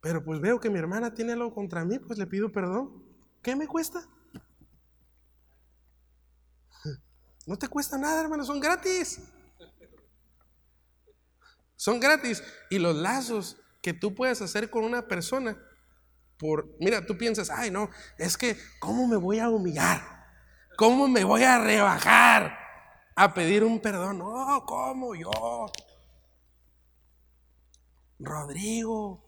Pero 0.00 0.24
pues 0.24 0.40
veo 0.40 0.58
que 0.58 0.70
mi 0.70 0.80
hermana 0.80 1.14
tiene 1.14 1.32
algo 1.32 1.54
contra 1.54 1.84
mí, 1.84 2.00
pues 2.00 2.18
le 2.18 2.26
pido 2.26 2.50
perdón. 2.50 3.04
¿Qué 3.42 3.54
me 3.54 3.68
cuesta? 3.68 4.02
No 7.46 7.56
te 7.56 7.68
cuesta 7.68 7.96
nada, 7.96 8.20
hermano, 8.20 8.44
son 8.44 8.60
gratis. 8.60 9.20
Son 11.74 11.98
gratis. 11.98 12.42
Y 12.68 12.78
los 12.78 12.94
lazos 12.94 13.59
que 13.80 13.92
tú 13.92 14.14
puedes 14.14 14.42
hacer 14.42 14.70
con 14.70 14.84
una 14.84 15.08
persona 15.08 15.56
mira, 16.78 17.04
tú 17.04 17.16
piensas, 17.16 17.50
ay 17.50 17.70
no, 17.70 17.90
es 18.18 18.36
que, 18.36 18.56
¿cómo 18.78 19.06
me 19.06 19.16
voy 19.16 19.38
a 19.38 19.48
humillar? 19.48 20.00
¿Cómo 20.76 21.08
me 21.08 21.24
voy 21.24 21.42
a 21.42 21.58
rebajar 21.58 22.56
a 23.14 23.34
pedir 23.34 23.64
un 23.64 23.80
perdón? 23.80 24.18
No, 24.18 24.64
¿cómo 24.66 25.14
yo? 25.14 25.70
Rodrigo. 28.18 29.22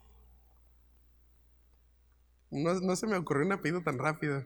No, 2.51 2.97
se 2.97 3.07
me 3.07 3.17
ocurrió 3.17 3.47
un 3.47 3.53
apellido 3.53 3.83
tan 3.83 3.99
rápido. 3.99 4.45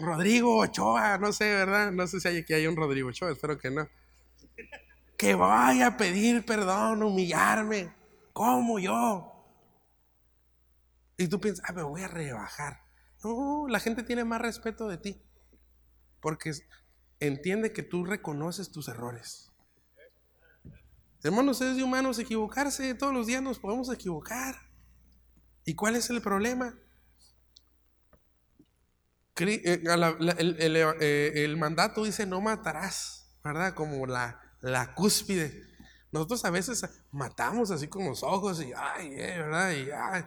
Rodrigo 0.00 0.58
Ochoa, 0.58 1.18
no 1.18 1.32
sé, 1.32 1.52
¿verdad? 1.52 1.92
No 1.92 2.06
sé 2.06 2.20
si 2.20 2.28
hay, 2.28 2.38
aquí 2.38 2.54
hay 2.54 2.66
un 2.66 2.76
Rodrigo 2.76 3.08
Ochoa, 3.08 3.32
espero 3.32 3.58
que 3.58 3.70
no. 3.70 3.88
Que 5.16 5.34
vaya 5.34 5.88
a 5.88 5.96
pedir 5.96 6.44
perdón, 6.44 7.02
humillarme. 7.02 7.92
¿Cómo 8.34 8.80
yo? 8.80 9.30
Y 11.16 11.28
tú 11.28 11.40
piensas, 11.40 11.64
ah, 11.68 11.72
me 11.72 11.84
voy 11.84 12.02
a 12.02 12.08
rebajar. 12.08 12.80
No, 13.22 13.66
la 13.68 13.78
gente 13.78 14.02
tiene 14.02 14.24
más 14.24 14.42
respeto 14.42 14.88
de 14.88 14.98
ti. 14.98 15.22
Porque 16.20 16.52
entiende 17.20 17.72
que 17.72 17.84
tú 17.84 18.04
reconoces 18.04 18.72
tus 18.72 18.88
errores. 18.88 19.52
Hermanos, 21.22 21.60
es 21.60 21.76
de 21.76 21.84
humanos 21.84 22.18
equivocarse. 22.18 22.94
Todos 22.96 23.14
los 23.14 23.28
días 23.28 23.40
nos 23.40 23.60
podemos 23.60 23.90
equivocar. 23.92 24.56
¿Y 25.64 25.76
cuál 25.76 25.94
es 25.94 26.10
el 26.10 26.20
problema? 26.20 26.76
Eh, 29.36 29.62
eh, 29.64 31.32
el, 31.44 31.56
mandato 31.56 32.04
dice 32.04 32.26
no 32.26 32.40
matarás, 32.40 33.36
¿verdad? 33.44 33.74
Como 33.74 34.06
la, 34.06 34.40
la 34.60 34.94
cúspide. 34.94 35.73
Nosotros 36.14 36.44
a 36.44 36.50
veces 36.50 36.88
matamos 37.10 37.72
así 37.72 37.88
con 37.88 38.04
los 38.04 38.22
ojos 38.22 38.62
y, 38.62 38.72
ay, 38.72 39.08
eh, 39.14 39.38
¿verdad? 39.38 39.72
Y, 39.72 39.90
ay, 39.90 40.24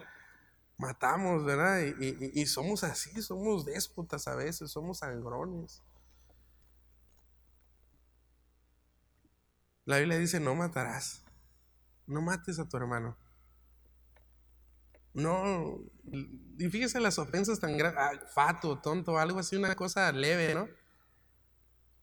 matamos, 0.78 1.46
¿verdad? 1.46 1.80
Y, 1.80 2.46
somos 2.46 2.84
así, 2.84 3.22
somos 3.22 3.64
déspotas 3.64 4.28
a 4.28 4.36
veces, 4.36 4.70
somos 4.70 4.98
sangrones. 4.98 5.82
La 9.86 10.00
Biblia 10.00 10.18
dice, 10.18 10.42
no 10.42 10.56
matarás, 10.56 11.24
no 12.06 12.22
mates 12.22 12.60
a 12.60 12.68
tu 12.68 12.76
hermano. 12.76 13.16
No, 15.14 15.80
y 16.58 16.68
fíjese 16.68 17.00
las 17.00 17.18
ofensas 17.18 17.62
tan 17.62 17.78
grandes, 17.78 18.04
ah, 18.04 18.28
fato, 18.36 18.78
tonto, 18.80 19.18
algo 19.18 19.40
así, 19.40 19.56
una 19.56 19.74
cosa 19.74 20.12
leve, 20.12 20.54
¿no? 20.54 20.68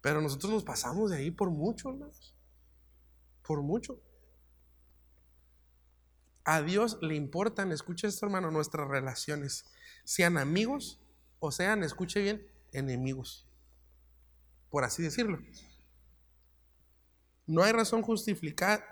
Pero 0.01 0.23
nosotros 0.23 0.51
nos 0.51 0.65
pasamos 0.65 1.11
de 1.11 1.19
ahí 1.19 1.31
por 1.31 1.51
mucho, 1.51 1.91
hermanos. 1.91 2.34
Por 3.47 3.63
mucho. 3.63 4.01
A 6.45 6.63
Dios 6.63 6.99
le 7.01 7.15
importan, 7.15 7.73
escuche 7.73 8.07
esto 8.07 8.27
hermano, 8.27 8.51
nuestras 8.51 8.89
relaciones, 8.89 9.65
sean 10.05 10.37
amigos 10.37 11.01
o 11.39 11.53
sean, 11.53 11.83
escuche 11.83 12.21
bien, 12.21 12.47
enemigos, 12.73 13.47
por 14.69 14.85
así 14.85 15.03
decirlo. 15.03 15.39
No 17.47 17.63
hay 17.63 17.73
razón 17.73 18.03
justificable, 18.03 18.85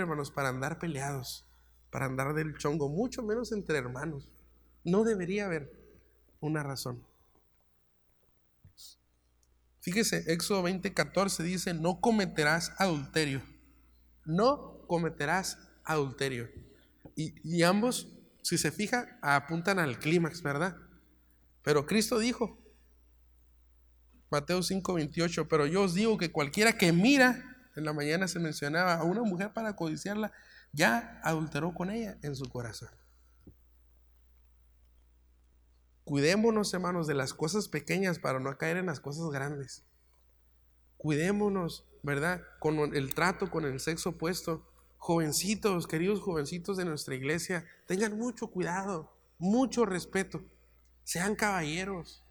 hermanos, 0.00 0.30
para 0.30 0.48
andar 0.48 0.78
peleados, 0.78 1.44
para 1.90 2.06
andar 2.06 2.34
del 2.34 2.56
chongo, 2.56 2.88
mucho 2.88 3.22
menos 3.22 3.52
entre 3.52 3.78
hermanos. 3.78 4.30
No 4.84 5.02
debería 5.02 5.46
haber 5.46 5.72
una 6.40 6.62
razón. 6.62 7.04
Fíjese, 9.84 10.32
Éxodo 10.32 10.62
20:14 10.62 11.42
dice, 11.42 11.74
no 11.74 12.00
cometerás 12.00 12.72
adulterio. 12.78 13.42
No 14.24 14.86
cometerás 14.86 15.58
adulterio. 15.84 16.48
Y, 17.14 17.62
ambos, 17.64 18.08
si 18.42 18.56
se 18.56 18.72
fija, 18.72 19.18
apuntan 19.20 19.78
al 19.78 19.98
clímax, 19.98 20.42
¿verdad? 20.42 20.74
Pero 21.62 21.84
Cristo 21.84 22.18
dijo, 22.18 22.58
Mateo 24.30 24.62
5:28, 24.62 25.48
pero 25.48 25.66
yo 25.66 25.82
os 25.82 25.92
digo 25.92 26.16
que 26.16 26.32
cualquiera 26.32 26.78
que 26.78 26.90
mira, 26.94 27.44
en 27.76 27.84
la 27.84 27.92
mañana 27.92 28.26
se 28.26 28.38
mencionaba 28.38 28.94
a 28.94 29.04
una 29.04 29.22
mujer 29.22 29.52
para 29.52 29.76
codiciarla, 29.76 30.32
ya 30.72 31.20
adulteró 31.22 31.74
con 31.74 31.90
ella 31.90 32.16
en 32.22 32.34
su 32.34 32.48
corazón. 32.48 32.88
Cuidémonos, 36.04 36.72
hermanos, 36.74 37.06
de 37.06 37.14
las 37.14 37.32
cosas 37.32 37.68
pequeñas 37.68 38.18
para 38.18 38.38
no 38.38 38.56
caer 38.58 38.76
en 38.76 38.86
las 38.86 39.00
cosas 39.00 39.30
grandes. 39.30 39.84
Cuidémonos, 40.98 41.86
¿verdad? 42.02 42.42
Con 42.60 42.94
el 42.94 43.14
trato 43.14 43.50
con 43.50 43.64
el 43.64 43.80
sexo 43.80 44.10
opuesto. 44.10 44.70
Jovencitos, 44.98 45.86
queridos 45.86 46.20
jovencitos 46.20 46.76
de 46.76 46.84
nuestra 46.84 47.14
iglesia, 47.14 47.66
tengan 47.86 48.18
mucho 48.18 48.48
cuidado, 48.48 49.14
mucho 49.38 49.84
respeto. 49.86 50.42
Sean 51.04 51.36
caballeros. 51.36 52.22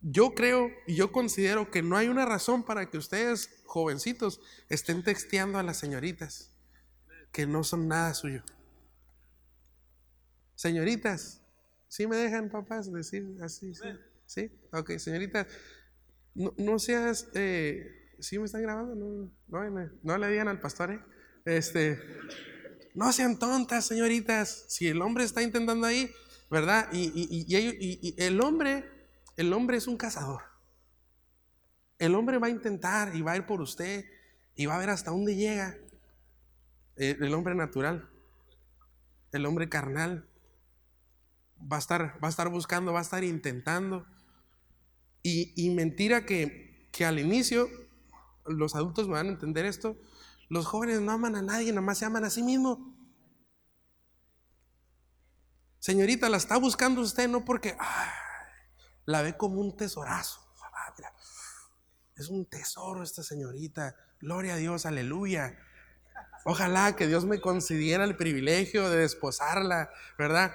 Yo 0.00 0.34
creo 0.34 0.70
y 0.86 0.94
yo 0.94 1.10
considero 1.10 1.70
que 1.70 1.82
no 1.82 1.96
hay 1.96 2.08
una 2.08 2.26
razón 2.26 2.64
para 2.64 2.90
que 2.90 2.98
ustedes, 2.98 3.50
jovencitos, 3.64 4.40
estén 4.68 5.02
texteando 5.02 5.58
a 5.58 5.64
las 5.64 5.78
señoritas, 5.78 6.52
que 7.32 7.46
no 7.46 7.64
son 7.64 7.88
nada 7.88 8.14
suyo. 8.14 8.44
Señoritas, 10.54 11.40
¿sí 11.88 12.06
me 12.06 12.16
dejan 12.16 12.50
papás 12.50 12.92
decir 12.92 13.36
así? 13.42 13.74
¿Sí? 13.74 13.88
¿Sí? 14.26 14.50
Ok, 14.72 14.92
señoritas, 14.98 15.46
no, 16.34 16.78
seas, 16.78 17.28
eh, 17.34 18.12
¿sí 18.18 18.38
me 18.38 18.44
están 18.44 18.62
grabando? 18.62 18.94
No, 18.94 19.30
no, 19.48 19.90
no, 20.02 20.18
le 20.18 20.28
digan 20.28 20.48
al 20.48 20.60
pastor, 20.60 20.90
¿eh? 20.90 21.00
Este, 21.46 21.98
no 22.94 23.12
sean 23.12 23.38
tontas, 23.38 23.86
señoritas. 23.86 24.66
Si 24.68 24.86
el 24.88 25.00
hombre 25.00 25.24
está 25.24 25.42
intentando 25.42 25.86
ahí, 25.86 26.10
¿verdad? 26.50 26.88
Y, 26.92 27.10
y, 27.14 28.14
el 28.18 28.40
hombre, 28.40 28.84
el 29.36 29.52
hombre 29.52 29.78
es 29.78 29.86
un 29.86 29.96
cazador. 29.96 30.42
El 31.98 32.14
hombre 32.14 32.38
va 32.38 32.48
a 32.48 32.50
intentar 32.50 33.14
y 33.16 33.22
va 33.22 33.32
a 33.32 33.36
ir 33.36 33.46
por 33.46 33.62
usted 33.62 34.04
y 34.54 34.66
va 34.66 34.76
a 34.76 34.78
ver 34.78 34.90
hasta 34.90 35.10
dónde 35.10 35.36
llega. 35.36 35.78
El, 36.96 37.22
el 37.22 37.34
hombre 37.34 37.54
natural, 37.54 38.10
el 39.32 39.46
hombre 39.46 39.68
carnal, 39.68 40.28
va 41.60 41.76
a 41.76 41.78
estar, 41.78 42.18
va 42.22 42.28
a 42.28 42.30
estar 42.30 42.48
buscando, 42.48 42.92
va 42.92 43.00
a 43.00 43.02
estar 43.02 43.24
intentando. 43.24 44.06
Y, 45.22 45.70
mentira 45.70 46.24
que, 46.24 46.88
que 46.92 47.04
al 47.04 47.18
inicio, 47.18 47.68
los 48.46 48.76
adultos 48.76 49.08
me 49.08 49.14
van 49.14 49.26
a 49.26 49.30
entender 49.30 49.66
esto, 49.66 49.96
los 50.48 50.66
jóvenes 50.66 51.00
no 51.00 51.10
aman 51.10 51.34
a 51.34 51.42
nadie, 51.42 51.72
nada 51.72 51.80
más 51.80 51.98
se 51.98 52.04
aman 52.04 52.24
a 52.24 52.30
sí 52.30 52.44
mismos. 52.44 52.78
Señorita, 55.80 56.28
la 56.28 56.36
está 56.36 56.56
buscando 56.58 57.00
usted 57.00 57.28
no 57.28 57.44
porque 57.44 57.76
la 59.04 59.22
ve 59.22 59.36
como 59.36 59.60
un 59.60 59.76
tesorazo. 59.76 60.40
Ah, 60.62 60.94
es 62.16 62.28
un 62.28 62.46
tesoro 62.46 63.02
esta 63.02 63.22
señorita. 63.22 63.96
Gloria 64.20 64.54
a 64.54 64.56
Dios, 64.56 64.86
aleluya. 64.86 65.58
Ojalá 66.44 66.94
que 66.96 67.06
Dios 67.06 67.24
me 67.24 67.40
concediera 67.40 68.04
el 68.04 68.16
privilegio 68.16 68.88
de 68.88 68.98
desposarla, 68.98 69.90
¿verdad? 70.16 70.52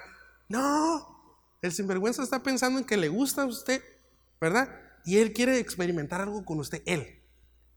No, 0.52 1.46
el 1.62 1.72
sinvergüenza 1.72 2.22
está 2.22 2.42
pensando 2.42 2.78
en 2.78 2.84
que 2.84 2.98
le 2.98 3.08
gusta 3.08 3.40
a 3.40 3.46
usted, 3.46 3.82
¿verdad? 4.38 4.68
Y 5.02 5.16
él 5.16 5.32
quiere 5.32 5.58
experimentar 5.58 6.20
algo 6.20 6.44
con 6.44 6.60
usted, 6.60 6.82
él. 6.84 7.22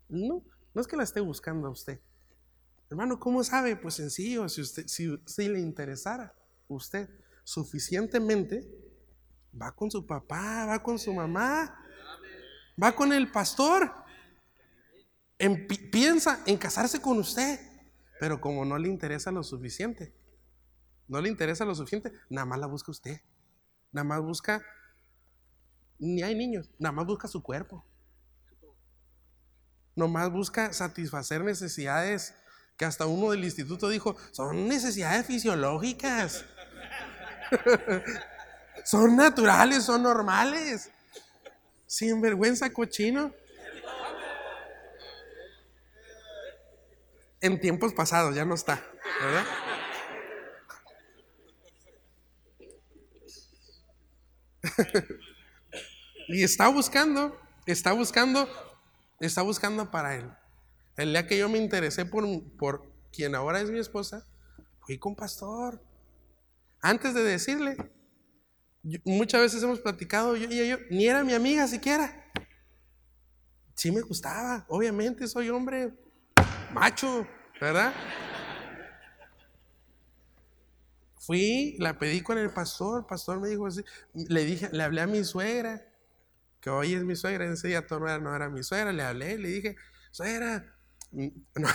No, 0.10 0.44
no 0.74 0.82
es 0.82 0.86
que 0.86 0.98
la 0.98 1.04
esté 1.04 1.22
buscando 1.22 1.70
a 1.70 1.72
usted. 1.72 2.02
Hermano, 2.90 3.18
¿cómo 3.18 3.46
sabe? 3.46 3.78
Pues 3.78 3.94
sencillo, 3.94 4.50
si 4.50 4.60
usted, 4.60 4.88
si, 4.88 5.48
le 5.48 5.62
interesara 5.62 6.36
usted 6.68 7.10
suficientemente, 7.46 8.70
va 9.60 9.74
con 9.74 9.90
su 9.90 10.06
papá, 10.06 10.66
va 10.66 10.84
con 10.84 11.00
su 11.00 11.14
mamá, 11.14 11.82
va 12.82 12.94
con 12.94 13.14
el 13.14 13.32
pastor. 13.32 13.90
piensa 15.94 16.44
en 16.46 16.58
casarse 16.58 17.02
con 17.02 17.20
usted, 17.20 17.58
pero 18.20 18.42
como 18.42 18.66
no 18.66 18.78
le 18.78 18.90
interesa 18.90 19.32
lo 19.32 19.44
suficiente, 19.44 20.14
no 21.08 21.22
le 21.22 21.30
interesa 21.30 21.66
lo 21.66 21.76
suficiente, 21.76 22.12
nada 22.30 22.46
más 22.46 22.60
la 22.60 22.68
busca 22.68 22.92
usted. 22.92 23.22
Nada 23.92 24.04
más 24.04 24.22
busca, 24.22 24.62
ni 26.00 26.22
hay 26.22 26.36
niños, 26.36 26.70
nada 26.80 26.92
más 26.92 27.06
busca 27.06 27.28
su 27.28 27.42
cuerpo. 27.42 27.86
Nomás 29.96 30.30
busca 30.30 30.74
satisfacer 30.74 31.42
necesidades 31.42 32.36
que 32.76 32.84
hasta 32.84 33.06
uno 33.06 33.32
del 33.32 33.46
instituto 33.46 33.88
dijo, 33.88 34.18
son 34.32 34.68
necesidades 34.68 35.26
fisiológicas. 35.26 36.44
son 38.84 39.16
naturales, 39.16 39.86
son 39.86 40.04
normales. 40.04 40.92
Sin 41.88 42.20
vergüenza, 42.20 42.70
cochino. 42.74 43.32
En 47.40 47.62
tiempos 47.62 47.94
pasados, 47.94 48.36
ya 48.36 48.44
no 48.44 48.56
está, 48.56 48.84
¿verdad? 49.22 49.46
y 56.28 56.44
está 56.44 56.68
buscando, 56.68 57.40
está 57.66 57.94
buscando, 57.94 58.50
está 59.20 59.42
buscando 59.42 59.92
para 59.92 60.16
él. 60.16 60.32
El 60.98 61.12
día 61.12 61.28
que 61.28 61.38
yo 61.38 61.50
me 61.50 61.58
interesé 61.58 62.06
por, 62.06 62.26
por 62.58 62.92
quien 63.12 63.36
ahora 63.36 63.62
es 63.62 63.70
mi 63.70 63.80
esposa, 63.80 64.26
fui 64.82 64.98
con 64.98 65.16
pastor 65.16 65.82
antes 66.82 67.16
de 67.16 67.24
decirle, 67.24 67.78
muchas 69.04 69.42
veces 69.42 69.64
hemos 69.64 69.80
platicado, 69.80 70.36
yo 70.36 70.48
y 70.48 70.70
yo, 70.70 70.78
ni 70.92 71.08
era 71.08 71.24
mi 71.24 71.34
amiga 71.34 71.68
siquiera. 71.68 72.32
Sí 73.74 73.92
me 73.92 74.02
gustaba, 74.02 74.66
obviamente 74.70 75.28
soy 75.28 75.50
hombre 75.50 75.94
macho, 76.72 77.28
¿verdad? 77.60 77.92
Fui, 81.26 81.76
la 81.80 81.98
pedí 81.98 82.22
con 82.22 82.38
el 82.38 82.52
pastor, 82.52 83.00
el 83.00 83.06
pastor 83.06 83.40
me 83.40 83.50
dijo 83.50 83.66
así, 83.66 83.82
le 84.14 84.46
dije, 84.46 84.70
le 84.72 84.84
hablé 84.84 85.02
a 85.02 85.08
mi 85.08 85.24
suegra, 85.24 85.84
que 86.62 86.70
hoy 86.70 86.94
es 86.94 87.04
mi 87.04 87.16
suegra, 87.16 87.52
ese 87.52 87.70
día 87.70 87.86
no 87.90 88.08
era, 88.08 88.20
no 88.20 88.36
era 88.36 88.50
mi 88.50 88.64
suegra, 88.64 88.94
le 88.94 89.04
hablé, 89.04 89.38
le 89.38 89.50
dije, 89.50 89.76
suegra, 90.12 90.76
no. 91.12 91.32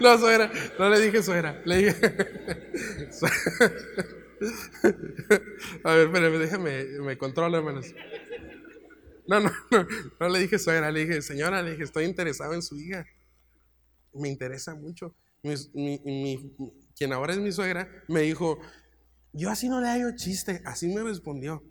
No, 0.00 0.18
suegra, 0.18 0.50
no 0.78 0.88
le 0.88 1.00
dije 1.00 1.22
suegra, 1.22 1.60
le 1.64 1.76
dije. 1.76 1.94
A 5.84 5.94
ver, 5.94 6.06
espérame, 6.06 6.38
déjame, 6.38 6.84
me 7.00 7.18
controlo, 7.18 7.58
hermanos. 7.58 7.92
No, 9.26 9.40
no, 9.40 9.50
no, 9.70 9.86
no 10.18 10.28
le 10.28 10.40
dije 10.40 10.58
suegra, 10.58 10.90
le 10.90 11.00
dije, 11.00 11.22
señora, 11.22 11.62
le 11.62 11.72
dije, 11.72 11.84
estoy 11.84 12.04
interesado 12.04 12.54
en 12.54 12.62
su 12.62 12.78
hija. 12.80 13.06
Me 14.14 14.28
interesa 14.28 14.74
mucho. 14.74 15.14
Mi, 15.42 15.54
quien 17.00 17.14
ahora 17.14 17.32
es 17.32 17.38
mi 17.38 17.50
suegra, 17.50 17.88
me 18.08 18.20
dijo, 18.20 18.60
yo 19.32 19.48
así 19.48 19.70
no 19.70 19.80
le 19.80 19.88
hago 19.88 20.14
chiste, 20.16 20.60
así 20.66 20.86
me 20.86 21.02
respondió. 21.02 21.64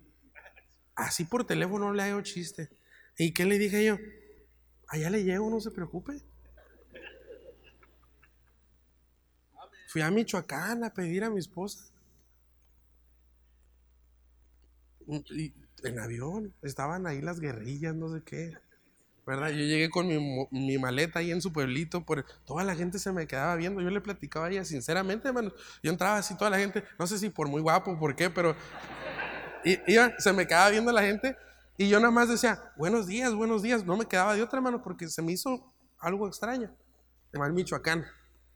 Así 0.96 1.24
por 1.24 1.46
teléfono 1.46 1.86
no 1.86 1.94
le 1.94 2.02
hago 2.02 2.20
chiste. 2.22 2.68
¿Y 3.16 3.32
qué 3.32 3.44
le 3.44 3.56
dije 3.56 3.84
yo? 3.84 3.96
Allá 4.88 5.08
le 5.08 5.22
llego, 5.22 5.48
no 5.48 5.60
se 5.60 5.70
preocupe. 5.70 6.20
Fui 9.86 10.00
a 10.00 10.10
Michoacán 10.10 10.82
a 10.82 10.92
pedir 10.92 11.22
a 11.22 11.30
mi 11.30 11.38
esposa. 11.38 11.92
En 15.06 15.98
avión, 16.00 16.52
estaban 16.62 17.06
ahí 17.06 17.20
las 17.20 17.38
guerrillas, 17.38 17.94
no 17.94 18.12
sé 18.12 18.24
qué. 18.24 18.52
¿Verdad? 19.30 19.50
Yo 19.50 19.58
llegué 19.58 19.90
con 19.90 20.08
mi, 20.50 20.78
maleta 20.78 21.20
ahí 21.20 21.30
en 21.30 21.40
su 21.40 21.52
pueblito, 21.52 22.04
por, 22.04 22.26
toda 22.44 22.64
la 22.64 22.74
gente 22.74 22.98
se 22.98 23.12
me 23.12 23.28
quedaba 23.28 23.54
viendo, 23.54 23.80
yo 23.80 23.88
le 23.88 24.00
platicaba 24.00 24.46
a 24.46 24.50
ella 24.50 24.64
sinceramente, 24.64 25.28
hermano, 25.28 25.52
yo 25.84 25.92
entraba 25.92 26.16
así, 26.16 26.36
toda 26.36 26.50
la 26.50 26.58
gente, 26.58 26.82
no 26.98 27.06
sé 27.06 27.16
si 27.16 27.30
por 27.30 27.46
muy 27.46 27.62
guapo, 27.62 27.96
por 27.96 28.16
qué, 28.16 28.28
pero 28.28 28.56
iba, 29.86 30.18
se 30.18 30.32
me 30.32 30.48
quedaba 30.48 30.70
viendo 30.70 30.90
la 30.90 31.02
gente 31.02 31.36
y 31.76 31.88
yo 31.88 32.00
nada 32.00 32.10
más 32.10 32.28
decía, 32.28 32.72
buenos 32.76 33.06
días, 33.06 33.32
buenos 33.32 33.62
días, 33.62 33.86
no 33.86 33.96
me 33.96 34.06
quedaba 34.06 34.34
de 34.34 34.42
otra, 34.42 34.56
hermano, 34.56 34.82
porque 34.82 35.06
se 35.06 35.22
me 35.22 35.30
hizo 35.30 35.72
algo 36.00 36.26
extraño, 36.26 36.76
en 37.32 37.54
Michoacán. 37.54 38.04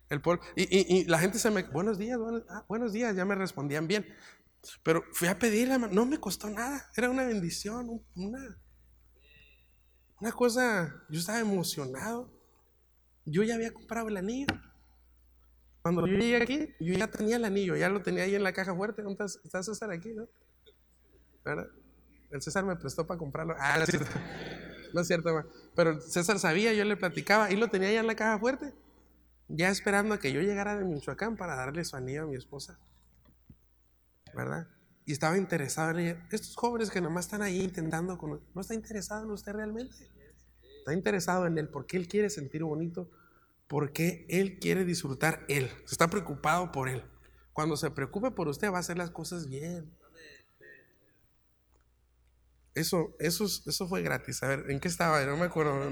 El 0.09 0.23
y, 0.57 1.05
la 1.05 1.21
gente 1.21 1.39
se 1.39 1.53
me, 1.53 1.63
buenos 1.63 1.99
días, 1.99 2.19
ah, 2.51 2.65
buenos, 2.69 2.93
días, 2.93 3.15
ya 3.15 3.25
me 3.25 3.37
respondían 3.37 3.87
bien. 3.87 4.05
Pero 4.83 5.05
fui 5.13 5.29
a 5.29 5.39
pedirle, 5.39 5.79
no 5.79 6.05
me 6.05 6.19
costó 6.19 6.51
nada, 6.51 6.91
era 6.97 7.11
una 7.11 7.23
bendición, 7.23 8.03
una, 8.17 8.41
una 10.25 10.33
cosa, 10.33 11.05
yo 11.11 11.21
estaba 11.21 11.39
emocionado. 11.39 12.31
Yo 13.27 13.43
ya 13.43 13.57
había 13.57 13.75
comprado 13.75 14.09
el 14.09 14.17
anillo. 14.17 14.47
Cuando 15.83 16.07
yo 16.07 16.17
llegué 16.17 16.37
aquí, 16.37 16.75
yo 16.81 16.95
ya 16.95 17.09
tenía 17.09 17.37
el 17.37 17.45
anillo, 17.45 17.77
ya 17.77 17.91
lo 17.91 18.01
tenía 18.01 18.23
ahí 18.23 18.35
en 18.35 18.43
la 18.43 18.55
caja 18.55 18.75
fuerte. 18.75 19.03
está 19.45 19.63
César 19.63 19.91
aquí, 19.91 20.15
no? 20.15 20.27
¿Verdad? 21.45 21.69
El 22.31 22.41
César 22.41 22.65
me 22.65 22.75
prestó 22.75 23.07
para 23.07 23.19
comprarlo. 23.19 23.55
Ah, 23.59 23.77
no 23.77 23.85
es 23.85 23.91
cierto. 23.91 24.11
No 24.95 25.01
es 25.03 25.07
cierto, 25.09 25.45
pero 25.75 26.01
César 26.01 26.39
sabía, 26.39 26.73
yo 26.73 26.85
le 26.85 26.97
platicaba 26.97 27.51
y 27.51 27.57
lo 27.57 27.69
tenía 27.69 27.89
ahí 27.89 27.97
en 27.97 28.07
la 28.07 28.15
caja 28.15 28.39
fuerte 28.39 28.73
ya 29.49 29.69
esperando 29.69 30.15
a 30.15 30.19
que 30.19 30.33
yo 30.33 30.41
llegara 30.41 30.75
de 30.79 30.87
Michoacán 30.87 31.37
para 31.37 31.55
darle 31.55 31.85
su 31.85 31.97
anillo 31.97 32.23
a 32.23 32.27
mi 32.27 32.37
esposa. 32.37 32.79
¿Verdad? 34.33 34.69
y 35.07 35.13
estaba 35.13 35.37
interesado 35.37 35.91
en 35.91 35.99
ella. 35.99 36.27
Estos 36.31 36.57
jóvenes 36.57 36.91
que 36.91 37.01
nomás 37.01 37.27
están 37.27 37.43
ahí 37.43 37.61
intentando, 37.61 38.17
con, 38.19 38.41
¿no 38.55 38.61
está 38.61 38.75
interesado 38.75 39.25
en 39.25 39.31
usted 39.31 39.53
realmente? 39.53 39.95
Está 40.85 40.93
interesado 40.93 41.47
en 41.47 41.57
él 41.57 41.71
porque 41.71 41.97
él 41.97 42.07
quiere 42.07 42.29
sentir 42.29 42.63
bonito, 42.63 43.09
porque 43.69 44.27
él 44.29 44.59
quiere 44.59 44.85
disfrutar 44.85 45.43
él, 45.49 45.71
está 45.91 46.11
preocupado 46.11 46.73
por 46.73 46.91
él. 46.91 47.03
Cuando 47.55 47.79
se 47.79 47.91
preocupe 47.91 48.31
por 48.33 48.49
usted 48.49 48.71
va 48.71 48.77
a 48.77 48.81
hacer 48.81 48.99
las 48.99 49.11
cosas 49.11 49.49
bien. 49.49 49.91
Eso, 52.75 53.17
eso, 53.19 53.47
eso 53.47 53.89
fue 53.89 54.03
gratis. 54.03 54.43
A 54.43 54.49
ver, 54.49 54.71
¿en 54.71 54.79
qué 54.79 54.89
estaba? 54.89 55.25
No 55.25 55.39
me 55.39 55.47
acuerdo. 55.47 55.91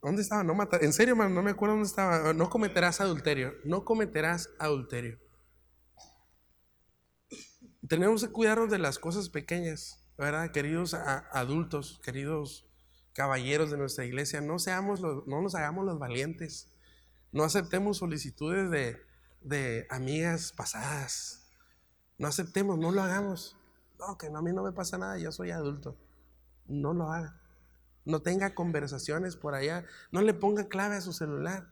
¿Dónde 0.00 0.22
estaba? 0.22 0.42
No 0.44 0.54
matar. 0.54 0.82
En 0.82 0.94
serio, 0.94 1.14
no 1.14 1.42
me 1.42 1.50
acuerdo 1.50 1.74
dónde 1.74 1.88
estaba. 1.88 2.32
No 2.32 2.48
cometerás 2.48 3.02
adulterio. 3.02 3.52
No 3.64 3.84
cometerás 3.84 4.48
adulterio. 4.58 5.18
Tenemos 7.86 8.24
que 8.24 8.32
cuidarnos 8.32 8.70
de 8.70 8.78
las 8.78 8.98
cosas 8.98 9.28
pequeñas, 9.28 10.01
¿verdad? 10.18 10.50
Queridos 10.50 10.94
adultos, 10.94 12.00
queridos 12.02 12.66
caballeros 13.12 13.70
de 13.70 13.76
nuestra 13.76 14.04
iglesia, 14.04 14.40
no, 14.40 14.58
seamos 14.58 15.00
los, 15.00 15.26
no 15.26 15.42
nos 15.42 15.54
hagamos 15.54 15.84
los 15.84 15.98
valientes. 15.98 16.68
No 17.30 17.44
aceptemos 17.44 17.98
solicitudes 17.98 18.70
de, 18.70 19.00
de 19.40 19.86
amigas 19.90 20.52
pasadas. 20.52 21.50
No 22.18 22.28
aceptemos, 22.28 22.78
no 22.78 22.92
lo 22.92 23.02
hagamos. 23.02 23.56
No, 23.98 24.18
que 24.18 24.26
a 24.26 24.42
mí 24.42 24.52
no 24.52 24.62
me 24.62 24.72
pasa 24.72 24.98
nada, 24.98 25.18
yo 25.18 25.32
soy 25.32 25.50
adulto. 25.50 25.96
No 26.66 26.92
lo 26.92 27.10
haga. 27.10 27.40
No 28.04 28.20
tenga 28.20 28.54
conversaciones 28.54 29.36
por 29.36 29.54
allá. 29.54 29.84
No 30.10 30.22
le 30.22 30.34
ponga 30.34 30.68
clave 30.68 30.96
a 30.96 31.00
su 31.00 31.12
celular. 31.12 31.70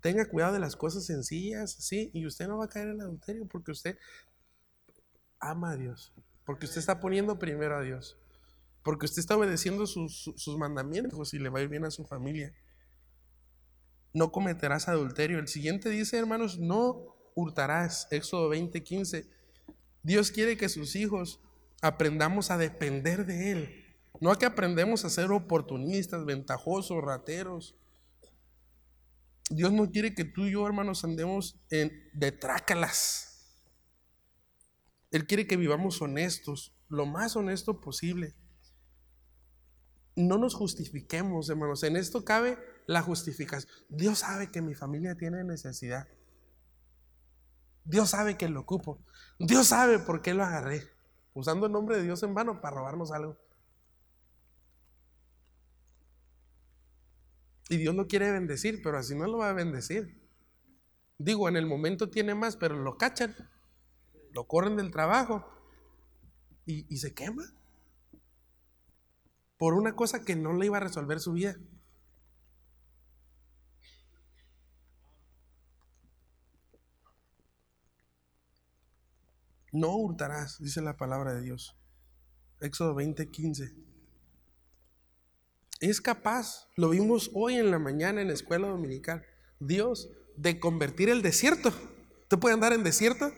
Tenga 0.00 0.28
cuidado 0.28 0.52
de 0.52 0.60
las 0.60 0.76
cosas 0.76 1.04
sencillas, 1.04 1.72
sí, 1.72 2.10
y 2.14 2.24
usted 2.24 2.46
no 2.46 2.58
va 2.58 2.66
a 2.66 2.68
caer 2.68 2.88
en 2.88 3.00
adulterio 3.00 3.46
porque 3.48 3.72
usted 3.72 3.98
ama 5.40 5.70
a 5.70 5.76
Dios, 5.76 6.12
porque 6.44 6.66
usted 6.66 6.78
está 6.78 7.00
poniendo 7.00 7.38
primero 7.38 7.76
a 7.76 7.82
Dios, 7.82 8.18
porque 8.82 9.06
usted 9.06 9.20
está 9.20 9.36
obedeciendo 9.36 9.86
sus, 9.86 10.56
mandamientos 10.58 11.34
y 11.34 11.38
le 11.38 11.48
va 11.48 11.58
a 11.58 11.62
ir 11.62 11.68
bien 11.68 11.84
a 11.84 11.90
su 11.90 12.04
familia. 12.04 12.54
No 14.14 14.32
cometerás 14.32 14.88
adulterio. 14.88 15.38
El 15.38 15.48
siguiente 15.48 15.90
dice, 15.90 16.16
hermanos, 16.16 16.58
no 16.58 17.14
hurtarás. 17.34 18.08
Éxodo 18.10 18.48
20, 18.48 18.82
15. 18.82 19.28
Dios 20.02 20.30
quiere 20.30 20.56
que 20.56 20.70
sus 20.70 20.96
hijos 20.96 21.40
aprendamos 21.82 22.50
a 22.50 22.56
depender 22.56 23.26
de 23.26 23.52
Él. 23.52 23.84
No 24.20 24.30
a 24.30 24.38
que 24.38 24.46
aprendemos 24.46 25.04
a 25.04 25.10
ser 25.10 25.30
oportunistas, 25.30 26.24
ventajosos, 26.24 27.04
rateros. 27.04 27.76
Dios 29.50 29.72
no 29.72 29.90
quiere 29.90 30.14
que 30.14 30.24
tú 30.24 30.46
y 30.46 30.52
yo, 30.52 30.66
hermanos, 30.66 31.04
andemos 31.04 31.60
en, 31.70 31.92
de 32.14 32.32
trácalas. 32.32 33.27
Él 35.10 35.26
quiere 35.26 35.46
que 35.46 35.56
vivamos 35.56 36.02
honestos, 36.02 36.74
lo 36.88 37.06
más 37.06 37.36
honesto 37.36 37.80
posible. 37.80 38.34
No 40.16 40.36
nos 40.36 40.54
justifiquemos, 40.54 41.48
hermanos. 41.48 41.82
En 41.82 41.96
esto 41.96 42.24
cabe 42.24 42.58
la 42.86 43.02
justificación. 43.02 43.72
Dios 43.88 44.20
sabe 44.20 44.50
que 44.50 44.60
mi 44.60 44.74
familia 44.74 45.14
tiene 45.14 45.44
necesidad. 45.44 46.08
Dios 47.84 48.10
sabe 48.10 48.36
que 48.36 48.48
lo 48.48 48.60
ocupo. 48.60 49.02
Dios 49.38 49.68
sabe 49.68 49.98
por 49.98 50.20
qué 50.20 50.34
lo 50.34 50.44
agarré. 50.44 50.82
Usando 51.32 51.66
el 51.66 51.72
nombre 51.72 51.96
de 51.96 52.02
Dios 52.02 52.22
en 52.22 52.34
vano 52.34 52.60
para 52.60 52.76
robarnos 52.76 53.12
algo. 53.12 53.38
Y 57.70 57.76
Dios 57.76 57.94
lo 57.94 58.08
quiere 58.08 58.30
bendecir, 58.30 58.82
pero 58.82 58.98
así 58.98 59.14
no 59.14 59.26
lo 59.26 59.38
va 59.38 59.50
a 59.50 59.54
bendecir. 59.54 60.20
Digo, 61.18 61.48
en 61.48 61.56
el 61.56 61.66
momento 61.66 62.10
tiene 62.10 62.34
más, 62.34 62.56
pero 62.56 62.76
lo 62.76 62.96
cachan, 62.96 63.34
lo 64.32 64.46
corren 64.46 64.76
del 64.76 64.90
trabajo 64.90 65.46
y, 66.66 66.96
se 66.98 67.14
quema. 67.14 67.44
Por 69.56 69.74
una 69.74 69.96
cosa 69.96 70.24
que 70.24 70.36
no 70.36 70.52
le 70.52 70.66
iba 70.66 70.76
a 70.76 70.80
resolver 70.80 71.18
su 71.20 71.32
vida. 71.32 71.56
No 79.72 79.96
hurtarás, 79.96 80.58
dice 80.58 80.80
la 80.80 80.96
palabra 80.96 81.34
de 81.34 81.42
Dios. 81.42 81.76
Éxodo 82.60 82.94
20, 82.94 83.30
15 83.30 83.88
es 85.80 86.00
capaz, 86.00 86.68
lo 86.76 86.90
vimos 86.90 87.30
hoy 87.34 87.54
en 87.54 87.70
la 87.70 87.78
mañana 87.78 88.20
en 88.20 88.28
la 88.28 88.34
escuela 88.34 88.68
dominical, 88.68 89.24
Dios, 89.60 90.10
de 90.36 90.58
convertir 90.58 91.08
el 91.08 91.22
desierto. 91.22 91.68
Usted 92.22 92.38
puede 92.38 92.54
andar 92.54 92.72
en 92.72 92.82
desierto 92.82 93.32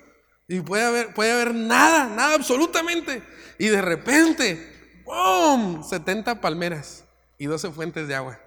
y 0.50 0.60
puede 0.62 0.84
haber, 0.84 1.14
puede 1.14 1.30
haber 1.30 1.54
nada, 1.54 2.08
nada 2.08 2.34
absolutamente. 2.34 3.22
Y 3.56 3.68
de 3.68 3.80
repente, 3.80 5.04
¡boom! 5.04 5.84
70 5.84 6.40
palmeras 6.40 7.04
y 7.38 7.46
12 7.46 7.70
fuentes 7.70 8.08
de 8.08 8.16
agua. 8.16 8.40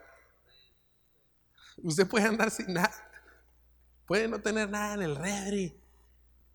Usted 1.78 2.06
puede 2.06 2.26
andar 2.26 2.52
sin 2.52 2.74
nada. 2.74 2.94
Puede 4.06 4.28
no 4.28 4.42
tener 4.42 4.70
nada 4.70 4.96
en 4.96 5.02
el 5.02 5.16
refri. 5.16 5.80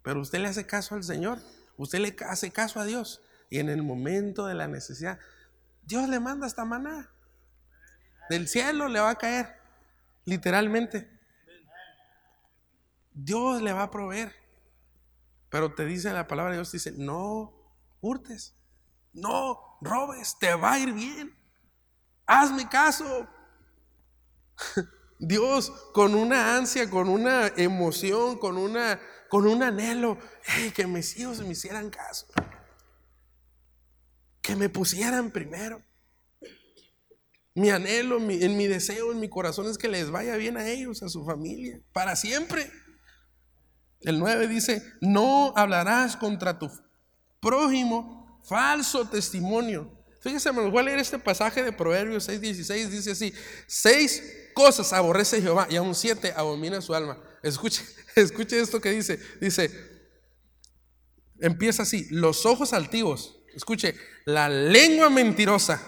Pero 0.03 0.20
usted 0.20 0.38
le 0.38 0.49
hace 0.49 0.66
caso 0.66 0.96
al 0.96 1.03
Señor. 1.03 1.38
Usted 1.78 2.01
le 2.01 2.14
hace 2.28 2.51
caso 2.51 2.78
a 2.78 2.84
Dios. 2.84 3.22
Y 3.49 3.59
en 3.59 3.70
el 3.70 3.82
momento 3.82 4.44
de 4.44 4.55
la 4.55 4.68
necesidad, 4.68 5.18
Dios 5.82 6.11
le 6.11 6.20
manda 6.20 6.46
esta 6.46 6.66
maná. 6.66 7.09
Del 8.28 8.49
cielo 8.49 8.86
le 8.88 9.01
va 9.01 9.09
a 9.09 9.16
caer, 9.16 9.57
literalmente. 10.26 11.09
Dios 13.14 13.62
le 13.62 13.72
va 13.72 13.84
a 13.84 13.90
proveer. 13.90 14.47
Pero 15.51 15.74
te 15.74 15.84
dice 15.84 16.12
la 16.12 16.26
palabra 16.26 16.53
de 16.53 16.59
Dios, 16.59 16.72
dice, 16.72 16.92
no 16.96 17.53
hurtes, 18.01 18.55
no 19.12 19.78
robes, 19.80 20.36
te 20.38 20.55
va 20.55 20.74
a 20.74 20.78
ir 20.78 20.92
bien. 20.92 21.34
Hazme 22.26 22.68
caso. 22.68 23.26
Dios 25.18 25.70
con 25.92 26.14
una 26.14 26.57
ansia, 26.57 26.88
con 26.88 27.09
una 27.09 27.49
emoción, 27.57 28.38
con, 28.38 28.57
una, 28.57 29.01
con 29.28 29.46
un 29.46 29.62
anhelo, 29.62 30.18
que 30.74 30.86
mis 30.86 31.16
hijos 31.18 31.40
me 31.40 31.51
hicieran 31.51 31.90
caso. 31.90 32.26
Que 34.42 34.55
me 34.55 34.68
pusieran 34.68 35.30
primero. 35.30 35.82
Mi 37.55 37.70
anhelo, 37.70 38.18
en 38.18 38.57
mi 38.57 38.66
deseo, 38.68 39.11
en 39.11 39.18
mi 39.18 39.28
corazón 39.28 39.66
es 39.66 39.78
que 39.78 39.88
les 39.88 40.11
vaya 40.11 40.36
bien 40.36 40.57
a 40.57 40.68
ellos, 40.68 41.03
a 41.03 41.09
su 41.09 41.24
familia, 41.24 41.80
para 41.92 42.14
siempre. 42.14 42.70
El 44.01 44.18
9 44.18 44.49
dice, 44.49 44.82
no 45.01 45.53
hablarás 45.57 46.16
contra 46.16 46.59
tu 46.59 46.70
prójimo 47.40 48.40
falso 48.44 49.09
testimonio. 49.09 49.92
Fíjese, 50.20 50.53
me 50.53 50.68
voy 50.68 50.80
a 50.80 50.82
leer 50.84 50.99
este 50.99 51.18
pasaje 51.18 51.62
de 51.62 51.72
Proverbios 51.72 52.28
6:16, 52.28 52.88
dice 52.88 53.12
así, 53.12 53.32
seis 53.66 54.22
cosas 54.55 54.92
aborrece 54.92 55.40
Jehová 55.40 55.68
y 55.70 55.76
aún 55.76 55.94
siete 55.94 56.32
abomina 56.36 56.80
su 56.80 56.94
alma. 56.94 57.18
Escuche, 57.42 57.84
escuche 58.16 58.61
esto 58.61 58.80
que 58.80 58.90
dice, 58.90 59.20
dice, 59.40 59.70
empieza 61.40 61.84
así, 61.84 62.07
los 62.11 62.46
ojos 62.46 62.72
altivos, 62.72 63.40
escuche, 63.55 63.94
la 64.24 64.49
lengua 64.49 65.09
mentirosa 65.09 65.80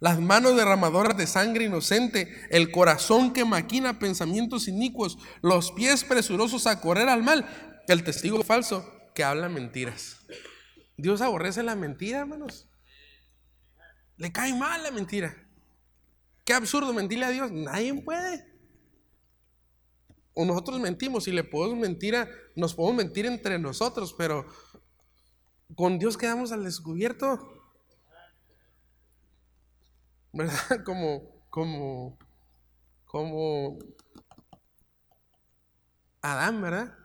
las 0.00 0.18
manos 0.18 0.56
derramadoras 0.56 1.16
de 1.16 1.26
sangre 1.26 1.66
inocente, 1.66 2.34
el 2.50 2.72
corazón 2.72 3.32
que 3.32 3.44
maquina 3.44 3.98
pensamientos 3.98 4.66
inicuos, 4.66 5.18
los 5.42 5.72
pies 5.72 6.04
presurosos 6.04 6.66
a 6.66 6.80
correr 6.80 7.08
al 7.08 7.22
mal, 7.22 7.46
el 7.86 8.02
testigo 8.02 8.42
falso 8.42 8.90
que 9.14 9.24
habla 9.24 9.48
mentiras. 9.48 10.26
Dios 10.96 11.20
aborrece 11.20 11.62
la 11.62 11.76
mentira, 11.76 12.20
hermanos. 12.20 12.68
Le 14.16 14.32
cae 14.32 14.54
mal 14.54 14.82
la 14.82 14.90
mentira. 14.90 15.34
Qué 16.44 16.54
absurdo 16.54 16.92
mentirle 16.92 17.26
a 17.26 17.30
Dios. 17.30 17.52
Nadie 17.52 17.94
puede. 18.02 18.44
O 20.34 20.44
nosotros 20.44 20.80
mentimos 20.80 21.28
y 21.28 21.32
le 21.32 21.44
podemos 21.44 21.78
mentir 21.78 22.16
a, 22.16 22.28
nos 22.56 22.74
podemos 22.74 23.04
mentir 23.04 23.26
entre 23.26 23.58
nosotros, 23.58 24.14
pero 24.16 24.46
con 25.74 25.98
Dios 25.98 26.16
quedamos 26.16 26.52
al 26.52 26.64
descubierto. 26.64 27.59
¿Verdad? 30.32 30.52
Como, 30.84 31.40
como, 31.50 32.16
como 33.06 33.78
Adán, 36.22 36.60
¿verdad? 36.62 36.96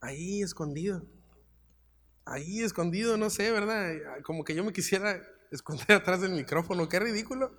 Ahí 0.00 0.42
escondido. 0.42 1.06
Ahí 2.24 2.62
escondido, 2.62 3.16
no 3.16 3.30
sé, 3.30 3.50
¿verdad? 3.50 3.92
Como 4.24 4.44
que 4.44 4.54
yo 4.54 4.64
me 4.64 4.72
quisiera 4.72 5.22
esconder 5.50 5.92
atrás 5.92 6.20
del 6.20 6.32
micrófono. 6.32 6.88
Qué 6.88 6.98
ridículo. 6.98 7.56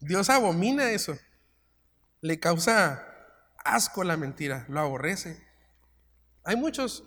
Dios 0.00 0.30
abomina 0.30 0.90
eso. 0.92 1.16
Le 2.20 2.38
causa 2.38 3.06
asco 3.64 4.04
la 4.04 4.16
mentira, 4.16 4.66
lo 4.68 4.80
aborrece. 4.80 5.46
Hay 6.44 6.56
muchos 6.56 7.04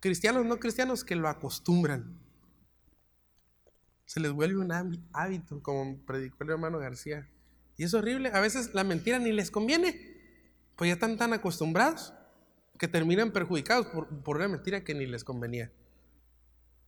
cristianos, 0.00 0.44
no 0.44 0.58
cristianos, 0.58 1.04
que 1.04 1.16
lo 1.16 1.28
acostumbran. 1.28 2.23
Se 4.14 4.20
les 4.20 4.30
vuelve 4.30 4.60
un 4.60 4.70
hábito, 5.12 5.60
como 5.60 5.98
predicó 6.06 6.44
el 6.44 6.50
hermano 6.50 6.78
García. 6.78 7.28
Y 7.76 7.82
es 7.82 7.94
horrible. 7.94 8.30
A 8.32 8.38
veces 8.38 8.72
la 8.72 8.84
mentira 8.84 9.18
ni 9.18 9.32
les 9.32 9.50
conviene. 9.50 9.90
Pues 10.76 10.86
ya 10.86 10.94
están 10.94 11.16
tan 11.16 11.32
acostumbrados 11.32 12.14
que 12.78 12.86
terminan 12.86 13.32
perjudicados 13.32 13.86
por, 13.86 14.06
por 14.22 14.36
una 14.36 14.46
mentira 14.46 14.84
que 14.84 14.94
ni 14.94 15.06
les 15.06 15.24
convenía. 15.24 15.72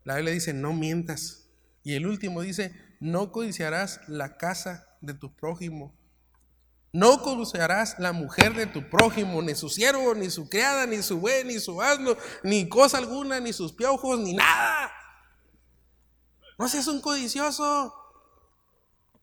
La 0.05 0.15
Biblia 0.15 0.35
dice, 0.35 0.55
no 0.55 0.73
mientas. 0.73 1.49
Y 1.83 1.95
el 1.95 2.07
último 2.07 2.43
dice, 2.43 2.73
no 3.01 3.33
codiciarás 3.33 4.03
la 4.07 4.37
casa 4.37 4.87
de 5.01 5.15
tu 5.15 5.35
prójimo. 5.35 5.97
No 6.93 7.23
codiciarás 7.23 7.99
la 7.99 8.13
mujer 8.13 8.55
de 8.55 8.67
tu 8.67 8.89
prójimo, 8.89 9.43
ni 9.43 9.57
su 9.57 9.69
siervo, 9.69 10.15
ni 10.15 10.31
su 10.31 10.49
criada, 10.49 10.87
ni 10.87 11.03
su 11.03 11.19
buey, 11.19 11.43
ni 11.43 11.59
su 11.59 11.83
asno, 11.83 12.17
ni 12.45 12.69
cosa 12.69 12.99
alguna, 12.99 13.41
ni 13.41 13.53
sus 13.53 13.73
piojos, 13.73 14.21
ni 14.21 14.35
nada. 14.35 14.76
No 16.59 16.69
seas 16.69 16.87
un 16.89 17.01
codicioso. 17.01 17.95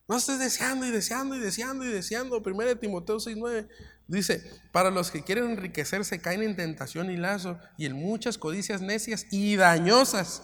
No 0.07 0.17
estés 0.17 0.39
deseando 0.39 0.86
y 0.86 0.91
deseando 0.91 1.36
y 1.36 1.39
deseando 1.39 1.86
y 1.86 1.88
deseando. 1.88 2.41
1 2.41 2.77
Timoteo 2.77 3.17
6:9 3.17 3.67
dice, 4.07 4.43
para 4.71 4.91
los 4.91 5.11
que 5.11 5.23
quieren 5.23 5.51
enriquecerse 5.51 6.19
caen 6.19 6.43
en 6.43 6.55
tentación 6.55 7.09
y 7.09 7.17
lazo 7.17 7.57
y 7.77 7.86
en 7.86 7.93
muchas 7.93 8.38
codicias 8.38 8.81
necias 8.81 9.25
y 9.31 9.55
dañosas 9.55 10.43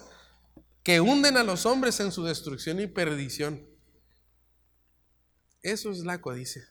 que 0.83 1.01
hunden 1.01 1.37
a 1.37 1.43
los 1.43 1.65
hombres 1.65 1.99
en 1.99 2.11
su 2.11 2.23
destrucción 2.23 2.79
y 2.79 2.87
perdición. 2.87 3.67
Eso 5.61 5.91
es 5.91 5.99
la 5.99 6.21
codicia. 6.21 6.63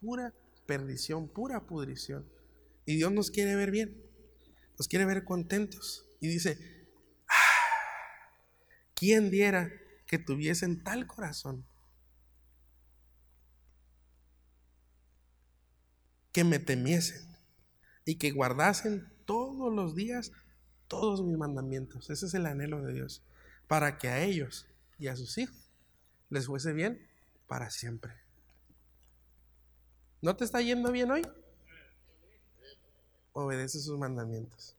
Pura 0.00 0.34
perdición, 0.66 1.28
pura 1.28 1.64
pudrición. 1.64 2.28
Y 2.84 2.96
Dios 2.96 3.12
nos 3.12 3.30
quiere 3.30 3.54
ver 3.54 3.70
bien. 3.70 4.02
Nos 4.78 4.88
quiere 4.88 5.04
ver 5.04 5.24
contentos. 5.24 6.06
Y 6.20 6.28
dice, 6.28 6.58
¿quién 8.96 9.30
diera 9.30 9.70
que 10.06 10.18
tuviesen 10.18 10.82
tal 10.82 11.06
corazón? 11.06 11.64
Que 16.32 16.42
me 16.42 16.58
temiesen 16.58 17.36
y 18.04 18.16
que 18.16 18.32
guardasen 18.32 19.08
todos 19.26 19.72
los 19.72 19.94
días 19.94 20.32
todos 20.88 21.22
mis 21.22 21.36
mandamientos. 21.36 22.10
Ese 22.10 22.26
es 22.26 22.34
el 22.34 22.46
anhelo 22.46 22.82
de 22.82 22.94
Dios 22.94 23.22
para 23.68 23.98
que 23.98 24.08
a 24.08 24.22
ellos 24.22 24.66
y 24.98 25.08
a 25.08 25.16
sus 25.16 25.38
hijos 25.38 25.70
les 26.30 26.46
fuese 26.46 26.72
bien 26.72 27.06
para 27.46 27.70
siempre. 27.70 28.14
¿No 30.22 30.36
te 30.36 30.44
está 30.44 30.60
yendo 30.60 30.90
bien 30.90 31.10
hoy? 31.10 31.22
Obedece 33.32 33.80
sus 33.80 33.98
mandamientos. 33.98 34.74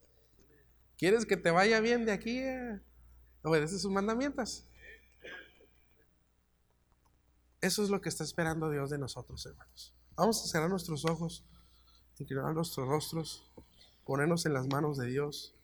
¿Quieres 0.97 1.26
que 1.26 1.38
te 1.38 1.51
vaya 1.51 1.80
bien 1.80 2.05
de 2.05 2.11
aquí? 2.11 2.41
Obedece 3.48 3.80
sus 3.80 3.91
mandamientos. 3.91 4.66
Eso 7.62 7.82
es 7.82 7.89
lo 7.89 8.02
que 8.02 8.10
está 8.10 8.26
esperando 8.26 8.70
Dios 8.70 8.89
de 8.89 8.98
nosotros, 8.98 9.45
hermanos. 9.45 9.95
Vamos 10.18 10.43
a 10.43 10.48
cerrar 10.48 10.70
nuestros 10.70 11.06
ojos, 11.06 11.45
inclinar 12.18 12.54
nuestros 12.54 12.86
rostros, 12.86 13.50
ponernos 14.04 14.45
en 14.45 14.54
las 14.54 14.68
manos 14.68 14.98
de 14.98 15.08
Dios. 15.08 15.56